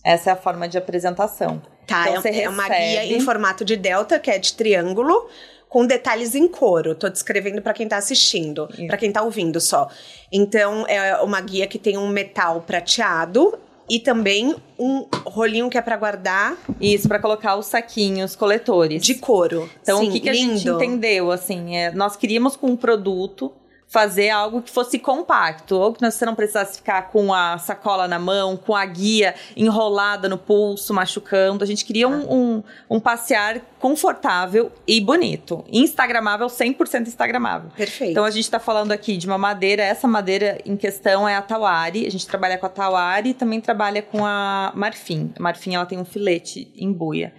Essa 0.04 0.30
é 0.30 0.32
a 0.32 0.36
forma 0.36 0.68
de 0.68 0.78
apresentação. 0.78 1.60
Tá, 1.86 2.02
Então 2.08 2.14
é, 2.14 2.20
você 2.20 2.40
é 2.42 2.48
uma 2.48 2.64
recebe- 2.64 3.06
guia 3.06 3.16
em 3.16 3.20
formato 3.20 3.64
de 3.64 3.76
delta, 3.76 4.18
que 4.18 4.30
é 4.30 4.38
de 4.38 4.52
triângulo, 4.54 5.28
com 5.68 5.86
detalhes 5.86 6.34
em 6.34 6.46
couro. 6.48 6.94
Tô 6.94 7.08
descrevendo 7.08 7.60
pra 7.62 7.72
quem 7.74 7.88
tá 7.88 7.96
assistindo, 7.96 8.68
pra 8.86 8.96
quem 8.96 9.10
tá 9.10 9.22
ouvindo 9.22 9.58
só. 9.60 9.88
Então, 10.32 10.86
é 10.86 11.16
uma 11.22 11.40
guia 11.40 11.66
que 11.66 11.78
tem 11.78 11.96
um 11.98 12.08
metal 12.08 12.60
prateado 12.62 13.58
e 13.88 13.98
também 13.98 14.54
um 14.78 15.06
rolinho 15.24 15.68
que 15.68 15.78
é 15.78 15.82
pra 15.82 15.96
guardar 15.96 16.56
Isso, 16.80 17.08
para 17.08 17.18
colocar 17.18 17.56
os 17.56 17.66
saquinhos 17.66 18.36
coletores. 18.36 19.02
de 19.02 19.14
couro. 19.14 19.68
Então, 19.82 20.00
Sim, 20.00 20.08
o 20.08 20.12
que, 20.12 20.20
que 20.20 20.28
a 20.28 20.34
gente 20.34 20.68
entendeu, 20.68 21.30
assim, 21.32 21.76
é, 21.76 21.90
nós 21.92 22.16
queríamos 22.16 22.56
com 22.56 22.68
um 22.68 22.76
produto 22.76 23.52
fazer 23.88 24.28
algo 24.28 24.60
que 24.60 24.70
fosse 24.70 24.98
compacto, 24.98 25.74
ou 25.74 25.94
que 25.94 26.00
você 26.00 26.26
não 26.26 26.34
precisasse 26.34 26.76
ficar 26.76 27.10
com 27.10 27.32
a 27.32 27.56
sacola 27.56 28.06
na 28.06 28.18
mão, 28.18 28.54
com 28.54 28.76
a 28.76 28.84
guia 28.84 29.34
enrolada 29.56 30.28
no 30.28 30.36
pulso, 30.36 30.92
machucando. 30.92 31.64
A 31.64 31.66
gente 31.66 31.86
queria 31.86 32.06
um, 32.06 32.30
um, 32.30 32.62
um 32.90 33.00
passear 33.00 33.62
confortável 33.80 34.70
e 34.86 35.00
bonito. 35.00 35.64
Instagramável, 35.72 36.48
100% 36.48 37.06
instagramável. 37.06 37.70
Perfeito. 37.74 38.10
Então 38.10 38.24
a 38.24 38.30
gente 38.30 38.44
está 38.44 38.60
falando 38.60 38.92
aqui 38.92 39.16
de 39.16 39.26
uma 39.26 39.38
madeira, 39.38 39.82
essa 39.82 40.06
madeira 40.06 40.58
em 40.66 40.76
questão 40.76 41.26
é 41.26 41.34
a 41.34 41.40
Tawari. 41.40 42.06
A 42.06 42.10
gente 42.10 42.26
trabalha 42.26 42.58
com 42.58 42.66
a 42.66 42.70
Tawari 42.70 43.30
e 43.30 43.34
também 43.34 43.58
trabalha 43.58 44.02
com 44.02 44.24
a 44.24 44.70
Marfim. 44.74 45.32
A 45.38 45.42
Marfim 45.42 45.74
ela 45.74 45.86
tem 45.86 45.98
um 45.98 46.04
filete 46.04 46.70
em 46.76 46.92
buia. 46.92 47.32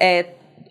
É, 0.00 0.26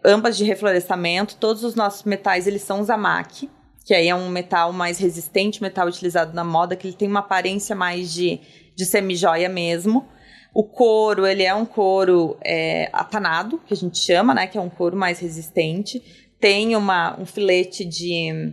ambas 0.05 0.37
de 0.37 0.45
reflorestamento, 0.45 1.35
todos 1.35 1.65
os 1.65 1.75
nossos 1.75 2.03
metais 2.03 2.47
eles 2.47 2.61
são 2.61 2.81
Zamaki, 2.81 3.49
que 3.87 3.93
aí 3.93 4.09
é 4.09 4.13
um 4.13 4.27
metal 4.27 4.73
mais 4.73 4.99
resistente, 4.99 5.61
metal 5.61 5.87
utilizado 5.87 6.33
na 6.33 6.43
moda, 6.43 6.75
que 6.75 6.87
ele 6.87 6.93
tem 6.93 7.07
uma 7.07 7.21
aparência 7.21 7.73
mais 7.73 8.13
de, 8.13 8.41
de 8.75 8.85
semi-joia 8.85 9.47
mesmo. 9.47 10.05
O 10.53 10.61
couro, 10.61 11.25
ele 11.25 11.43
é 11.43 11.55
um 11.55 11.65
couro 11.65 12.37
é, 12.43 12.89
atanado, 12.91 13.61
que 13.65 13.73
a 13.73 13.77
gente 13.77 13.97
chama, 13.97 14.33
né? 14.33 14.45
Que 14.45 14.57
é 14.57 14.61
um 14.61 14.69
couro 14.69 14.97
mais 14.97 15.19
resistente. 15.19 16.03
Tem 16.37 16.75
uma, 16.75 17.17
um 17.17 17.25
filete 17.25 17.85
de... 17.85 18.51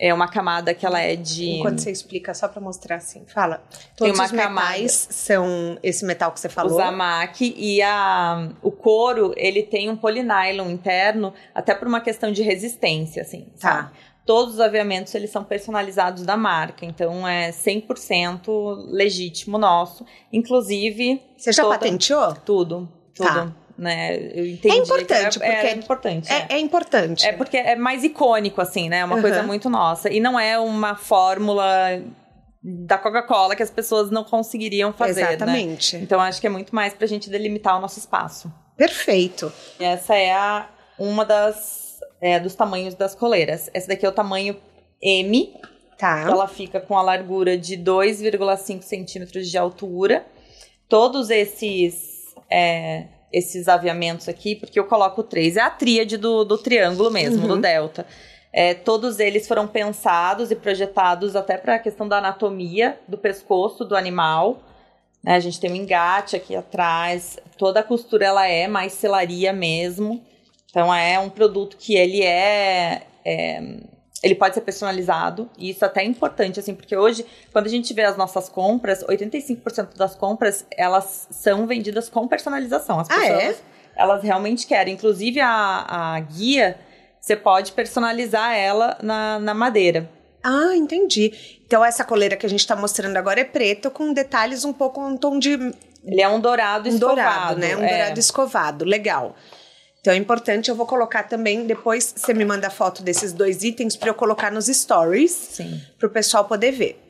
É 0.00 0.12
uma 0.12 0.26
camada 0.26 0.74
que 0.74 0.84
ela 0.84 0.98
é 0.98 1.14
de... 1.14 1.58
Enquanto 1.58 1.78
você 1.78 1.92
explica, 1.92 2.34
só 2.34 2.48
pra 2.48 2.60
mostrar 2.60 2.96
assim. 2.96 3.22
Fala. 3.28 3.62
Tem 3.70 4.12
Todos 4.12 4.18
uma 4.18 4.24
os 4.24 4.32
metais 4.32 5.06
são 5.10 5.78
esse 5.80 6.04
metal 6.04 6.32
que 6.32 6.40
você 6.40 6.48
o 6.48 6.50
falou. 6.50 6.76
Zamaki 6.76 7.54
e 7.56 7.80
a, 7.82 8.50
o 8.60 8.72
couro, 8.72 9.32
ele 9.36 9.62
tem 9.62 9.88
um 9.88 9.96
polinylon 9.96 10.70
interno, 10.70 11.32
até 11.54 11.72
por 11.72 11.86
uma 11.86 12.00
questão 12.00 12.32
de 12.32 12.42
resistência, 12.42 13.22
assim, 13.22 13.46
Tá. 13.60 13.70
sabe? 13.70 13.90
Todos 14.24 14.54
os 14.54 14.60
aviamentos, 14.60 15.12
eles 15.14 15.30
são 15.30 15.42
personalizados 15.42 16.24
da 16.24 16.36
marca, 16.36 16.86
então 16.86 17.26
é 17.26 17.50
100% 17.50 18.86
legítimo 18.90 19.58
nosso, 19.58 20.06
inclusive 20.32 21.20
Você 21.36 21.52
já 21.52 21.62
toda- 21.62 21.78
patenteou? 21.78 22.32
tudo, 22.44 22.88
tudo, 23.14 23.28
Tá. 23.28 23.52
né? 23.76 24.16
Eu 24.32 24.46
entendi 24.46 24.76
importante, 24.78 25.06
que 25.40 25.44
era, 25.44 25.52
porque 25.60 25.66
era 25.66 25.78
importante. 25.78 26.32
É, 26.32 26.46
é 26.50 26.58
importante. 26.60 27.26
É 27.26 27.32
porque 27.32 27.56
é 27.56 27.74
mais 27.74 28.04
icônico, 28.04 28.60
assim, 28.60 28.88
né? 28.88 28.98
É 28.98 29.04
uma 29.04 29.16
Uhum. 29.16 29.22
coisa 29.22 29.42
muito 29.42 29.68
nossa. 29.68 30.08
E 30.08 30.20
não 30.20 30.38
é 30.38 30.56
uma 30.58 30.94
fórmula 30.94 31.66
da 32.62 32.96
Coca-Cola 32.98 33.56
que 33.56 33.62
as 33.62 33.70
pessoas 33.70 34.08
não 34.12 34.22
conseguiriam 34.22 34.92
fazer, 34.92 35.22
né? 35.22 35.28
Exatamente. 35.34 35.96
Então 35.96 36.20
acho 36.20 36.40
que 36.40 36.46
é 36.46 36.50
muito 36.50 36.72
mais 36.72 36.94
pra 36.94 37.08
gente 37.08 37.28
delimitar 37.28 37.76
o 37.76 37.80
nosso 37.80 37.98
espaço. 37.98 38.52
Perfeito. 38.76 39.52
E 39.80 39.84
essa 39.84 40.14
é 40.14 40.32
a, 40.32 40.68
uma 40.98 41.24
das 41.24 41.81
é, 42.22 42.38
dos 42.40 42.54
tamanhos 42.54 42.94
das 42.94 43.14
coleiras. 43.14 43.68
Essa 43.74 43.88
daqui 43.88 44.06
é 44.06 44.08
o 44.08 44.12
tamanho 44.12 44.56
M. 45.02 45.52
Tá. 45.98 46.20
Ela 46.28 46.48
fica 46.48 46.80
com 46.80 46.96
a 46.96 47.02
largura 47.02 47.58
de 47.58 47.76
2,5 47.76 48.82
centímetros 48.82 49.50
de 49.50 49.58
altura. 49.58 50.24
Todos 50.88 51.28
esses 51.30 52.34
é, 52.50 53.06
esses 53.32 53.66
aviamentos 53.66 54.28
aqui, 54.28 54.54
porque 54.54 54.78
eu 54.78 54.84
coloco 54.84 55.22
três, 55.22 55.56
é 55.56 55.60
a 55.60 55.70
tríade 55.70 56.16
do, 56.18 56.44
do 56.44 56.58
triângulo 56.58 57.10
mesmo, 57.10 57.42
Uhum. 57.42 57.48
do 57.48 57.60
delta. 57.60 58.06
É, 58.52 58.74
todos 58.74 59.18
eles 59.18 59.48
foram 59.48 59.66
pensados 59.66 60.50
e 60.50 60.54
projetados 60.54 61.34
até 61.34 61.56
para 61.56 61.76
a 61.76 61.78
questão 61.78 62.06
da 62.06 62.18
anatomia 62.18 62.98
do 63.08 63.16
pescoço 63.16 63.84
do 63.84 63.96
animal. 63.96 64.60
né? 65.24 65.34
A 65.36 65.40
gente 65.40 65.58
tem 65.58 65.72
um 65.72 65.74
engate 65.74 66.36
aqui 66.36 66.54
atrás, 66.54 67.38
toda 67.56 67.80
a 67.80 67.82
costura 67.82 68.26
ela 68.26 68.46
é 68.46 68.68
mais 68.68 68.92
selaria 68.92 69.52
mesmo. 69.52 70.22
Então 70.72 70.92
é 70.92 71.18
um 71.18 71.28
produto 71.28 71.76
que 71.76 71.94
ele 71.94 72.22
é, 72.22 73.02
é, 73.26 73.62
ele 74.22 74.34
pode 74.34 74.54
ser 74.54 74.62
personalizado 74.62 75.50
e 75.58 75.68
isso 75.68 75.84
até 75.84 76.00
é 76.00 76.04
importante 76.06 76.58
assim, 76.58 76.74
porque 76.74 76.96
hoje 76.96 77.26
quando 77.52 77.66
a 77.66 77.68
gente 77.68 77.92
vê 77.92 78.02
as 78.04 78.16
nossas 78.16 78.48
compras, 78.48 79.04
85% 79.04 79.94
das 79.98 80.14
compras 80.14 80.64
elas 80.74 81.28
são 81.30 81.66
vendidas 81.66 82.08
com 82.08 82.26
personalização. 82.26 82.98
As 82.98 83.10
Ah, 83.10 83.14
pessoas 83.14 83.42
é? 83.42 83.56
elas 83.96 84.22
realmente 84.22 84.66
querem, 84.66 84.94
inclusive 84.94 85.40
a, 85.40 86.14
a 86.14 86.20
guia 86.20 86.78
você 87.20 87.36
pode 87.36 87.72
personalizar 87.72 88.56
ela 88.56 88.96
na, 89.02 89.38
na 89.38 89.52
madeira. 89.54 90.08
Ah, 90.42 90.74
entendi. 90.74 91.60
Então 91.66 91.84
essa 91.84 92.02
coleira 92.02 92.34
que 92.34 92.46
a 92.46 92.48
gente 92.48 92.66
tá 92.66 92.74
mostrando 92.74 93.16
agora 93.18 93.40
é 93.40 93.44
preto 93.44 93.90
com 93.90 94.12
detalhes 94.14 94.64
um 94.64 94.72
pouco 94.72 95.00
um 95.06 95.18
tom 95.18 95.38
de 95.38 95.52
Ele 96.02 96.20
é 96.22 96.28
um 96.28 96.40
dourado 96.40 96.88
um 96.88 96.92
escovado. 96.94 97.16
dourado, 97.56 97.60
né? 97.60 97.76
Um 97.76 97.84
é. 97.84 97.88
dourado 97.90 98.18
escovado. 98.18 98.84
Legal. 98.86 99.36
Então 100.02 100.12
é 100.12 100.16
importante, 100.16 100.68
eu 100.68 100.74
vou 100.74 100.84
colocar 100.84 101.22
também, 101.22 101.64
depois 101.64 102.12
você 102.16 102.34
me 102.34 102.44
manda 102.44 102.66
a 102.66 102.70
foto 102.70 103.04
desses 103.04 103.32
dois 103.32 103.62
itens 103.62 103.96
para 103.96 104.08
eu 104.10 104.14
colocar 104.14 104.50
nos 104.50 104.66
stories, 104.66 105.60
para 105.96 106.08
o 106.08 106.10
pessoal 106.10 106.44
poder 106.44 106.72
ver. 106.72 107.00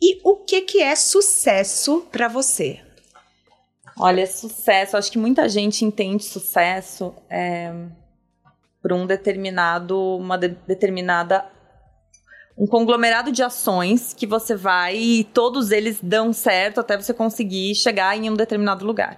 E 0.00 0.20
o 0.22 0.36
que 0.36 0.60
que 0.60 0.80
é 0.80 0.94
sucesso 0.94 2.06
para 2.12 2.28
você? 2.28 2.80
Olha, 3.98 4.24
sucesso. 4.24 4.96
Acho 4.96 5.10
que 5.10 5.18
muita 5.18 5.48
gente 5.48 5.84
entende 5.84 6.22
sucesso 6.22 7.12
é, 7.28 7.72
por 8.80 8.92
um 8.92 9.04
determinado, 9.04 9.98
uma 10.16 10.38
de- 10.38 10.56
determinada, 10.64 11.44
um 12.56 12.68
conglomerado 12.68 13.32
de 13.32 13.42
ações 13.42 14.14
que 14.14 14.28
você 14.28 14.54
vai 14.54 14.96
e 14.96 15.24
todos 15.24 15.72
eles 15.72 15.98
dão 16.00 16.32
certo 16.32 16.78
até 16.78 16.96
você 16.96 17.12
conseguir 17.12 17.74
chegar 17.74 18.16
em 18.16 18.30
um 18.30 18.34
determinado 18.34 18.86
lugar. 18.86 19.16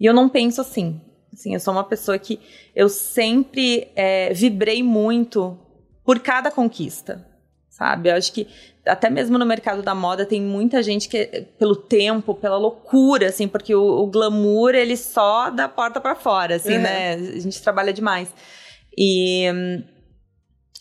E 0.00 0.06
eu 0.06 0.14
não 0.14 0.26
penso 0.26 0.62
assim. 0.62 1.02
Assim, 1.38 1.54
eu 1.54 1.60
sou 1.60 1.72
uma 1.72 1.84
pessoa 1.84 2.18
que 2.18 2.40
eu 2.74 2.88
sempre 2.88 3.92
é, 3.94 4.32
vibrei 4.34 4.82
muito 4.82 5.56
por 6.04 6.18
cada 6.18 6.50
conquista, 6.50 7.24
sabe? 7.70 8.08
Eu 8.10 8.16
acho 8.16 8.32
que 8.32 8.48
até 8.84 9.08
mesmo 9.08 9.38
no 9.38 9.46
mercado 9.46 9.80
da 9.80 9.94
moda 9.94 10.26
tem 10.26 10.42
muita 10.42 10.82
gente 10.82 11.08
que 11.08 11.46
pelo 11.56 11.76
tempo, 11.76 12.34
pela 12.34 12.56
loucura, 12.56 13.28
assim, 13.28 13.46
porque 13.46 13.72
o, 13.72 14.00
o 14.00 14.06
glamour 14.08 14.74
ele 14.74 14.96
só 14.96 15.48
da 15.48 15.68
porta 15.68 16.00
para 16.00 16.16
fora, 16.16 16.56
assim, 16.56 16.74
Uhum. 16.74 16.82
né? 16.82 17.14
A 17.14 17.38
gente 17.38 17.62
trabalha 17.62 17.92
demais. 17.92 18.34
E, 18.96 19.44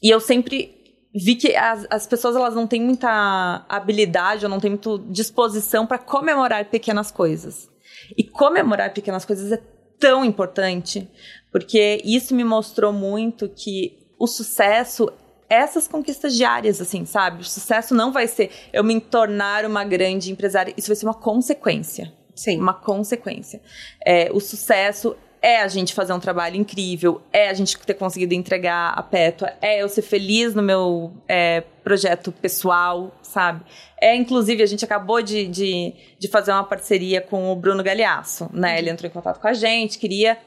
e 0.02 0.10
eu 0.10 0.20
sempre 0.20 0.76
vi 1.14 1.36
que 1.36 1.56
as, 1.56 1.86
as 1.88 2.08
pessoas 2.08 2.36
elas 2.36 2.56
não 2.56 2.66
têm 2.66 2.82
muita 2.82 3.64
habilidade 3.70 4.44
ou 4.44 4.50
não 4.50 4.60
têm 4.60 4.72
muita 4.72 4.98
disposição 5.12 5.86
para 5.86 6.00
comemorar 6.00 6.66
pequenas 6.66 7.12
coisas. 7.12 7.70
E 8.18 8.24
comemorar 8.24 8.92
pequenas 8.92 9.24
coisas 9.24 9.52
é 9.52 9.62
tão 10.00 10.24
importante, 10.24 11.10
porque 11.52 12.02
isso 12.04 12.36
me 12.36 12.44
mostrou 12.44 12.92
muito 12.94 13.50
que 13.50 13.98
o 14.20 14.28
sucesso 14.28 15.12
essas 15.50 15.88
conquistas 15.88 16.36
diárias, 16.36 16.82
assim, 16.82 17.06
sabe? 17.06 17.42
O 17.42 17.46
sucesso 17.46 17.96
não 17.96 18.12
vai 18.12 18.28
ser 18.28 18.52
eu 18.74 18.84
me 18.84 19.00
tornar 19.00 19.66
uma 19.66 19.84
grande 19.84 20.32
empresária, 20.32 20.74
isso 20.76 20.88
vai 20.88 20.96
ser 20.96 21.06
uma 21.06 21.14
consequência. 21.14 22.12
Sim. 22.36 22.60
Uma 22.60 22.74
consequência. 22.74 23.62
É, 24.06 24.30
o 24.32 24.40
sucesso 24.40 25.16
é 25.42 25.62
a 25.62 25.68
gente 25.68 25.94
fazer 25.94 26.14
um 26.14 26.20
trabalho 26.20 26.56
incrível, 26.56 27.22
é 27.32 27.50
a 27.50 27.54
gente 27.54 27.78
ter 27.78 27.94
conseguido 27.94 28.34
entregar 28.34 28.94
a 28.96 29.04
Pétua, 29.04 29.54
é 29.62 29.82
eu 29.82 29.90
ser 29.90 30.02
feliz 30.02 30.54
no 30.54 30.62
meu 30.62 31.12
é, 31.28 31.64
projeto 31.84 32.32
pessoal, 32.32 33.16
sabe? 33.22 33.62
É, 34.00 34.16
inclusive, 34.16 34.62
a 34.62 34.66
gente 34.66 34.84
acabou 34.86 35.22
de, 35.22 35.48
de, 35.48 35.94
de 36.20 36.28
fazer 36.28 36.52
uma 36.52 36.64
parceria 36.64 37.22
com 37.22 37.52
o 37.52 37.56
Bruno 37.56 37.84
Galeasso, 37.84 38.50
né? 38.54 38.78
Ele 38.78 38.90
entrou 38.90 39.10
em 39.10 39.14
contato 39.14 39.40
com 39.40 39.48
a 39.48 39.54
gente, 39.54 39.98
queria 39.98 40.38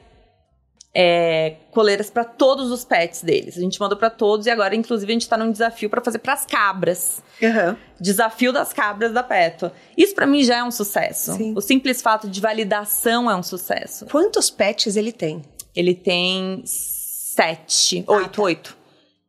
é, 0.93 1.55
coleiras 1.71 2.09
para 2.09 2.25
todos 2.25 2.69
os 2.69 2.83
pets 2.83 3.23
deles. 3.23 3.57
A 3.57 3.61
gente 3.61 3.79
mandou 3.79 3.97
para 3.97 4.09
todos 4.09 4.45
e 4.45 4.49
agora, 4.49 4.75
inclusive, 4.75 5.11
a 5.11 5.13
gente 5.13 5.21
está 5.21 5.37
num 5.37 5.51
desafio 5.51 5.89
para 5.89 6.01
fazer 6.01 6.19
para 6.19 6.33
as 6.33 6.45
cabras. 6.45 7.23
Uhum. 7.41 7.75
Desafio 7.99 8.51
das 8.51 8.73
cabras 8.73 9.13
da 9.13 9.23
Peto. 9.23 9.71
Isso 9.97 10.13
para 10.13 10.27
mim 10.27 10.43
já 10.43 10.57
é 10.57 10.63
um 10.63 10.71
sucesso. 10.71 11.33
Sim. 11.33 11.53
O 11.55 11.61
simples 11.61 12.01
fato 12.01 12.29
de 12.29 12.41
validação 12.41 13.31
é 13.31 13.35
um 13.35 13.43
sucesso. 13.43 14.05
Quantos 14.05 14.49
pets 14.49 14.95
ele 14.97 15.11
tem? 15.11 15.41
Ele 15.73 15.95
tem 15.95 16.61
sete, 16.65 18.03
ah, 18.07 18.13
oito, 18.13 18.31
tá. 18.31 18.41
oito. 18.41 18.77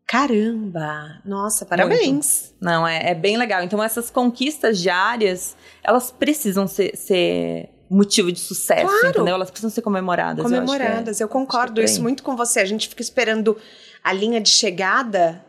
Caramba! 0.05 1.21
Nossa, 1.25 1.65
parabéns! 1.65 2.51
Muito. 2.51 2.55
Não, 2.61 2.87
é, 2.87 3.11
é, 3.11 3.15
bem 3.15 3.39
legal. 3.39 3.63
Então, 3.63 3.83
essas 3.83 4.11
conquistas 4.11 4.79
diárias, 4.79 5.57
elas 5.83 6.11
precisam 6.11 6.67
ser, 6.67 6.95
ser 6.97 7.71
motivo 7.93 8.33
de 8.33 8.41
sucesso, 8.41 8.87
claro. 8.87 9.09
entendeu? 9.09 9.35
Elas 9.35 9.51
precisam 9.51 9.71
ser 9.71 9.83
comemoradas. 9.83 10.43
Comemoradas, 10.43 11.21
eu, 11.21 11.25
é, 11.25 11.27
eu 11.27 11.29
concordo 11.29 11.81
é 11.81 11.85
isso 11.85 12.03
muito 12.03 12.23
com 12.23 12.37
você. 12.37 12.61
A 12.61 12.65
gente 12.65 12.89
fica 12.89 13.03
esperando 13.03 13.57
a 14.03 14.13
linha 14.13 14.41
de 14.41 14.49
chegada 14.49 15.45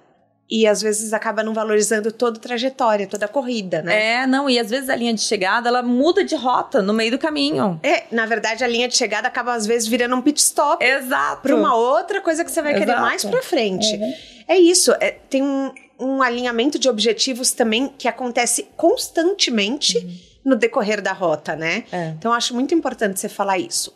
e 0.49 0.67
às 0.67 0.81
vezes 0.81 1.13
acaba 1.13 1.41
não 1.41 1.53
valorizando 1.53 2.11
toda 2.11 2.37
a 2.37 2.41
trajetória, 2.41 3.07
toda 3.07 3.25
a 3.25 3.29
corrida, 3.29 3.81
né? 3.81 4.23
É, 4.23 4.27
não, 4.27 4.49
e 4.49 4.59
às 4.59 4.69
vezes 4.69 4.89
a 4.89 4.95
linha 4.95 5.13
de 5.13 5.21
chegada 5.21 5.69
ela 5.69 5.81
muda 5.81 6.23
de 6.23 6.35
rota 6.35 6.81
no 6.81 6.93
meio 6.93 7.11
do 7.11 7.17
caminho. 7.17 7.79
É, 7.81 8.03
na 8.11 8.25
verdade 8.25 8.63
a 8.63 8.67
linha 8.67 8.87
de 8.87 8.95
chegada 8.95 9.27
acaba 9.27 9.53
às 9.53 9.65
vezes 9.65 9.87
virando 9.87 10.15
um 10.15 10.21
pit 10.21 10.39
stop. 10.39 10.83
Exato. 10.83 11.41
Para 11.41 11.55
uma 11.55 11.75
outra 11.75 12.21
coisa 12.21 12.43
que 12.43 12.51
você 12.51 12.61
vai 12.61 12.73
Exato. 12.73 12.85
querer 12.85 12.99
mais 12.99 13.23
para 13.23 13.41
frente. 13.41 13.95
Uhum. 13.95 14.13
É 14.47 14.59
isso, 14.59 14.91
é, 14.99 15.11
tem 15.29 15.41
um, 15.41 15.71
um, 15.97 16.21
alinhamento 16.21 16.77
de 16.77 16.89
objetivos 16.89 17.51
também 17.51 17.87
que 17.97 18.07
acontece 18.07 18.67
constantemente. 18.75 19.97
Uhum 19.97 20.32
no 20.43 20.55
decorrer 20.55 21.01
da 21.01 21.13
rota, 21.13 21.55
né? 21.55 21.85
É. 21.91 22.09
Então 22.09 22.33
acho 22.33 22.53
muito 22.53 22.73
importante 22.73 23.19
você 23.19 23.29
falar 23.29 23.57
isso. 23.57 23.93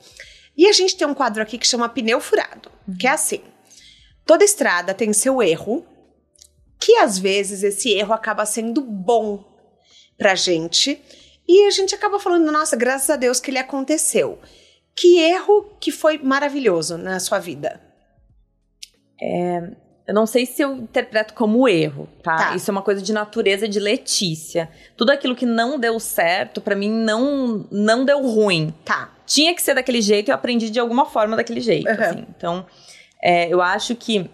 E 0.55 0.67
a 0.67 0.71
gente 0.71 0.97
tem 0.97 1.07
um 1.07 1.13
quadro 1.13 1.41
aqui 1.41 1.57
que 1.57 1.67
chama 1.67 1.89
pneu 1.89 2.19
furado, 2.19 2.71
uhum. 2.87 2.97
que 2.97 3.07
é 3.07 3.11
assim: 3.11 3.41
toda 4.25 4.43
estrada 4.43 4.93
tem 4.93 5.13
seu 5.13 5.41
erro, 5.41 5.85
que 6.79 6.95
às 6.97 7.17
vezes 7.17 7.63
esse 7.63 7.91
erro 7.91 8.13
acaba 8.13 8.45
sendo 8.45 8.81
bom 8.81 9.43
pra 10.17 10.33
gente, 10.35 11.01
e 11.47 11.65
a 11.65 11.71
gente 11.71 11.95
acaba 11.95 12.19
falando, 12.19 12.51
nossa, 12.51 12.75
graças 12.75 13.09
a 13.09 13.15
Deus 13.15 13.39
que 13.39 13.51
ele 13.51 13.59
aconteceu. 13.59 14.39
Que 14.95 15.19
erro 15.19 15.77
que 15.79 15.91
foi 15.91 16.17
maravilhoso 16.17 16.97
na 16.97 17.19
sua 17.19 17.39
vida? 17.39 17.79
É, 19.21 19.71
eu 20.07 20.13
não 20.13 20.25
sei 20.25 20.45
se 20.45 20.61
eu 20.61 20.73
interpreto 20.73 21.33
como 21.33 21.67
erro, 21.67 22.07
tá? 22.23 22.37
tá? 22.37 22.55
Isso 22.55 22.71
é 22.71 22.71
uma 22.71 22.81
coisa 22.81 23.01
de 23.01 23.11
natureza 23.11 23.67
de 23.67 23.77
Letícia. 23.77 24.69
Tudo 24.95 25.11
aquilo 25.11 25.35
que 25.35 25.45
não 25.45 25.77
deu 25.77 25.99
certo, 25.99 26.61
para 26.61 26.77
mim, 26.77 26.89
não, 26.89 27.67
não 27.69 28.05
deu 28.05 28.21
ruim. 28.21 28.73
Tá. 28.85 29.11
Tinha 29.25 29.53
que 29.53 29.61
ser 29.61 29.73
daquele 29.73 30.01
jeito 30.01 30.29
e 30.29 30.31
eu 30.31 30.35
aprendi 30.35 30.69
de 30.69 30.79
alguma 30.79 31.05
forma 31.05 31.35
daquele 31.35 31.59
jeito, 31.59 31.89
uhum. 31.89 31.93
assim. 31.99 32.25
Então, 32.35 32.65
é, 33.21 33.53
eu 33.53 33.61
acho 33.61 33.95
que 33.95 34.29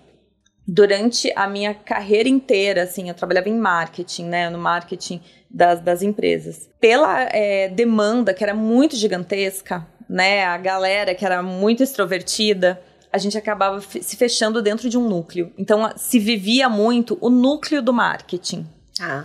durante 0.67 1.33
a 1.35 1.47
minha 1.47 1.73
carreira 1.73 2.29
inteira, 2.29 2.83
assim, 2.83 3.09
eu 3.09 3.15
trabalhava 3.15 3.49
em 3.49 3.57
marketing, 3.57 4.25
né? 4.25 4.51
No 4.51 4.59
marketing 4.59 5.21
das, 5.49 5.81
das 5.81 6.03
empresas. 6.03 6.69
Pela 6.79 7.23
é, 7.31 7.67
demanda, 7.69 8.31
que 8.31 8.43
era 8.43 8.53
muito 8.53 8.95
gigantesca, 8.95 9.87
né? 10.07 10.45
A 10.45 10.57
galera 10.57 11.15
que 11.15 11.25
era 11.25 11.41
muito 11.41 11.81
extrovertida 11.81 12.79
a 13.13 13.19
gente 13.19 13.37
acabava 13.37 13.79
se 13.79 14.17
fechando 14.17 14.59
dentro 14.59 14.89
de 14.89 14.97
um 14.97 15.07
núcleo. 15.07 15.53
Então, 15.55 15.93
se 15.95 16.17
vivia 16.17 16.67
muito 16.67 17.15
o 17.21 17.29
núcleo 17.29 17.79
do 17.79 17.93
marketing. 17.93 18.67
Ah. 18.99 19.23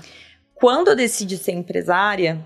Quando 0.54 0.88
eu 0.88 0.94
decidi 0.94 1.38
ser 1.38 1.52
empresária, 1.52 2.38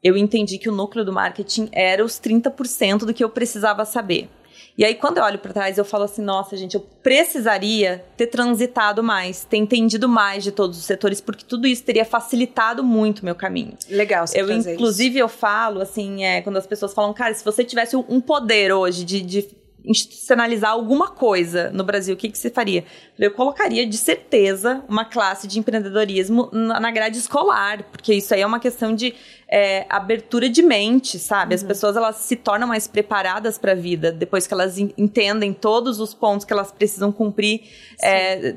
eu 0.00 0.16
entendi 0.16 0.58
que 0.58 0.68
o 0.68 0.72
núcleo 0.72 1.04
do 1.04 1.12
marketing 1.12 1.68
era 1.72 2.04
os 2.04 2.20
30% 2.20 2.98
do 2.98 3.12
que 3.12 3.24
eu 3.24 3.28
precisava 3.28 3.84
saber. 3.84 4.30
E 4.78 4.84
aí, 4.84 4.94
quando 4.94 5.18
eu 5.18 5.24
olho 5.24 5.40
para 5.40 5.52
trás, 5.52 5.76
eu 5.76 5.84
falo 5.84 6.04
assim: 6.04 6.22
nossa, 6.22 6.56
gente, 6.56 6.76
eu 6.76 6.80
precisaria 6.80 8.04
ter 8.16 8.28
transitado 8.28 9.02
mais, 9.02 9.44
ter 9.44 9.56
entendido 9.56 10.08
mais 10.08 10.44
de 10.44 10.52
todos 10.52 10.78
os 10.78 10.84
setores, 10.84 11.20
porque 11.20 11.44
tudo 11.44 11.66
isso 11.66 11.82
teria 11.82 12.04
facilitado 12.04 12.84
muito 12.84 13.20
o 13.20 13.24
meu 13.24 13.34
caminho. 13.34 13.76
Legal, 13.88 14.24
você 14.24 14.40
eu 14.40 14.48
Inclusive, 14.52 15.16
isso. 15.16 15.18
eu 15.18 15.28
falo 15.28 15.80
assim: 15.80 16.24
é, 16.24 16.42
quando 16.42 16.58
as 16.58 16.66
pessoas 16.66 16.94
falam, 16.94 17.12
cara, 17.12 17.34
se 17.34 17.44
você 17.44 17.64
tivesse 17.64 17.96
um 17.96 18.20
poder 18.20 18.70
hoje 18.70 19.04
de, 19.04 19.20
de 19.22 19.65
institucionalizar 19.86 20.70
alguma 20.72 21.08
coisa 21.08 21.70
no 21.70 21.84
Brasil, 21.84 22.14
o 22.14 22.16
que, 22.16 22.28
que 22.28 22.36
você 22.36 22.50
faria? 22.50 22.84
Eu 23.18 23.30
colocaria 23.30 23.86
de 23.86 23.96
certeza 23.96 24.84
uma 24.88 25.04
classe 25.04 25.46
de 25.46 25.58
empreendedorismo 25.58 26.50
na 26.52 26.90
grade 26.90 27.18
escolar, 27.18 27.84
porque 27.84 28.14
isso 28.14 28.34
aí 28.34 28.40
é 28.40 28.46
uma 28.46 28.58
questão 28.58 28.94
de 28.94 29.14
é, 29.48 29.86
abertura 29.88 30.48
de 30.48 30.62
mente, 30.62 31.18
sabe? 31.18 31.54
Uhum. 31.54 31.56
As 31.56 31.62
pessoas 31.62 31.96
elas 31.96 32.16
se 32.16 32.36
tornam 32.36 32.66
mais 32.66 32.88
preparadas 32.88 33.56
para 33.58 33.72
a 33.72 33.76
vida 33.76 34.10
depois 34.10 34.46
que 34.46 34.52
elas 34.52 34.78
entendem 34.78 35.52
todos 35.52 36.00
os 36.00 36.12
pontos 36.12 36.44
que 36.44 36.52
elas 36.52 36.72
precisam 36.72 37.12
cumprir 37.12 37.62
é, 38.02 38.56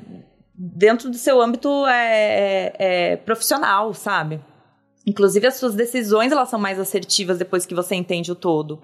dentro 0.56 1.10
do 1.10 1.18
seu 1.18 1.42
âmbito 1.42 1.86
é, 1.86 1.94
é, 1.94 2.76
é, 2.80 3.16
profissional, 3.18 3.94
sabe? 3.94 4.42
Inclusive 5.06 5.48
as 5.48 5.56
suas 5.56 5.76
decisões 5.76 6.32
elas 6.32 6.50
são 6.50 6.60
mais 6.60 6.80
assertivas 6.80 7.38
depois 7.38 7.66
que 7.66 7.74
você 7.74 7.96
entende 7.96 8.32
o 8.32 8.36
todo. 8.36 8.82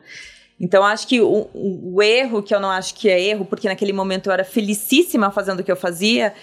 Então, 0.59 0.83
acho 0.83 1.07
que 1.07 1.19
o, 1.21 1.49
o, 1.53 2.01
erro, 2.01 2.41
que 2.41 2.55
eu 2.55 2.59
não 2.59 2.69
acho 2.69 2.95
que 2.95 3.09
é 3.09 3.21
erro, 3.21 3.45
porque 3.45 3.67
naquele 3.67 3.91
momento 3.91 4.27
eu 4.27 4.33
era 4.33 4.43
felicíssima 4.43 5.29
fazendo 5.29 5.59
o 5.59 5.63
que 5.63 5.71
eu 5.71 5.75
fazia, 5.75 6.33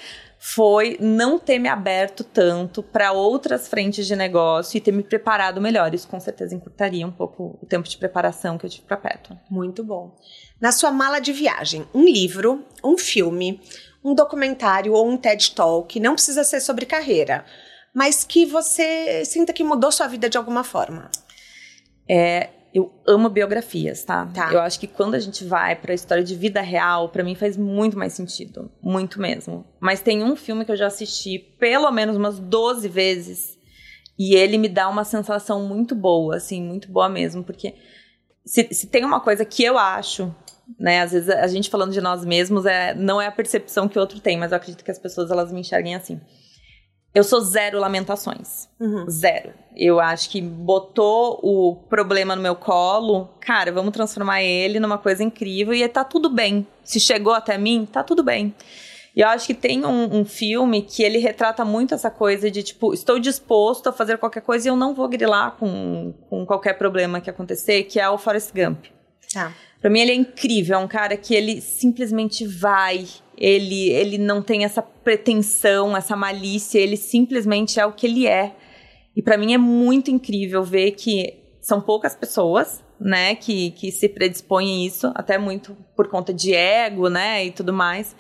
foi 0.45 0.99
não 1.01 1.39
ter 1.39 1.59
me 1.59 1.69
aberto 1.69 2.25
tanto 2.25 2.83
para 2.83 3.13
outras 3.13 3.69
frentes 3.69 4.07
de 4.07 4.17
negócio 4.17 4.77
e 4.77 4.81
ter 4.81 4.93
me 4.93 5.03
preparado 5.03 5.61
melhor. 5.61 5.95
Isso 5.95 6.09
com 6.09 6.19
certeza 6.21 6.55
encurtaria 6.55 7.07
um 7.07 7.13
pouco 7.13 7.59
o 7.63 7.65
tempo 7.65 7.89
de 7.89 7.97
preparação 7.97 8.59
que 8.59 8.67
eu 8.67 8.71
tive 8.71 8.85
para 8.85 8.97
perto. 8.97 9.39
Muito 9.49 9.85
bom. 9.85 10.15
Na 10.61 10.73
sua 10.73 10.91
mala 10.91 11.21
de 11.21 11.33
viagem, 11.33 11.87
um 11.95 12.05
livro, 12.05 12.67
um 12.85 12.99
filme, 12.99 13.61
um 14.05 14.15
documentário 14.15 14.93
ou 14.93 15.09
um 15.09 15.17
TED 15.17 15.55
Talk, 15.55 15.99
não 16.01 16.15
precisa 16.15 16.45
ser 16.45 16.61
sobre 16.61 16.87
carreira, 16.87 17.45
mas 17.95 18.25
que 18.25 18.45
você 18.45 19.25
sinta 19.25 19.53
que 19.53 19.63
mudou 19.63 19.93
sua 19.93 20.09
vida 20.09 20.29
de 20.29 20.37
alguma 20.37 20.65
forma. 20.65 21.09
É, 22.09 22.51
eu 22.75 22.93
amo 23.07 23.29
biografias, 23.29 24.03
tá? 24.03 24.27
tá? 24.27 24.51
Eu 24.53 24.61
acho 24.61 24.81
que 24.81 24.87
quando 24.87 25.15
a 25.15 25.19
gente 25.19 25.45
vai 25.45 25.77
pra 25.77 25.93
história 25.93 26.25
de 26.25 26.35
vida 26.35 26.61
real, 26.63 27.11
para 27.11 27.23
mim 27.23 27.35
faz 27.35 27.57
muito 27.57 27.99
mais 27.99 28.15
sentido. 28.15 28.71
Muito 28.81 29.21
mesmo. 29.21 29.67
Mas 29.79 30.01
tem 30.01 30.23
um 30.23 30.35
filme 30.35 30.65
que 30.65 30.73
eu 30.73 30.77
já 30.77 30.87
assisti 30.87 31.39
pelo 31.39 31.91
menos 31.91 32.17
umas 32.17 32.39
12 32.39 32.89
vezes. 32.89 33.59
E 34.19 34.35
ele 34.35 34.57
me 34.57 34.69
dá 34.69 34.89
uma 34.89 35.05
sensação 35.05 35.67
muito 35.67 35.95
boa, 35.95 36.37
assim, 36.37 36.63
muito 36.63 36.91
boa 36.91 37.09
mesmo. 37.09 37.45
Porque 37.45 37.75
se, 38.45 38.69
se 38.73 38.87
tem 38.87 39.05
uma 39.05 39.21
coisa 39.21 39.45
que 39.45 39.63
eu 39.63 39.77
acho, 39.77 40.35
né? 40.79 41.03
Às 41.03 41.13
vezes 41.13 41.29
a 41.29 41.47
gente 41.47 41.69
falando 41.69 41.93
de 41.93 42.01
nós 42.01 42.25
mesmos 42.25 42.65
é, 42.65 42.95
não 42.95 43.21
é 43.21 43.27
a 43.27 43.33
percepção 43.33 43.89
que 43.89 43.99
o 43.99 44.01
outro 44.01 44.21
tem, 44.21 44.39
mas 44.39 44.53
eu 44.53 44.57
acredito 44.57 44.85
que 44.85 44.91
as 44.91 44.99
pessoas 44.99 45.31
elas 45.31 45.53
me 45.53 45.61
enxerguem 45.61 45.95
assim. 45.95 46.21
Eu 47.15 47.23
sou 47.23 47.41
zero 47.41 47.79
lamentações. 47.79 48.69
Uhum. 48.81 49.09
Zero. 49.09 49.53
Eu 49.77 50.01
acho 50.01 50.31
que 50.31 50.41
botou 50.41 51.39
o 51.43 51.77
problema 51.89 52.35
no 52.35 52.43
meu 52.43 52.55
colo, 52.55 53.29
cara, 53.41 53.71
vamos 53.71 53.93
transformar 53.93 54.43
ele 54.43 54.81
numa 54.81 54.99
coisa 54.99 55.23
incrível 55.23 55.75
e 55.75 55.87
tá 55.89 56.05
tudo 56.05 56.31
bem. 56.31 56.67
Se 56.83 56.99
chegou 56.99 57.33
até 57.33 57.57
mim, 57.59 57.87
tá 57.91 58.03
tudo 58.03 58.23
bem. 58.23 58.55
E 59.15 59.21
eu 59.21 59.29
acho 59.29 59.47
que 59.47 59.55
tem 59.55 59.85
um, 59.85 60.21
um, 60.21 60.25
filme 60.25 60.81
que 60.81 61.03
ele 61.03 61.19
retrata 61.19 61.65
muito 61.67 61.95
essa 61.95 62.11
coisa 62.11 62.51
de, 62.51 62.63
tipo, 62.63 62.95
estou 62.95 63.19
disposto 63.19 63.89
a 63.89 63.93
fazer 63.93 64.17
qualquer 64.17 64.41
coisa 64.41 64.67
e 64.67 64.71
eu 64.71 64.77
não 64.77 64.95
vou 64.95 65.07
grilar 65.07 65.53
com, 65.59 66.15
com 66.31 66.47
qualquer 66.47 66.79
problema 66.79 67.21
que 67.21 67.29
acontecer, 67.29 67.85
que 67.85 68.01
é 68.01 68.09
o 68.09 68.17
Forrest 68.17 68.53
Gump. 68.55 68.87
Tá. 69.33 69.53
Pra 69.83 69.91
mim 69.91 70.01
ele 70.01 70.13
é 70.13 70.15
incrível, 70.15 70.77
é 70.77 70.79
um 70.79 70.89
cara 70.89 71.17
que 71.17 71.35
ele 71.35 71.61
simplesmente 71.61 72.47
vai 72.47 73.07
ele, 73.37 73.91
ele 73.91 74.19
não 74.19 74.43
tem 74.43 74.65
essa 74.65 74.83
pretensão, 74.83 75.97
essa 75.97 76.17
malícia, 76.17 76.79
ele 76.79 76.97
simplesmente 76.97 77.81
é 77.81 77.87
o 77.87 77.93
que 77.93 78.07
ele 78.07 78.27
é. 78.27 78.55
E 79.17 79.23
para 79.23 79.37
mim 79.37 79.53
é 79.53 79.59
muito 79.59 80.11
incrível 80.11 80.63
ver 80.63 80.93
que 80.93 81.35
são 81.61 81.81
poucas 81.81 82.15
pessoas, 82.15 82.83
né, 83.01 83.35
que, 83.35 83.71
que 83.73 83.91
se 83.91 84.09
predispõem 84.09 84.83
a 84.83 84.87
isso, 84.87 85.13
até 85.15 85.39
muito 85.39 85.77
por 85.97 86.09
conta 86.09 86.33
de 86.33 86.55
ego, 86.55 87.09
né, 87.09 87.45
e 87.45 87.51
tudo 87.51 87.73
mais. 87.73 88.15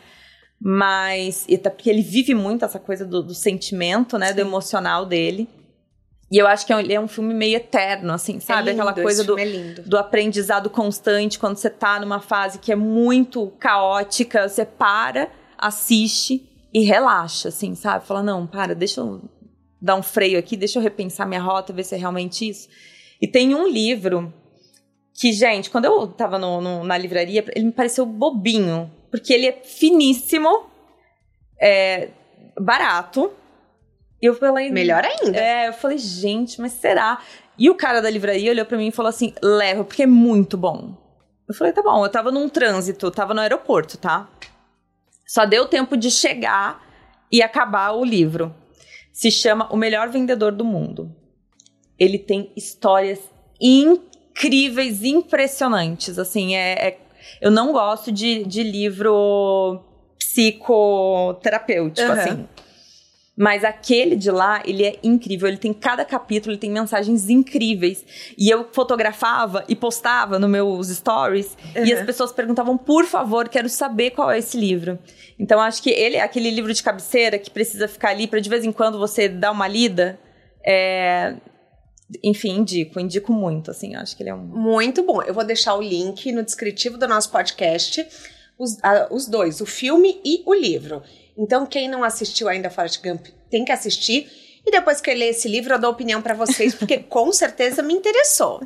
Mas, 0.60 1.46
até 1.52 1.70
porque 1.70 1.90
ele 1.90 2.02
vive 2.02 2.34
muito 2.34 2.64
essa 2.64 2.78
coisa 2.78 3.04
do, 3.04 3.22
do 3.22 3.34
sentimento, 3.34 4.16
né, 4.16 4.28
Sim. 4.28 4.34
do 4.34 4.40
emocional 4.40 5.04
dele. 5.04 5.48
E 6.32 6.38
eu 6.38 6.46
acho 6.46 6.64
que 6.64 6.72
é 6.72 6.76
um, 6.76 6.80
é 6.80 6.98
um 6.98 7.06
filme 7.06 7.34
meio 7.34 7.56
eterno, 7.56 8.10
assim, 8.10 8.40
sabe? 8.40 8.70
É 8.70 8.72
lindo, 8.72 8.80
Aquela 8.80 9.02
coisa 9.02 9.22
do, 9.22 9.38
é 9.38 9.44
do 9.84 9.98
aprendizado 9.98 10.70
constante, 10.70 11.38
quando 11.38 11.56
você 11.56 11.68
tá 11.68 12.00
numa 12.00 12.20
fase 12.20 12.58
que 12.58 12.72
é 12.72 12.74
muito 12.74 13.48
caótica, 13.58 14.48
você 14.48 14.64
para, 14.64 15.30
assiste 15.58 16.48
e 16.72 16.84
relaxa, 16.84 17.48
assim, 17.48 17.74
sabe? 17.74 18.06
Fala, 18.06 18.22
não, 18.22 18.46
para, 18.46 18.74
deixa 18.74 19.02
eu 19.02 19.20
dar 19.78 19.94
um 19.94 20.02
freio 20.02 20.38
aqui, 20.38 20.56
deixa 20.56 20.78
eu 20.78 20.82
repensar 20.82 21.28
minha 21.28 21.42
rota, 21.42 21.70
ver 21.70 21.84
se 21.84 21.94
é 21.94 21.98
realmente 21.98 22.48
isso. 22.48 22.66
E 23.20 23.28
tem 23.28 23.54
um 23.54 23.68
livro 23.68 24.32
que, 25.12 25.34
gente, 25.34 25.68
quando 25.68 25.84
eu 25.84 26.06
tava 26.06 26.38
no, 26.38 26.62
no, 26.62 26.82
na 26.82 26.96
livraria, 26.96 27.44
ele 27.54 27.66
me 27.66 27.72
pareceu 27.72 28.06
bobinho, 28.06 28.90
porque 29.10 29.34
ele 29.34 29.48
é 29.48 29.52
finíssimo, 29.52 30.64
é 31.60 32.08
barato. 32.58 33.30
E 34.22 34.26
eu 34.26 34.34
falei. 34.34 34.70
Melhor 34.70 35.04
ainda. 35.04 35.36
É, 35.36 35.68
eu 35.68 35.72
falei, 35.72 35.98
gente, 35.98 36.60
mas 36.60 36.72
será? 36.72 37.20
E 37.58 37.68
o 37.68 37.74
cara 37.74 38.00
da 38.00 38.08
livraria 38.08 38.52
olhou 38.52 38.64
para 38.64 38.78
mim 38.78 38.88
e 38.88 38.92
falou 38.92 39.10
assim: 39.10 39.34
leva, 39.42 39.84
porque 39.84 40.04
é 40.04 40.06
muito 40.06 40.56
bom. 40.56 40.96
Eu 41.48 41.54
falei, 41.54 41.72
tá 41.72 41.82
bom, 41.82 42.04
eu 42.04 42.08
tava 42.08 42.30
num 42.30 42.48
trânsito, 42.48 43.10
tava 43.10 43.34
no 43.34 43.40
aeroporto, 43.40 43.98
tá? 43.98 44.30
Só 45.26 45.44
deu 45.44 45.66
tempo 45.66 45.96
de 45.96 46.10
chegar 46.10 46.80
e 47.30 47.42
acabar 47.42 47.92
o 47.92 48.04
livro. 48.04 48.54
Se 49.12 49.30
chama 49.30 49.68
O 49.70 49.76
Melhor 49.76 50.08
Vendedor 50.08 50.52
do 50.52 50.64
Mundo. 50.64 51.14
Ele 51.98 52.18
tem 52.18 52.50
histórias 52.56 53.18
incríveis, 53.60 55.04
impressionantes. 55.04 56.18
Assim, 56.18 56.54
é, 56.54 56.88
é 56.88 56.98
eu 57.40 57.50
não 57.50 57.72
gosto 57.72 58.10
de, 58.10 58.44
de 58.44 58.62
livro 58.62 59.82
psicoterapêutico, 60.18 62.06
uhum. 62.08 62.14
assim. 62.14 62.48
Mas 63.36 63.64
aquele 63.64 64.14
de 64.14 64.30
lá, 64.30 64.62
ele 64.64 64.84
é 64.84 64.98
incrível. 65.02 65.48
Ele 65.48 65.56
tem 65.56 65.72
cada 65.72 66.04
capítulo, 66.04 66.52
ele 66.52 66.60
tem 66.60 66.70
mensagens 66.70 67.30
incríveis. 67.30 68.04
E 68.36 68.50
eu 68.50 68.68
fotografava 68.70 69.64
e 69.66 69.74
postava 69.74 70.38
nos 70.38 70.50
meus 70.50 70.88
stories. 70.88 71.56
Uhum. 71.74 71.84
E 71.84 71.92
as 71.94 72.04
pessoas 72.04 72.30
perguntavam, 72.30 72.76
por 72.76 73.06
favor, 73.06 73.48
quero 73.48 73.70
saber 73.70 74.10
qual 74.10 74.30
é 74.30 74.38
esse 74.38 74.58
livro. 74.58 74.98
Então, 75.38 75.58
acho 75.60 75.82
que 75.82 75.90
ele 75.90 76.16
é 76.16 76.20
aquele 76.20 76.50
livro 76.50 76.72
de 76.74 76.82
cabeceira 76.82 77.38
que 77.38 77.50
precisa 77.50 77.88
ficar 77.88 78.10
ali 78.10 78.26
para 78.26 78.38
de 78.38 78.50
vez 78.50 78.64
em 78.64 78.72
quando 78.72 78.98
você 78.98 79.28
dar 79.28 79.50
uma 79.50 79.66
lida. 79.66 80.18
É... 80.64 81.34
Enfim, 82.22 82.58
indico, 82.58 83.00
indico 83.00 83.32
muito, 83.32 83.70
assim, 83.70 83.94
acho 83.94 84.14
que 84.14 84.22
ele 84.22 84.28
é 84.28 84.34
um... 84.34 84.44
Muito 84.44 85.02
bom. 85.02 85.22
Eu 85.22 85.32
vou 85.32 85.44
deixar 85.44 85.74
o 85.74 85.80
link 85.80 86.30
no 86.30 86.42
descritivo 86.42 86.98
do 86.98 87.08
nosso 87.08 87.30
podcast, 87.30 88.06
os, 88.58 88.74
uh, 88.74 89.08
os 89.10 89.26
dois, 89.26 89.62
o 89.62 89.66
filme 89.66 90.20
e 90.22 90.42
o 90.44 90.52
livro. 90.52 91.02
Então, 91.36 91.66
quem 91.66 91.88
não 91.88 92.04
assistiu 92.04 92.48
ainda 92.48 92.70
Forrest 92.70 93.02
Gump 93.02 93.26
tem 93.50 93.64
que 93.64 93.72
assistir. 93.72 94.30
E 94.64 94.70
depois 94.70 95.00
que 95.00 95.10
eu 95.10 95.14
ler 95.14 95.30
esse 95.30 95.48
livro, 95.48 95.74
eu 95.74 95.78
dou 95.78 95.90
opinião 95.90 96.22
para 96.22 96.34
vocês, 96.34 96.74
porque 96.74 96.98
com 97.08 97.32
certeza 97.32 97.82
me 97.82 97.94
interessou. 97.94 98.60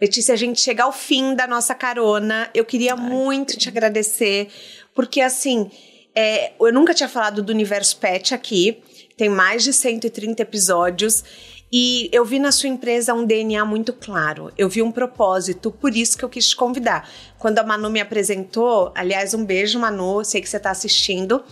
Letícia, 0.00 0.32
a 0.32 0.36
gente 0.36 0.60
chega 0.60 0.84
ao 0.84 0.92
fim 0.92 1.34
da 1.34 1.46
nossa 1.46 1.74
carona. 1.74 2.48
Eu 2.54 2.64
queria 2.64 2.94
Ai, 2.94 3.00
muito 3.00 3.54
que... 3.54 3.58
te 3.58 3.68
agradecer, 3.68 4.48
porque 4.94 5.20
assim, 5.20 5.70
é, 6.14 6.52
eu 6.58 6.72
nunca 6.72 6.94
tinha 6.94 7.08
falado 7.08 7.42
do 7.42 7.52
universo 7.52 7.96
pet 7.96 8.34
aqui. 8.34 8.82
Tem 9.16 9.28
mais 9.28 9.64
de 9.64 9.72
130 9.72 10.42
episódios. 10.42 11.24
E 11.70 12.08
eu 12.12 12.24
vi 12.24 12.38
na 12.38 12.50
sua 12.50 12.68
empresa 12.68 13.12
um 13.12 13.26
DNA 13.26 13.62
muito 13.64 13.92
claro. 13.92 14.50
Eu 14.56 14.68
vi 14.70 14.80
um 14.80 14.90
propósito, 14.90 15.70
por 15.70 15.94
isso 15.94 16.16
que 16.16 16.24
eu 16.24 16.28
quis 16.28 16.48
te 16.48 16.56
convidar. 16.56 17.10
Quando 17.38 17.58
a 17.58 17.62
Manu 17.62 17.90
me 17.90 18.00
apresentou, 18.00 18.90
aliás, 18.94 19.34
um 19.34 19.44
beijo, 19.44 19.78
Manu, 19.78 20.24
sei 20.24 20.40
que 20.40 20.48
você 20.48 20.56
está 20.56 20.70
assistindo. 20.70 21.44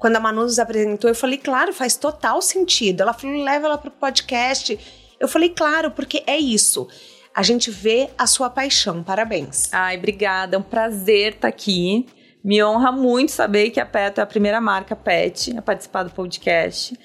Quando 0.00 0.16
a 0.16 0.20
Manu 0.20 0.42
nos 0.42 0.58
apresentou, 0.58 1.10
eu 1.10 1.14
falei, 1.14 1.36
claro, 1.36 1.74
faz 1.74 1.94
total 1.94 2.40
sentido. 2.40 3.02
Ela 3.02 3.12
falou, 3.12 3.44
leva 3.44 3.66
ela 3.66 3.76
para 3.76 3.88
o 3.88 3.92
podcast. 3.92 4.78
Eu 5.20 5.28
falei, 5.28 5.50
claro, 5.50 5.90
porque 5.90 6.24
é 6.26 6.38
isso. 6.38 6.88
A 7.34 7.42
gente 7.42 7.70
vê 7.70 8.08
a 8.16 8.26
sua 8.26 8.48
paixão. 8.48 9.02
Parabéns. 9.02 9.68
Ai, 9.70 9.98
obrigada. 9.98 10.56
É 10.56 10.58
um 10.58 10.62
prazer 10.62 11.34
estar 11.34 11.42
tá 11.42 11.48
aqui. 11.48 12.06
Me 12.42 12.64
honra 12.64 12.90
muito 12.90 13.30
saber 13.30 13.68
que 13.68 13.78
a 13.78 13.84
Peto 13.84 14.20
é 14.20 14.22
a 14.22 14.26
primeira 14.26 14.58
marca 14.58 14.96
pet 14.96 15.54
a 15.56 15.60
participar 15.60 16.04
do 16.04 16.10
podcast. 16.10 16.98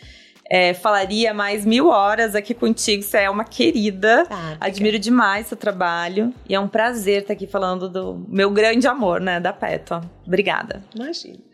É, 0.50 0.74
falaria 0.74 1.34
mais 1.34 1.66
mil 1.66 1.88
horas 1.88 2.34
aqui 2.34 2.54
contigo. 2.54 3.04
Você 3.04 3.18
é 3.18 3.30
uma 3.30 3.44
querida. 3.44 4.26
Ah, 4.30 4.56
Admiro 4.62 4.98
demais 4.98 5.48
seu 5.48 5.58
trabalho. 5.58 6.34
E 6.48 6.56
é 6.56 6.60
um 6.60 6.68
prazer 6.70 7.24
estar 7.24 7.28
tá 7.28 7.34
aqui 7.34 7.46
falando 7.46 7.90
do 7.90 8.26
meu 8.30 8.50
grande 8.52 8.88
amor, 8.88 9.20
né? 9.20 9.42
Da 9.42 9.52
Peto. 9.52 10.00
Obrigada. 10.26 10.82
Imagina. 10.96 11.45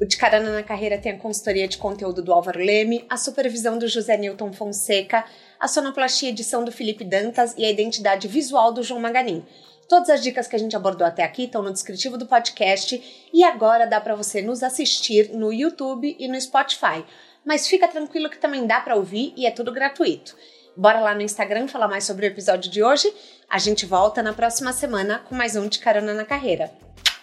O 0.00 0.06
De 0.06 0.16
Carana 0.16 0.50
na 0.50 0.62
Carreira 0.62 0.96
tem 0.96 1.12
a 1.12 1.18
consultoria 1.18 1.68
de 1.68 1.76
conteúdo 1.76 2.22
do 2.22 2.32
Álvaro 2.32 2.58
Leme, 2.58 3.04
a 3.10 3.18
supervisão 3.18 3.76
do 3.78 3.86
José 3.86 4.16
Newton 4.16 4.50
Fonseca, 4.50 5.26
a 5.58 5.68
sonoplastia 5.68 6.30
edição 6.30 6.64
do 6.64 6.72
Felipe 6.72 7.04
Dantas 7.04 7.54
e 7.58 7.66
a 7.66 7.70
identidade 7.70 8.26
visual 8.26 8.72
do 8.72 8.82
João 8.82 8.98
Maganin. 8.98 9.44
Todas 9.90 10.08
as 10.08 10.22
dicas 10.22 10.48
que 10.48 10.56
a 10.56 10.58
gente 10.58 10.74
abordou 10.74 11.06
até 11.06 11.22
aqui 11.22 11.44
estão 11.44 11.62
no 11.62 11.70
descritivo 11.70 12.16
do 12.16 12.24
podcast 12.24 13.28
e 13.30 13.44
agora 13.44 13.86
dá 13.86 14.00
para 14.00 14.14
você 14.14 14.40
nos 14.40 14.62
assistir 14.62 15.34
no 15.34 15.52
YouTube 15.52 16.16
e 16.18 16.26
no 16.28 16.40
Spotify. 16.40 17.04
Mas 17.44 17.68
fica 17.68 17.86
tranquilo 17.86 18.30
que 18.30 18.38
também 18.38 18.66
dá 18.66 18.80
para 18.80 18.96
ouvir 18.96 19.34
e 19.36 19.44
é 19.44 19.50
tudo 19.50 19.70
gratuito. 19.70 20.34
Bora 20.74 21.00
lá 21.00 21.14
no 21.14 21.20
Instagram 21.20 21.68
falar 21.68 21.88
mais 21.88 22.04
sobre 22.04 22.24
o 22.24 22.28
episódio 22.28 22.70
de 22.70 22.82
hoje. 22.82 23.12
A 23.50 23.58
gente 23.58 23.84
volta 23.84 24.22
na 24.22 24.32
próxima 24.32 24.72
semana 24.72 25.18
com 25.28 25.34
mais 25.34 25.56
um 25.56 25.68
de 25.68 25.78
Carona 25.78 26.14
na 26.14 26.24
Carreira. 26.24 26.72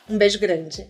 Um 0.08 0.16
beijo 0.16 0.38
grande. 0.38 0.88